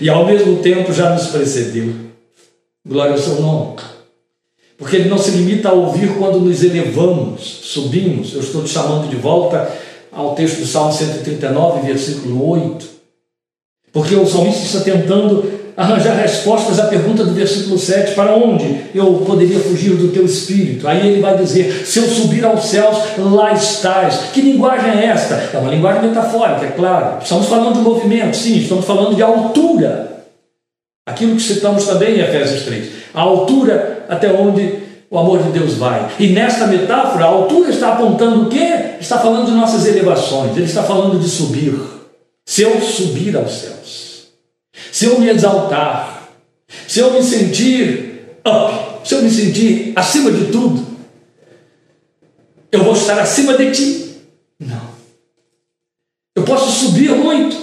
E 0.00 0.08
ao 0.08 0.24
mesmo 0.24 0.62
tempo 0.62 0.92
já 0.92 1.10
nos 1.10 1.26
precedeu. 1.26 1.92
Glória 2.86 3.12
ao 3.12 3.18
seu 3.18 3.40
nome. 3.40 3.80
Porque 4.78 4.96
ele 4.96 5.08
não 5.08 5.18
se 5.18 5.32
limita 5.32 5.70
a 5.70 5.72
ouvir 5.72 6.16
quando 6.16 6.40
nos 6.40 6.62
elevamos, 6.62 7.42
subimos. 7.42 8.32
Eu 8.32 8.40
estou 8.40 8.62
te 8.62 8.70
chamando 8.70 9.10
de 9.10 9.16
volta 9.16 9.89
ao 10.12 10.34
texto 10.34 10.60
do 10.60 10.66
Salmo 10.66 10.92
139, 10.92 11.86
versículo 11.86 12.48
8. 12.50 12.86
Porque 13.92 14.14
o 14.14 14.26
salmista 14.26 14.64
está 14.64 14.80
tentando 14.80 15.60
arranjar 15.76 16.14
respostas 16.14 16.78
à 16.78 16.86
pergunta 16.86 17.24
do 17.24 17.32
versículo 17.32 17.78
7: 17.78 18.14
para 18.14 18.34
onde 18.34 18.82
eu 18.94 19.14
poderia 19.26 19.58
fugir 19.58 19.96
do 19.96 20.08
teu 20.08 20.24
espírito? 20.24 20.86
Aí 20.86 21.06
ele 21.06 21.20
vai 21.20 21.36
dizer: 21.36 21.84
se 21.86 21.98
eu 21.98 22.04
subir 22.04 22.44
aos 22.44 22.66
céus, 22.66 22.96
lá 23.18 23.52
estás. 23.52 24.30
Que 24.32 24.40
linguagem 24.40 24.90
é 24.90 25.06
esta? 25.06 25.34
É 25.52 25.58
uma 25.58 25.70
linguagem 25.70 26.08
metafórica, 26.08 26.66
é 26.66 26.70
claro. 26.70 27.22
Estamos 27.22 27.46
falando 27.46 27.74
de 27.74 27.80
movimento, 27.80 28.36
sim, 28.36 28.58
estamos 28.58 28.84
falando 28.84 29.16
de 29.16 29.22
altura. 29.22 30.08
Aquilo 31.06 31.34
que 31.34 31.42
citamos 31.42 31.86
também 31.86 32.16
em 32.16 32.20
Efésios 32.20 32.62
3. 32.64 32.88
A 33.12 33.22
altura 33.22 34.04
até 34.08 34.32
onde 34.32 34.89
o 35.10 35.18
amor 35.18 35.42
de 35.42 35.50
Deus 35.50 35.74
vai. 35.74 36.14
E 36.20 36.28
nesta 36.28 36.68
metáfora, 36.68 37.24
a 37.24 37.28
altura 37.28 37.70
está 37.70 37.94
apontando 37.94 38.42
o 38.42 38.48
quê? 38.48 38.96
Está 39.00 39.18
falando 39.18 39.46
de 39.46 39.52
nossas 39.52 39.84
elevações, 39.86 40.56
ele 40.56 40.66
está 40.66 40.84
falando 40.84 41.18
de 41.18 41.28
subir. 41.28 41.74
Se 42.46 42.62
eu 42.62 42.80
subir 42.80 43.36
aos 43.36 43.52
céus, 43.52 44.28
se 44.92 45.06
eu 45.06 45.18
me 45.18 45.28
exaltar, 45.28 46.28
se 46.86 47.00
eu 47.00 47.12
me 47.12 47.22
sentir 47.22 48.38
up, 48.46 49.06
se 49.06 49.14
eu 49.14 49.22
me 49.22 49.30
sentir 49.30 49.92
acima 49.96 50.30
de 50.30 50.52
tudo, 50.52 50.86
eu 52.70 52.84
vou 52.84 52.92
estar 52.92 53.18
acima 53.18 53.56
de 53.56 53.72
ti? 53.72 54.16
Não. 54.60 54.90
Eu 56.36 56.44
posso 56.44 56.70
subir 56.70 57.10
muito 57.10 57.56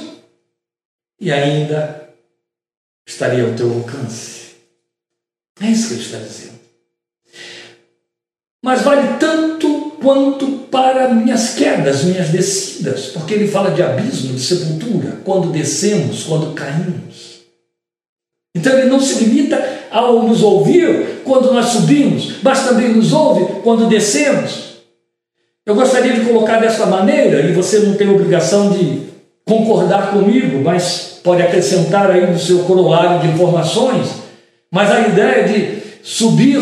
e 1.19 1.31
ainda 1.31 2.09
estaria 3.07 3.45
ao 3.45 3.55
teu 3.55 3.73
alcance. 3.73 4.55
É 5.61 5.67
isso 5.67 5.87
que 5.87 5.93
ele 5.93 6.03
está 6.03 6.17
dizendo 6.17 6.57
mas 8.63 8.81
vale 8.81 9.17
tanto 9.19 9.91
quanto 10.01 10.47
para 10.69 11.13
minhas 11.13 11.55
quedas, 11.55 12.03
minhas 12.03 12.29
descidas, 12.29 13.07
porque 13.07 13.33
ele 13.33 13.47
fala 13.47 13.71
de 13.71 13.81
abismo, 13.81 14.33
de 14.33 14.41
sepultura, 14.41 15.19
quando 15.23 15.51
descemos, 15.51 16.23
quando 16.23 16.53
caímos. 16.53 17.41
Então 18.55 18.77
ele 18.77 18.89
não 18.89 18.99
se 18.99 19.23
limita 19.23 19.63
ao 19.91 20.23
nos 20.23 20.41
ouvir 20.41 21.21
quando 21.23 21.53
nós 21.53 21.67
subimos, 21.67 22.37
mas 22.41 22.65
também 22.65 22.89
nos 22.89 23.13
ouve 23.13 23.61
quando 23.63 23.87
descemos. 23.87 24.67
Eu 25.65 25.75
gostaria 25.75 26.13
de 26.13 26.21
colocar 26.21 26.59
dessa 26.59 26.85
maneira, 26.85 27.41
e 27.41 27.53
você 27.53 27.79
não 27.79 27.95
tem 27.95 28.09
obrigação 28.09 28.71
de 28.71 29.01
concordar 29.45 30.11
comigo, 30.11 30.61
mas 30.63 31.19
pode 31.23 31.41
acrescentar 31.41 32.09
aí 32.09 32.25
no 32.25 32.39
seu 32.39 32.59
corolário 32.59 33.19
de 33.19 33.33
informações, 33.33 34.07
mas 34.71 34.91
a 34.91 35.01
ideia 35.07 35.47
de 35.47 35.81
subir 36.01 36.61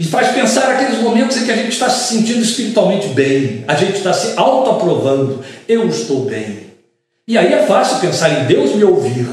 e 0.00 0.04
faz 0.04 0.28
pensar 0.28 0.70
aqueles 0.70 0.98
momentos 1.02 1.36
em 1.36 1.44
que 1.44 1.52
a 1.52 1.56
gente 1.56 1.72
está 1.72 1.90
se 1.90 2.14
sentindo 2.14 2.40
espiritualmente 2.40 3.08
bem, 3.08 3.66
a 3.68 3.74
gente 3.74 3.98
está 3.98 4.14
se 4.14 4.32
autoaprovando, 4.34 5.40
eu 5.68 5.86
estou 5.86 6.20
bem. 6.20 6.70
E 7.28 7.36
aí 7.36 7.52
é 7.52 7.66
fácil 7.66 8.00
pensar 8.00 8.30
em 8.30 8.46
Deus 8.46 8.74
me 8.74 8.82
ouvir. 8.82 9.28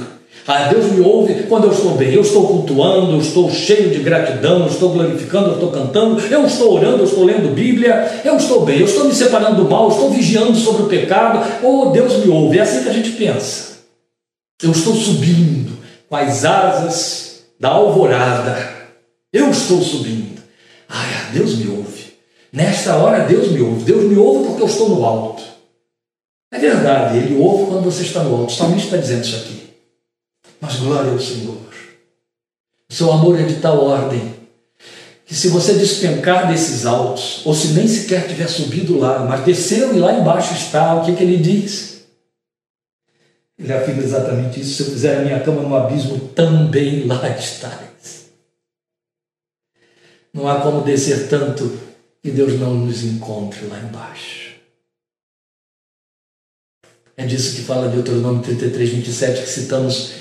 Ah, 0.45 0.67
Deus 0.67 0.91
me 0.91 0.99
ouve 0.99 1.43
quando 1.43 1.67
eu 1.67 1.71
estou 1.71 1.91
bem, 1.91 2.13
eu 2.13 2.21
estou 2.21 2.45
cultuando, 2.47 3.13
eu 3.13 3.21
estou 3.21 3.49
cheio 3.49 3.91
de 3.91 3.99
gratidão, 3.99 4.59
eu 4.59 4.67
estou 4.67 4.89
glorificando, 4.89 5.51
eu 5.51 5.53
estou 5.53 5.71
cantando, 5.71 6.19
eu 6.27 6.45
estou 6.45 6.73
orando, 6.73 6.97
eu 6.97 7.05
estou 7.05 7.23
lendo 7.23 7.55
Bíblia, 7.55 8.21
eu 8.25 8.35
estou 8.35 8.65
bem, 8.65 8.79
eu 8.79 8.85
estou 8.87 9.05
me 9.05 9.15
separando 9.15 9.63
do 9.63 9.69
mal, 9.69 9.85
eu 9.85 9.91
estou 9.91 10.09
vigiando 10.09 10.55
sobre 10.57 10.83
o 10.83 10.87
pecado, 10.87 11.47
oh, 11.63 11.91
Deus 11.91 12.25
me 12.25 12.29
ouve. 12.29 12.59
É 12.59 12.63
assim 12.63 12.83
que 12.83 12.89
a 12.89 12.93
gente 12.93 13.11
pensa. 13.11 13.77
Eu 14.61 14.71
estou 14.71 14.93
subindo 14.93 15.77
com 16.09 16.15
as 16.17 16.43
asas 16.43 17.45
da 17.57 17.69
alvorada, 17.69 18.69
eu 19.31 19.49
estou 19.49 19.81
subindo. 19.81 20.36
Ai, 20.89 21.31
Deus 21.33 21.55
me 21.55 21.69
ouve. 21.69 22.13
Nesta 22.51 22.95
hora 22.95 23.25
Deus 23.25 23.51
me 23.51 23.61
ouve. 23.61 23.83
Deus 23.83 24.03
me 24.03 24.17
ouve 24.17 24.47
porque 24.47 24.63
eu 24.63 24.67
estou 24.67 24.89
no 24.89 25.05
alto. 25.05 25.43
É 26.51 26.59
verdade, 26.59 27.17
Ele 27.17 27.37
ouve 27.37 27.69
quando 27.71 27.83
você 27.83 28.03
está 28.03 28.23
no 28.23 28.35
alto. 28.35 28.53
Salmista 28.53 28.95
está 28.95 28.97
dizendo 28.97 29.23
isso 29.23 29.35
aqui. 29.35 29.69
Mas 30.61 30.75
glória 30.77 31.11
ao 31.11 31.19
Senhor. 31.19 31.57
O 32.89 32.93
seu 32.93 33.11
amor 33.11 33.39
é 33.39 33.43
de 33.43 33.55
tal 33.55 33.83
ordem 33.83 34.37
que 35.27 35.35
se 35.35 35.49
você 35.49 35.73
despencar 35.73 36.47
desses 36.47 36.85
altos, 36.85 37.41
ou 37.45 37.53
se 37.53 37.73
nem 37.73 37.85
sequer 37.85 38.27
tiver 38.27 38.47
subido 38.47 38.97
lá, 38.97 39.19
mas 39.19 39.43
desceu 39.43 39.93
e 39.93 39.99
lá 39.99 40.13
embaixo 40.13 40.53
está, 40.53 40.95
o 40.95 41.05
que, 41.05 41.13
que 41.13 41.21
ele 41.21 41.35
diz? 41.35 42.05
Ele 43.59 43.73
afirma 43.73 44.03
exatamente 44.03 44.61
isso: 44.61 44.75
se 44.75 44.83
eu 44.83 44.93
fizer 44.93 45.17
a 45.17 45.21
minha 45.25 45.39
cama 45.41 45.61
no 45.63 45.75
abismo, 45.75 46.17
também 46.29 47.05
lá 47.05 47.27
estáis. 47.37 47.86
Não 50.33 50.47
há 50.47 50.61
como 50.61 50.83
descer 50.83 51.27
tanto 51.29 51.77
que 52.21 52.31
Deus 52.31 52.59
não 52.59 52.73
nos 52.75 53.03
encontre 53.03 53.65
lá 53.67 53.79
embaixo. 53.79 54.55
É 57.15 57.25
disso 57.25 57.55
que 57.55 57.63
fala 57.63 57.89
Deuteronômio 57.89 58.43
33, 58.43 58.89
27, 58.91 59.41
que 59.41 59.49
citamos 59.49 60.11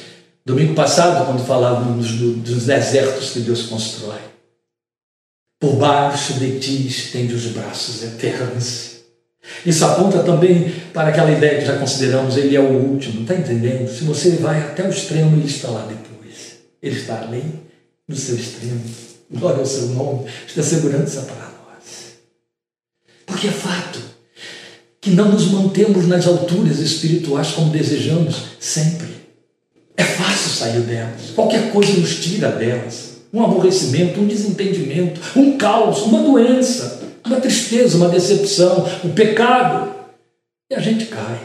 domingo 0.47 0.75
passado, 0.75 1.27
quando 1.27 1.45
falávamos 1.45 2.13
do, 2.13 2.33
dos 2.35 2.65
desertos 2.65 3.33
que 3.33 3.41
Deus 3.41 3.67
constrói. 3.67 4.21
Por 5.61 5.77
baixo 5.77 6.35
de 6.35 6.59
ti 6.59 6.87
estende 6.87 7.35
os 7.35 7.47
braços 7.49 8.03
eternos. 8.03 8.97
Isso 9.65 9.85
aponta 9.85 10.23
também 10.23 10.71
para 10.93 11.09
aquela 11.09 11.31
ideia 11.31 11.59
que 11.59 11.67
já 11.67 11.79
consideramos, 11.79 12.37
ele 12.37 12.57
é 12.57 12.61
o 12.61 12.73
último, 12.73 13.23
está 13.23 13.35
entendendo? 13.35 13.89
Se 13.89 14.05
você 14.05 14.31
vai 14.37 14.61
até 14.61 14.85
o 14.87 14.91
extremo, 14.91 15.37
ele 15.37 15.47
está 15.47 15.69
lá 15.69 15.87
depois. 15.87 16.57
Ele 16.83 16.99
está 16.99 17.21
além 17.23 17.61
do 18.09 18.17
seu 18.17 18.37
extremo. 18.37 18.83
Glória 19.31 19.61
ao 19.61 19.67
seu 19.67 19.89
nome, 19.89 20.29
está 20.47 20.63
segurança 20.63 21.23
para 21.23 21.35
nós. 21.37 22.19
Porque 23.27 23.49
é 23.49 23.53
fato 23.53 24.01
que 25.01 25.11
não 25.11 25.31
nos 25.31 25.51
mantemos 25.51 26.07
nas 26.07 26.27
alturas 26.27 26.79
espirituais 26.79 27.53
como 27.53 27.71
desejamos 27.71 28.37
sempre. 28.61 29.09
É 29.97 30.05
fácil 30.05 30.51
sair 30.51 30.81
delas. 30.81 31.31
Qualquer 31.35 31.73
coisa 31.73 31.93
nos 31.95 32.17
tira 32.17 32.51
delas 32.51 33.17
um 33.33 33.45
aborrecimento, 33.45 34.21
um 34.21 34.27
desentendimento, 34.27 35.21
um 35.37 35.59
caos, 35.59 36.03
uma 36.03 36.23
doença, 36.23 37.03
uma 37.25 37.41
tristeza, 37.41 37.99
uma 37.99 38.09
decepção, 38.09 38.87
um 39.05 39.11
pecado. 39.13 39.95
E 40.71 40.75
a 40.75 40.81
gente 40.81 41.07
cai. 41.07 41.39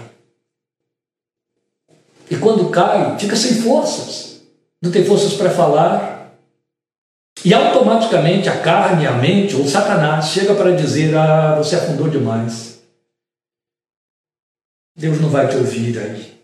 E 2.30 2.38
quando 2.38 2.70
cai, 2.70 3.20
fica 3.20 3.36
sem 3.36 3.56
forças, 3.56 4.42
não 4.82 4.90
tem 4.90 5.04
forças 5.04 5.34
para 5.34 5.50
falar. 5.50 6.21
E 7.44 7.54
automaticamente 7.54 8.48
a 8.48 8.62
carne, 8.62 9.08
a 9.08 9.14
mente 9.14 9.56
ou 9.56 9.68
Satanás 9.68 10.28
chega 10.28 10.54
para 10.54 10.76
dizer: 10.76 11.16
Ah, 11.16 11.56
você 11.56 11.76
afundou 11.76 12.08
demais. 12.08 12.80
Deus 14.96 15.20
não 15.20 15.30
vai 15.30 15.48
te 15.48 15.56
ouvir 15.56 15.98
aí. 15.98 16.40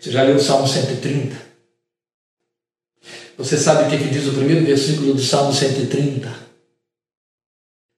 Você 0.00 0.10
já 0.10 0.22
leu 0.22 0.36
o 0.36 0.40
Salmo 0.40 0.66
130? 0.66 1.52
Você 3.38 3.56
sabe 3.56 3.84
o 3.84 3.88
que, 3.88 4.04
que 4.04 4.10
diz 4.10 4.26
o 4.26 4.34
primeiro 4.34 4.66
versículo 4.66 5.14
do 5.14 5.22
Salmo 5.22 5.52
130? 5.52 6.28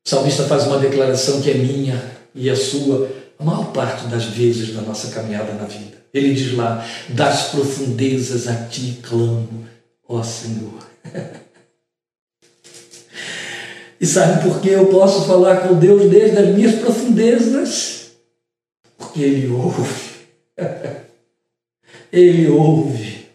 O 0.07 0.09
salmista 0.09 0.45
faz 0.45 0.67
uma 0.67 0.79
declaração 0.79 1.41
que 1.41 1.51
é 1.51 1.55
minha 1.55 2.01
e 2.35 2.49
é 2.49 2.55
sua 2.55 3.11
a 3.39 3.45
maior 3.45 3.73
parte 3.73 4.07
das 4.07 4.25
vezes 4.25 4.75
da 4.75 4.83
nossa 4.83 5.11
caminhada 5.11 5.53
na 5.55 5.65
vida. 5.65 5.97
Ele 6.13 6.35
diz 6.35 6.55
lá: 6.55 6.87
Das 7.09 7.49
profundezas 7.49 8.47
a 8.47 8.67
ti 8.67 9.01
clamo, 9.03 9.67
ó 10.07 10.23
Senhor. 10.23 10.79
e 14.01 14.07
sabe 14.07 14.43
por 14.43 14.61
que 14.61 14.71
eu 14.71 14.87
posso 14.87 15.27
falar 15.27 15.69
com 15.69 15.75
Deus 15.75 16.11
desde 16.11 16.39
as 16.39 16.49
minhas 16.49 16.75
profundezas? 16.77 18.13
Porque 18.99 19.21
Ele 19.21 19.53
ouve. 19.53 20.05
Ele 22.13 22.49
ouve 22.49 23.27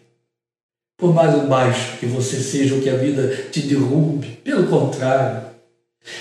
por 0.96 1.14
mais 1.14 1.34
baixo 1.46 1.96
que 1.98 2.06
você 2.06 2.36
seja 2.40 2.74
ou 2.74 2.82
que 2.82 2.90
a 2.90 2.96
vida 2.96 3.44
te 3.50 3.60
derrube. 3.62 4.38
Pelo 4.44 4.66
contrário, 4.68 5.50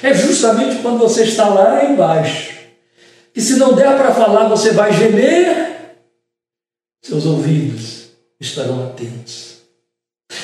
é 0.02 0.14
justamente 0.14 0.82
quando 0.82 1.00
você 1.00 1.24
está 1.24 1.50
lá 1.50 1.86
embaixo 1.86 2.58
que, 3.34 3.42
se 3.42 3.58
não 3.58 3.74
der 3.76 3.96
para 3.98 4.14
falar, 4.14 4.48
você 4.48 4.72
vai 4.72 4.92
gemer, 4.94 5.96
seus 7.04 7.26
ouvidos 7.26 8.10
estarão 8.40 8.88
atentos. 8.88 9.60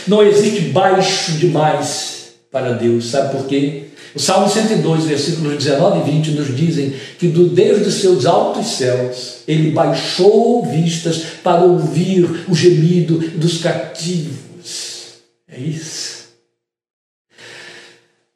Não 0.08 0.22
existe 0.22 0.70
baixo 0.70 1.34
demais 1.34 2.36
para 2.52 2.74
Deus, 2.74 3.10
sabe 3.12 3.38
por 3.38 3.48
quê? 3.48 3.85
O 4.16 4.20
Salmo 4.20 4.48
102, 4.50 5.04
versículos 5.04 5.62
19 5.62 6.00
e 6.00 6.14
20 6.14 6.32
nos 6.32 6.56
dizem 6.56 6.94
que 7.20 7.28
do 7.28 7.50
Deus 7.50 7.84
dos 7.84 7.96
seus 7.96 8.26
altos 8.26 8.68
céus 8.68 9.40
ele 9.46 9.72
baixou 9.72 10.66
vistas 10.66 11.18
para 11.44 11.66
ouvir 11.66 12.46
o 12.50 12.56
gemido 12.56 13.18
dos 13.38 13.58
cativos. 13.58 15.16
É 15.50 15.60
isso. 15.60 16.30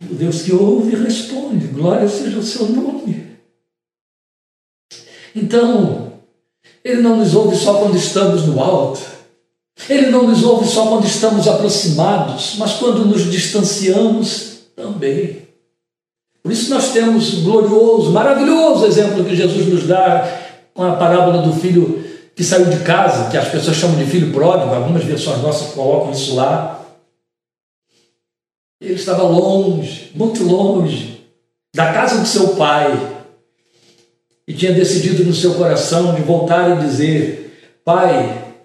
O 0.02 0.14
Deus 0.16 0.42
que 0.42 0.52
ouve 0.52 0.94
e 0.94 1.02
responde, 1.02 1.68
glória 1.68 2.10
seja 2.10 2.40
o 2.40 2.44
seu 2.44 2.68
nome. 2.68 3.38
Então, 5.34 6.14
ele 6.84 7.02
não 7.02 7.16
nos 7.16 7.34
ouve 7.34 7.56
só 7.56 7.76
quando 7.76 7.96
estamos 7.96 8.46
no 8.46 8.62
alto, 8.62 9.00
ele 9.88 10.08
não 10.08 10.28
nos 10.28 10.44
ouve 10.44 10.68
só 10.68 10.88
quando 10.88 11.06
estamos 11.06 11.48
aproximados, 11.48 12.56
mas 12.58 12.74
quando 12.74 13.06
nos 13.06 13.32
distanciamos 13.32 14.60
também. 14.76 15.49
Por 16.50 16.54
isso 16.54 16.72
nós 16.72 16.91
temos 16.91 17.43
glorioso, 17.43 18.10
maravilhoso 18.10 18.88
exemplo 18.88 19.24
que 19.24 19.36
Jesus 19.36 19.68
nos 19.68 19.86
dá 19.86 20.28
com 20.74 20.84
a 20.84 20.95
parábola 20.95 21.43
do 21.43 21.54
filho 21.54 22.04
que 22.36 22.43
saiu 22.43 22.66
de 22.66 22.80
casa, 22.80 23.30
que 23.30 23.38
as 23.38 23.50
pessoas 23.50 23.78
chamam 23.78 23.97
de 23.97 24.10
filho 24.10 24.34
pródigo, 24.34 24.74
algumas 24.74 25.04
versões 25.04 25.43
nossas 25.43 25.76
colocam 25.76 26.10
isso 26.10 26.34
lá. 26.34 26.84
Ele 28.82 28.95
estava 28.95 29.22
longe, 29.22 30.10
muito 30.16 30.43
longe, 30.43 31.24
da 31.76 31.93
casa 31.93 32.18
do 32.18 32.26
seu 32.26 32.56
pai, 32.56 32.97
e 34.47 34.52
tinha 34.52 34.74
decidido 34.74 35.24
no 35.24 35.36
seu 35.36 35.54
coração 35.54 36.16
de 36.16 36.24
voltar 36.24 36.80
e 36.80 36.84
dizer: 36.84 37.80
Pai, 37.86 38.56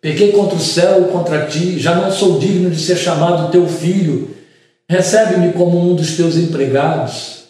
pequei 0.00 0.30
contra 0.30 0.54
o 0.54 0.60
céu 0.60 1.06
contra 1.06 1.46
ti, 1.46 1.80
já 1.80 1.96
não 1.96 2.12
sou 2.12 2.38
digno 2.38 2.70
de 2.70 2.80
ser 2.80 2.96
chamado 2.96 3.50
teu 3.50 3.66
filho 3.66 4.34
recebe-me 4.88 5.52
como 5.52 5.78
um 5.78 5.94
dos 5.94 6.16
teus 6.16 6.36
empregados. 6.36 7.44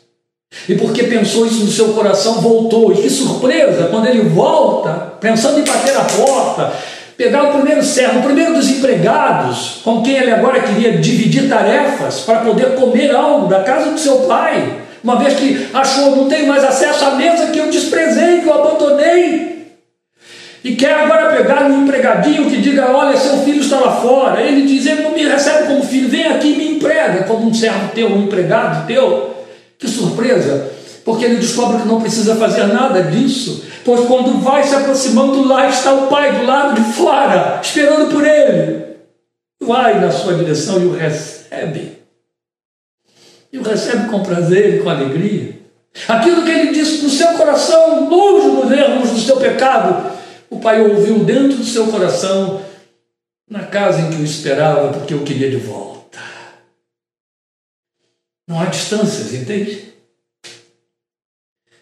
E 0.69 0.75
porque 0.77 1.05
pensou 1.05 1.47
isso 1.47 1.65
no 1.65 1.71
seu 1.71 1.89
coração, 1.89 2.41
voltou. 2.41 2.93
E 2.93 3.03
que 3.03 3.11
surpresa, 3.11 3.89
quando 3.91 4.07
ele 4.07 4.23
volta, 4.23 5.15
pensando 5.21 5.59
em 5.59 5.65
bater 5.65 5.97
a 5.97 6.05
porta, 6.05 6.73
pegar 7.17 7.45
o 7.45 7.53
primeiro 7.55 7.83
servo, 7.83 8.21
o 8.21 8.23
primeiro 8.23 8.55
dos 8.55 8.69
empregados, 8.69 9.81
com 9.83 10.03
quem 10.03 10.17
ele 10.17 10.31
agora 10.31 10.63
queria 10.63 10.99
dividir 10.99 11.49
tarefas 11.49 12.21
para 12.21 12.41
poder 12.41 12.75
comer 12.75 13.15
algo 13.15 13.49
da 13.49 13.63
casa 13.63 13.91
do 13.91 13.99
seu 13.99 14.19
pai, 14.21 14.81
uma 15.03 15.17
vez 15.17 15.35
que 15.35 15.69
achou 15.75 16.17
não 16.17 16.29
tem 16.29 16.47
mais 16.47 16.65
acesso 16.65 17.05
à 17.05 17.11
mesa 17.13 17.49
que 17.49 17.59
eu 17.59 17.71
desprezei, 17.71 18.41
que 18.41 18.47
eu 18.47 18.55
abandonei 18.55 19.54
e 20.65 20.75
quer 20.77 20.95
agora 20.95 21.37
pegar 21.37 21.65
um 21.65 21.83
empregadinho 21.83 22.49
que 22.49 22.57
diga: 22.57 22.91
Olha, 22.91 23.15
seu 23.19 23.37
filho 23.41 23.61
está 23.61 23.79
lá 23.79 24.01
fora. 24.01 24.41
Ele 24.41 24.63
diz: 24.63 24.87
Ele 24.87 25.03
não 25.03 25.11
me 25.11 25.23
recebe 25.23 25.67
como 25.67 25.85
filho, 25.85 26.09
vem 26.09 26.27
aqui 26.27 26.53
e 26.53 26.57
me 26.57 26.77
emprega 26.77 27.25
como 27.25 27.47
um 27.47 27.53
servo 27.53 27.91
teu, 27.95 28.09
um 28.09 28.23
empregado 28.23 28.87
teu. 28.87 29.45
Que 29.79 29.87
surpresa! 29.87 30.73
Porque 31.05 31.27
ele 31.27 31.37
descobre 31.37 31.83
que 31.83 31.87
não 31.87 32.01
precisa 32.01 32.35
fazer 32.37 32.65
nada 32.69 33.03
disso, 33.03 33.63
pois 33.85 34.07
quando 34.07 34.41
vai 34.41 34.65
se 34.65 34.75
aproximando, 34.75 35.47
lá 35.47 35.69
está 35.69 35.93
o 35.93 36.07
pai 36.07 36.33
do 36.33 36.47
lado 36.47 36.81
de 36.81 36.93
fora, 36.95 37.61
esperando 37.63 38.11
por 38.11 38.27
ele. 38.27 38.85
Vai 39.61 40.01
na 40.01 40.11
sua 40.11 40.33
direção 40.33 40.81
e 40.81 40.87
o 40.87 40.97
recebe. 40.97 41.99
E 43.53 43.59
o 43.59 43.63
recebe 43.63 44.09
com 44.09 44.23
prazer 44.23 44.77
e 44.77 44.79
com 44.83 44.89
alegria. 44.89 45.61
Aquilo 46.09 46.43
que 46.43 46.51
ele 46.51 46.73
disse 46.73 47.03
no 47.03 47.11
seu 47.11 47.29
coração, 47.35 48.09
longe 48.09 48.63
dos 48.63 48.73
erros 48.73 49.11
do 49.11 49.21
seu 49.21 49.37
pecado, 49.37 50.15
o 50.55 50.61
pai 50.61 50.81
ouviu 50.81 51.25
dentro 51.25 51.57
do 51.57 51.65
seu 51.65 51.91
coração, 51.91 52.65
na 53.49 53.67
casa 53.67 54.01
em 54.01 54.11
que 54.11 54.17
o 54.17 54.25
esperava, 54.25 54.93
porque 54.93 55.13
eu 55.13 55.25
queria 55.25 55.51
de 55.51 55.57
volta. 55.57 56.21
Não 58.47 58.61
há 58.61 58.67
distâncias, 58.67 59.33
entende? 59.33 59.93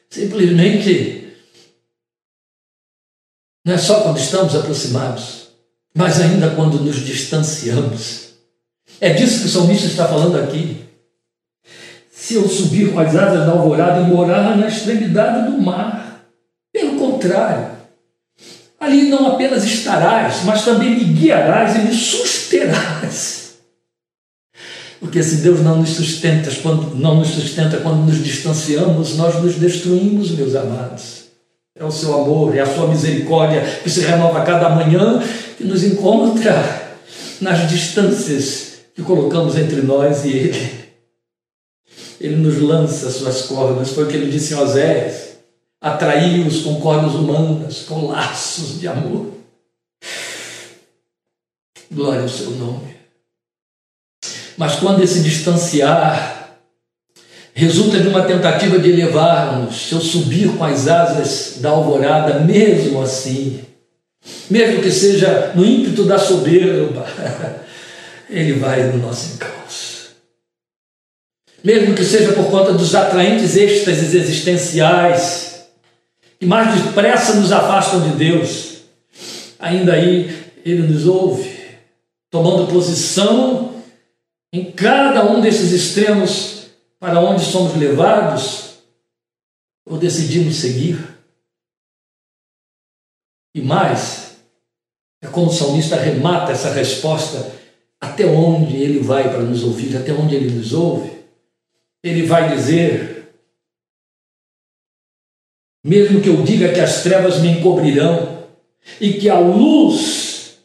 Simplesmente 0.08 1.22
não 3.64 3.74
é 3.74 3.78
só 3.78 4.02
quando 4.02 4.18
estamos 4.18 4.56
aproximados, 4.56 5.48
mas 5.94 6.20
ainda 6.20 6.54
quando 6.54 6.80
nos 6.80 6.96
distanciamos. 6.96 8.32
É 9.00 9.12
disso 9.12 9.40
que 9.40 9.46
o 9.46 9.50
salmista 9.50 9.86
está 9.86 10.08
falando 10.08 10.36
aqui. 10.38 10.84
Se 12.10 12.34
eu 12.34 12.48
subir 12.48 12.92
com 12.92 12.98
as 12.98 13.14
asas 13.14 13.46
da 13.46 13.52
alvorada 13.52 14.00
e 14.00 14.10
morar 14.10 14.56
na 14.56 14.68
extremidade 14.68 15.50
do 15.50 15.60
mar, 15.60 16.26
pelo 16.72 16.98
contrário, 16.98 17.71
Ali 18.82 19.08
não 19.08 19.28
apenas 19.28 19.62
estarás, 19.62 20.42
mas 20.44 20.64
também 20.64 20.96
me 20.96 21.04
guiarás 21.04 21.76
e 21.76 21.82
me 21.82 21.94
susterás. 21.94 23.52
Porque 24.98 25.22
se 25.22 25.36
Deus 25.36 25.60
não 25.60 25.76
nos 25.76 25.90
sustenta 25.90 26.50
quando 26.60 26.96
não 26.96 27.14
nos 27.14 27.28
sustenta 27.28 27.76
quando 27.76 28.04
nos 28.04 28.24
distanciamos, 28.24 29.16
nós 29.16 29.40
nos 29.40 29.54
destruímos, 29.54 30.32
meus 30.32 30.56
amados. 30.56 31.26
É 31.78 31.84
o 31.84 31.92
seu 31.92 32.12
amor, 32.12 32.56
é 32.56 32.60
a 32.60 32.66
sua 32.66 32.88
misericórdia 32.88 33.60
que 33.84 33.88
se 33.88 34.00
renova 34.00 34.42
a 34.42 34.44
cada 34.44 34.70
manhã, 34.70 35.22
que 35.56 35.62
nos 35.62 35.84
encontra 35.84 36.52
nas 37.40 37.70
distâncias 37.70 38.72
que 38.96 39.02
colocamos 39.02 39.56
entre 39.56 39.80
nós 39.82 40.24
e 40.24 40.30
Ele. 40.30 40.70
ele 42.20 42.36
nos 42.36 42.60
lança 42.60 43.12
suas 43.12 43.42
cordas. 43.42 43.90
Foi 43.90 44.02
o 44.02 44.06
que 44.08 44.16
ele 44.16 44.28
disse 44.28 44.54
em 44.54 44.56
Oséias: 44.56 45.31
atraiu-os 45.82 46.62
com 46.62 46.80
cordas 46.80 47.14
humanas, 47.14 47.80
com 47.80 48.06
laços 48.06 48.78
de 48.78 48.86
amor. 48.86 49.32
Glória 51.90 52.22
ao 52.22 52.28
seu 52.28 52.52
nome. 52.52 52.96
Mas 54.56 54.76
quando 54.76 55.02
esse 55.02 55.22
distanciar 55.22 56.60
resulta 57.52 57.98
de 57.98 58.06
uma 58.06 58.22
tentativa 58.22 58.78
de 58.78 58.90
elevar-nos, 58.90 59.88
se 59.88 59.92
eu 59.92 60.00
subir 60.00 60.56
com 60.56 60.64
as 60.64 60.86
asas 60.86 61.56
da 61.60 61.70
alvorada, 61.70 62.40
mesmo 62.40 63.02
assim, 63.02 63.64
mesmo 64.48 64.80
que 64.80 64.90
seja 64.90 65.52
no 65.54 65.64
ímpeto 65.64 66.04
da 66.04 66.18
soberba, 66.18 67.04
ele 68.30 68.52
vai 68.54 68.84
no 68.84 68.98
nosso 68.98 69.34
encalço. 69.34 70.12
Mesmo 71.62 71.94
que 71.94 72.04
seja 72.04 72.32
por 72.32 72.50
conta 72.50 72.72
dos 72.72 72.94
atraentes 72.94 73.56
êxtases 73.56 74.14
existenciais, 74.14 75.51
que 76.42 76.46
mais 76.46 76.82
depressa 76.82 77.34
nos 77.34 77.52
afastam 77.52 78.00
de 78.00 78.16
Deus, 78.16 78.82
ainda 79.60 79.92
aí 79.92 80.50
ele 80.64 80.88
nos 80.88 81.06
ouve, 81.06 81.56
tomando 82.28 82.66
posição 82.66 83.80
em 84.52 84.72
cada 84.72 85.24
um 85.24 85.40
desses 85.40 85.70
extremos 85.70 86.66
para 86.98 87.20
onde 87.20 87.44
somos 87.44 87.76
levados 87.76 88.78
ou 89.86 89.96
decidimos 89.96 90.56
seguir. 90.56 90.98
E 93.54 93.62
mais, 93.62 94.38
é 95.22 95.28
como 95.28 95.46
o 95.46 95.52
salmista 95.52 95.94
remata 95.94 96.50
essa 96.50 96.72
resposta 96.72 97.52
até 98.00 98.26
onde 98.26 98.78
ele 98.78 98.98
vai 98.98 99.30
para 99.30 99.44
nos 99.44 99.62
ouvir, 99.62 99.96
até 99.96 100.12
onde 100.12 100.34
ele 100.34 100.52
nos 100.52 100.72
ouve. 100.72 101.08
Ele 102.02 102.26
vai 102.26 102.52
dizer: 102.52 103.11
mesmo 105.84 106.20
que 106.20 106.28
eu 106.28 106.42
diga 106.42 106.68
que 106.68 106.80
as 106.80 107.02
trevas 107.02 107.40
me 107.40 107.48
encobrirão 107.48 108.28
e 109.00 109.14
que 109.14 109.28
a 109.28 109.38
luz 109.38 110.58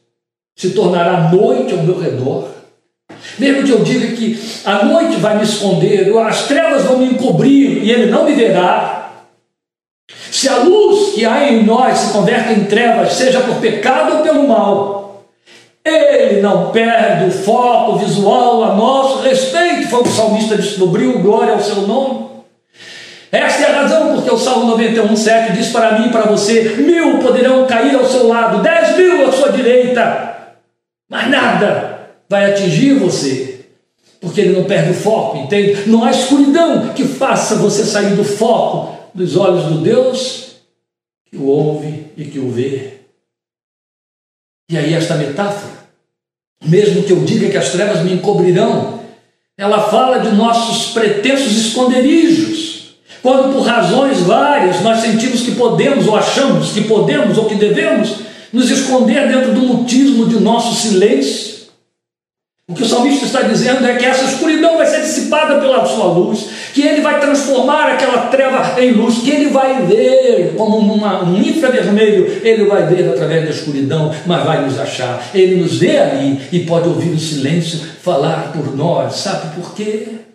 se 0.55 0.71
tornará 0.71 1.31
noite 1.31 1.73
ao 1.73 1.83
meu 1.83 1.99
redor, 1.99 2.49
mesmo 3.37 3.63
que 3.63 3.71
eu 3.71 3.83
diga 3.83 4.15
que 4.15 4.39
a 4.65 4.85
noite 4.85 5.17
vai 5.17 5.37
me 5.37 5.43
esconder, 5.43 6.15
as 6.17 6.47
trevas 6.47 6.83
vão 6.83 6.99
me 6.99 7.05
encobrir 7.05 7.83
e 7.83 7.91
ele 7.91 8.07
não 8.07 8.25
me 8.25 8.33
verá, 8.33 8.97
se 10.31 10.47
a 10.47 10.57
luz 10.57 11.13
que 11.13 11.25
há 11.25 11.51
em 11.51 11.63
nós 11.63 11.97
se 11.97 12.13
converte 12.13 12.53
em 12.53 12.65
trevas, 12.65 13.13
seja 13.13 13.41
por 13.41 13.55
pecado 13.55 14.17
ou 14.17 14.23
pelo 14.23 14.47
mal, 14.47 15.23
ele 15.83 16.41
não 16.41 16.71
perde 16.71 17.25
o 17.25 17.31
foco 17.31 17.97
visual 17.97 18.63
a 18.63 18.75
nosso 18.75 19.21
respeito, 19.21 19.89
foi 19.89 20.01
o 20.01 20.07
salmista 20.07 20.55
descobriu, 20.55 21.19
glória 21.19 21.53
ao 21.53 21.61
seu 21.61 21.87
nome. 21.87 22.26
Esta 23.31 23.63
é 23.63 23.71
a 23.71 23.81
razão 23.81 24.15
porque 24.15 24.31
o 24.31 24.37
Salmo 24.37 24.67
91, 24.71 25.15
7 25.15 25.53
diz 25.53 25.67
para 25.69 25.99
mim 25.99 26.07
e 26.07 26.11
para 26.11 26.23
você: 26.23 26.75
mil 26.77 27.19
poderão 27.19 27.67
cair 27.67 27.95
ao 27.95 28.05
seu 28.05 28.27
lado, 28.27 28.61
dez 28.61 28.97
mil 28.97 29.27
à 29.27 29.31
sua 29.31 29.51
direita, 29.51 30.55
mas 31.09 31.29
nada 31.29 32.11
vai 32.29 32.51
atingir 32.51 32.93
você, 32.93 33.65
porque 34.21 34.41
ele 34.41 34.57
não 34.57 34.65
perde 34.65 34.91
o 34.91 34.95
foco, 34.95 35.37
entende? 35.37 35.89
Não 35.89 36.03
há 36.03 36.11
escuridão 36.11 36.89
que 36.89 37.03
faça 37.03 37.55
você 37.55 37.83
sair 37.83 38.15
do 38.15 38.23
foco 38.23 38.97
dos 39.13 39.35
olhos 39.35 39.65
do 39.65 39.79
Deus 39.79 40.57
que 41.29 41.37
o 41.37 41.45
ouve 41.45 42.11
e 42.15 42.25
que 42.25 42.39
o 42.39 42.49
vê. 42.49 42.93
E 44.69 44.77
aí, 44.77 44.93
esta 44.93 45.15
metáfora 45.15 45.77
mesmo 46.63 47.03
que 47.03 47.13
eu 47.13 47.23
diga 47.23 47.49
que 47.49 47.57
as 47.57 47.69
trevas 47.71 48.03
me 48.03 48.13
encobrirão, 48.13 48.99
ela 49.57 49.89
fala 49.89 50.19
de 50.19 50.35
nossos 50.35 50.93
pretensos 50.93 51.57
esconderijos. 51.57 52.66
Quando 53.27 53.51
por 53.51 53.63
razões 53.63 54.21
várias 54.21 54.79
nós 54.79 55.01
sentimos 55.01 55.41
que 55.41 55.51
podemos 55.51 56.07
ou 56.07 56.15
achamos 56.15 56.71
que 56.71 56.85
podemos 56.85 57.37
ou 57.37 57.43
que 57.43 57.55
devemos 57.55 58.19
nos 58.53 58.71
esconder 58.71 59.27
dentro 59.27 59.51
do 59.51 59.59
mutismo 59.63 60.27
de 60.27 60.39
nosso 60.39 60.73
silêncio, 60.73 61.57
o 62.69 62.73
que 62.73 62.83
o 62.83 62.85
salmista 62.85 63.25
está 63.25 63.41
dizendo 63.41 63.85
é 63.85 63.95
que 63.95 64.05
essa 64.05 64.23
escuridão 64.23 64.77
vai 64.77 64.85
ser 64.85 65.01
dissipada 65.01 65.59
pela 65.59 65.85
sua 65.85 66.05
luz, 66.05 66.47
que 66.73 66.81
ele 66.81 67.01
vai 67.01 67.19
transformar 67.19 67.89
aquela 67.91 68.27
treva 68.27 68.81
em 68.81 68.91
luz, 68.91 69.17
que 69.17 69.29
ele 69.29 69.49
vai 69.49 69.85
ver 69.85 70.53
como 70.55 70.77
uma, 70.77 71.21
um 71.25 71.37
infravermelho, 71.37 72.39
ele 72.41 72.63
vai 72.63 72.85
ver 72.85 73.09
através 73.09 73.43
da 73.43 73.49
escuridão, 73.49 74.09
mas 74.25 74.45
vai 74.45 74.63
nos 74.63 74.79
achar. 74.79 75.31
Ele 75.33 75.61
nos 75.61 75.79
vê 75.79 75.97
ali 75.97 76.39
e 76.49 76.59
pode 76.59 76.87
ouvir 76.87 77.09
o 77.09 77.19
silêncio 77.19 77.81
falar 78.01 78.53
por 78.53 78.73
nós. 78.73 79.15
Sabe 79.15 79.53
por 79.53 79.75
quê? 79.75 80.26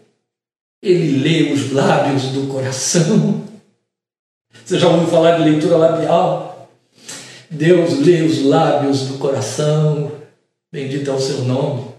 Ele 0.83 1.19
lê 1.19 1.53
os 1.53 1.71
lábios 1.71 2.25
do 2.31 2.49
coração. 2.49 3.45
Você 4.65 4.79
já 4.79 4.89
ouviu 4.89 5.09
falar 5.09 5.39
de 5.39 5.49
leitura 5.49 5.77
labial? 5.77 6.71
Deus 7.49 8.01
lê 8.01 8.23
os 8.23 8.43
lábios 8.43 9.03
do 9.03 9.19
coração. 9.19 10.11
Bendito 10.73 11.11
é 11.11 11.15
o 11.15 11.21
seu 11.21 11.43
nome. 11.45 11.93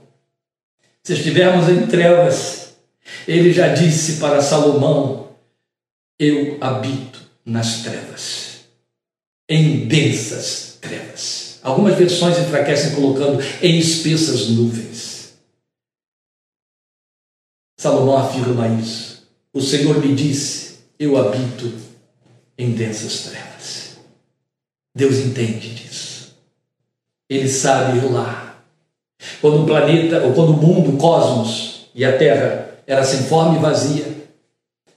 Se 1.04 1.14
estivermos 1.14 1.70
em 1.70 1.86
trevas, 1.86 2.74
ele 3.28 3.54
já 3.54 3.70
disse 3.70 4.20
para 4.20 4.42
Salomão: 4.42 5.30
Eu 6.20 6.58
habito 6.60 7.22
nas 7.46 7.84
trevas, 7.84 8.62
em 9.48 9.88
densas 9.88 10.78
trevas. 10.82 11.60
Algumas 11.62 11.98
versões 11.98 12.38
enfraquecem 12.40 12.96
colocando 12.96 13.42
em 13.62 13.78
espessas 13.78 14.50
nuvens. 14.50 15.23
Salomão 17.84 18.18
afirma 18.18 18.66
isso. 18.70 19.28
O 19.52 19.60
Senhor 19.60 20.00
me 20.00 20.16
disse: 20.16 20.76
Eu 20.98 21.18
habito 21.18 21.70
em 22.58 22.72
densas 22.72 23.24
trevas. 23.24 23.98
Deus 24.96 25.18
entende 25.18 25.76
disso. 25.76 26.34
Ele 27.30 27.50
sabe 27.50 27.98
ir 27.98 28.10
lá 28.10 28.64
quando 29.42 29.64
o 29.64 29.66
planeta, 29.66 30.22
ou 30.24 30.34
quando 30.34 30.52
o 30.52 30.62
mundo, 30.62 30.92
o 30.92 30.98
cosmos 30.98 31.90
e 31.94 32.06
a 32.06 32.18
Terra 32.18 32.70
era 32.88 33.04
sem 33.04 33.24
forma 33.24 33.58
e 33.58 33.62
vazia, 33.62 34.30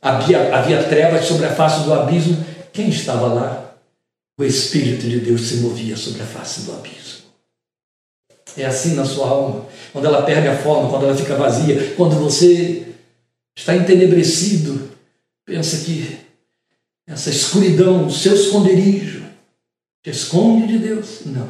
havia, 0.01 0.57
havia 0.57 0.85
trevas 0.85 1.25
sobre 1.25 1.47
a 1.47 1.55
face 1.55 1.83
do 1.83 1.93
abismo, 1.93 2.37
quem 2.73 2.89
estava 2.89 3.27
lá? 3.27 3.75
O 4.39 4.45
Espírito 4.45 5.09
de 5.09 5.19
Deus 5.19 5.41
se 5.41 5.57
movia 5.57 5.97
sobre 5.97 6.23
a 6.23 6.27
face 6.27 6.61
do 6.61 6.73
abismo. 6.73 7.16
É 8.57 8.65
assim 8.65 8.95
na 8.95 9.05
sua 9.05 9.29
alma, 9.29 9.67
quando 9.93 10.07
ela 10.07 10.23
perde 10.23 10.49
a 10.49 10.57
forma, 10.57 10.89
quando 10.89 11.05
ela 11.05 11.17
fica 11.17 11.37
vazia, 11.37 11.95
quando 11.97 12.17
você 12.17 12.87
está 13.57 13.77
entenebrecido, 13.77 14.91
pensa 15.45 15.85
que 15.85 16.19
essa 17.07 17.31
escuridão, 17.31 18.07
o 18.07 18.11
seu 18.11 18.35
esconderijo, 18.35 19.25
te 20.03 20.11
esconde 20.11 20.67
de 20.67 20.79
Deus. 20.79 21.21
Não. 21.27 21.49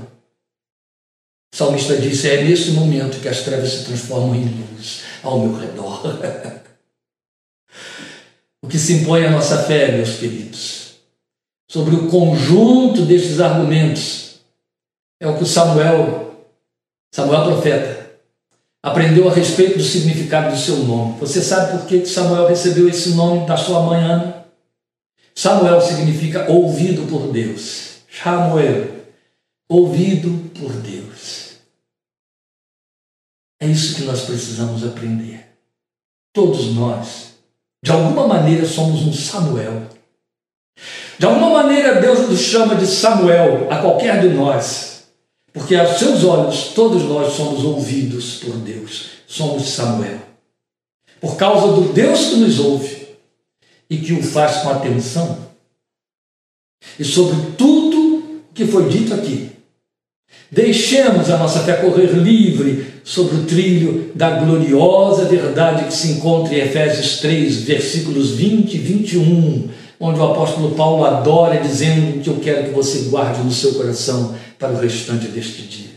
O 1.53 1.57
salmista 1.57 1.97
disse: 1.97 2.29
É 2.29 2.45
nesse 2.45 2.73
momento 2.73 3.21
que 3.21 3.29
as 3.29 3.43
trevas 3.43 3.71
se 3.71 3.85
transformam 3.85 4.35
em 4.35 4.45
luz 4.45 5.03
ao 5.23 5.41
meu 5.41 5.59
redor. 5.59 6.03
o 8.63 8.69
que 8.69 8.79
se 8.79 8.95
impõe 8.95 9.25
à 9.25 9.31
nossa 9.31 9.63
fé, 9.65 9.93
meus 9.93 10.17
queridos, 10.19 10.97
sobre 11.71 11.95
o 11.95 12.09
conjunto 12.09 13.05
destes 13.05 13.41
argumentos, 13.41 14.41
é 15.21 15.27
o 15.27 15.39
que 15.39 15.47
Samuel, 15.47 16.26
Samuel 17.17 17.45
profeta, 17.45 18.11
aprendeu 18.83 19.27
a 19.27 19.33
respeito 19.33 19.79
do 19.79 19.83
significado 19.83 20.55
do 20.55 20.61
seu 20.61 20.77
nome. 20.85 21.19
Você 21.19 21.41
sabe 21.41 21.73
por 21.79 21.87
que 21.87 22.05
Samuel 22.05 22.47
recebeu 22.47 22.87
esse 22.91 23.15
nome 23.15 23.47
da 23.47 23.57
sua 23.57 23.81
mãe 23.81 24.05
Ana? 24.05 24.45
Samuel 25.35 25.81
significa 25.81 26.45
ouvido 26.51 27.09
por 27.09 27.33
Deus. 27.33 28.01
Samuel, 28.23 29.07
ouvido 29.67 30.51
por 30.61 30.71
Deus. 30.71 31.53
É 33.63 33.67
isso 33.67 33.95
que 33.95 34.03
nós 34.03 34.27
precisamos 34.27 34.85
aprender. 34.85 35.43
Todos 36.35 36.75
nós, 36.75 37.37
de 37.83 37.93
alguma 37.93 38.29
maneira, 38.29 38.67
somos 38.67 39.07
um 39.07 39.13
Samuel. 39.15 39.89
De 41.19 41.25
alguma 41.25 41.63
maneira, 41.63 41.99
Deus 41.99 42.29
nos 42.29 42.41
chama 42.41 42.75
de 42.75 42.87
Samuel 42.87 43.73
a 43.73 43.79
qualquer 43.79 44.21
de 44.21 44.29
nós, 44.29 44.96
porque 45.57 45.75
aos 45.75 45.99
seus 45.99 46.23
olhos, 46.23 46.73
todos 46.75 47.03
nós 47.05 47.33
somos 47.33 47.65
ouvidos 47.65 48.41
por 48.45 48.57
Deus, 48.57 49.07
somos 49.27 49.71
Samuel. 49.71 50.21
Por 51.19 51.35
causa 51.37 51.73
do 51.73 51.95
Deus 51.95 52.27
que 52.27 52.37
nos 52.37 52.61
ouve 52.61 53.07
e 53.89 53.97
que 53.97 54.13
o 54.13 54.23
faz 54.23 54.59
com 54.59 54.69
atenção, 54.69 55.47
e 57.01 57.05
sobre 57.05 57.53
tudo 57.57 58.43
que 58.53 58.67
foi 58.67 58.87
dito 58.91 59.15
aqui, 59.15 59.51
Deixemos 60.51 61.29
a 61.31 61.39
nossa 61.39 61.61
fé 61.61 61.75
correr 61.75 62.13
livre 62.13 62.87
sobre 63.03 63.37
o 63.37 63.45
trilho 63.45 64.13
da 64.15 64.31
gloriosa 64.31 65.25
verdade 65.25 65.87
que 65.87 65.93
se 65.93 66.13
encontra 66.13 66.55
em 66.55 66.61
Efésios 66.61 67.19
3, 67.19 67.63
versículos 67.63 68.33
20 68.33 68.75
e 68.75 68.79
21, 68.79 69.69
onde 69.99 70.19
o 70.19 70.25
apóstolo 70.25 70.75
Paulo 70.75 71.05
adora 71.05 71.59
dizendo 71.59 72.21
que 72.21 72.29
eu 72.29 72.37
quero 72.37 72.65
que 72.65 72.71
você 72.71 73.09
guarde 73.11 73.41
no 73.41 73.51
seu 73.51 73.75
coração 73.75 74.35
para 74.59 74.73
o 74.73 74.81
restante 74.81 75.29
deste 75.29 75.63
dia. 75.63 75.91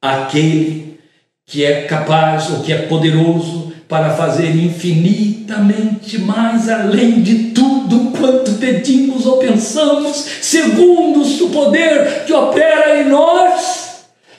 Aquele 0.00 0.98
que 1.46 1.64
é 1.64 1.82
capaz 1.82 2.50
ou 2.50 2.60
que 2.60 2.72
é 2.72 2.82
poderoso 2.82 3.72
para 3.88 4.10
fazer 4.10 4.50
infinitamente 4.50 6.18
mais 6.18 6.68
além 6.68 7.22
de 7.22 7.50
tudo 7.50 8.10
quanto 8.18 8.52
pedimos 8.52 9.26
ou 9.26 9.36
pensamos, 9.36 10.16
segundo 10.40 11.22
o 11.22 11.50
poder 11.50 12.24
que 12.26 12.32
opera 12.32 13.00
em 13.00 13.08
nós. 13.08 13.84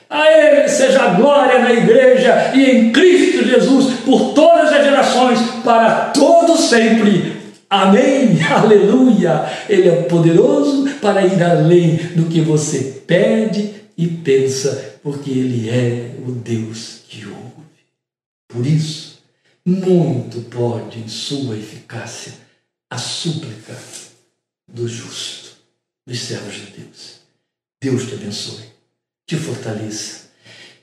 A 0.08 0.30
Ele 0.30 0.68
seja 0.68 1.02
a 1.02 1.08
glória 1.08 1.60
na 1.60 1.72
igreja 1.72 2.52
e 2.54 2.64
em 2.64 2.92
Cristo 2.92 3.44
Jesus 3.44 3.94
por 4.04 4.34
todas 4.34 4.72
as 4.72 4.84
gerações, 4.84 5.38
para 5.64 6.10
todos 6.14 6.60
sempre. 6.68 7.35
Amém, 7.68 8.40
aleluia. 8.48 9.44
Ele 9.68 9.88
é 9.88 10.02
poderoso 10.02 10.88
para 11.00 11.26
ir 11.26 11.42
além 11.42 11.96
do 12.14 12.28
que 12.28 12.40
você 12.40 13.02
pede 13.06 13.74
e 13.96 14.06
pensa, 14.06 14.98
porque 15.02 15.30
Ele 15.30 15.68
é 15.68 16.16
o 16.26 16.32
Deus 16.32 17.00
que 17.08 17.26
ouve. 17.26 17.66
Por 18.48 18.66
isso, 18.66 19.18
muito 19.64 20.42
pode 20.42 21.00
em 21.00 21.08
sua 21.08 21.56
eficácia 21.56 22.32
a 22.88 22.98
súplica 22.98 23.76
do 24.68 24.86
justo, 24.86 25.56
dos 26.06 26.20
servos 26.20 26.54
de 26.54 26.66
Deus. 26.66 27.20
Deus 27.82 28.06
te 28.06 28.14
abençoe, 28.14 28.64
te 29.26 29.36
fortaleça, 29.36 30.30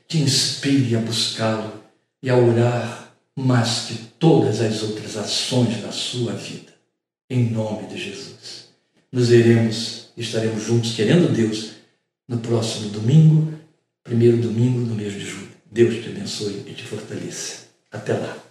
te 0.07 0.17
inspire 0.19 0.97
a 0.97 0.99
buscá-lo 0.99 1.81
e 2.21 2.29
a 2.29 2.37
orar 2.37 3.15
mais 3.35 3.85
que 3.87 3.95
todas 4.19 4.61
as 4.61 4.83
outras 4.83 5.17
ações 5.17 5.81
da 5.81 5.91
sua 5.91 6.33
vida. 6.33 6.72
Em 7.29 7.49
nome 7.49 7.87
de 7.87 7.97
Jesus. 7.97 8.69
Nos 9.11 9.29
veremos, 9.29 10.09
estaremos 10.17 10.63
juntos, 10.63 10.95
querendo 10.95 11.31
Deus, 11.31 11.73
no 12.27 12.39
próximo 12.39 12.89
domingo, 12.89 13.53
primeiro 14.03 14.37
domingo 14.37 14.85
do 14.85 14.95
mês 14.95 15.13
de 15.13 15.21
julho. 15.21 15.51
Deus 15.71 16.03
te 16.03 16.09
abençoe 16.09 16.63
e 16.67 16.73
te 16.73 16.83
fortaleça. 16.83 17.67
Até 17.91 18.13
lá. 18.13 18.42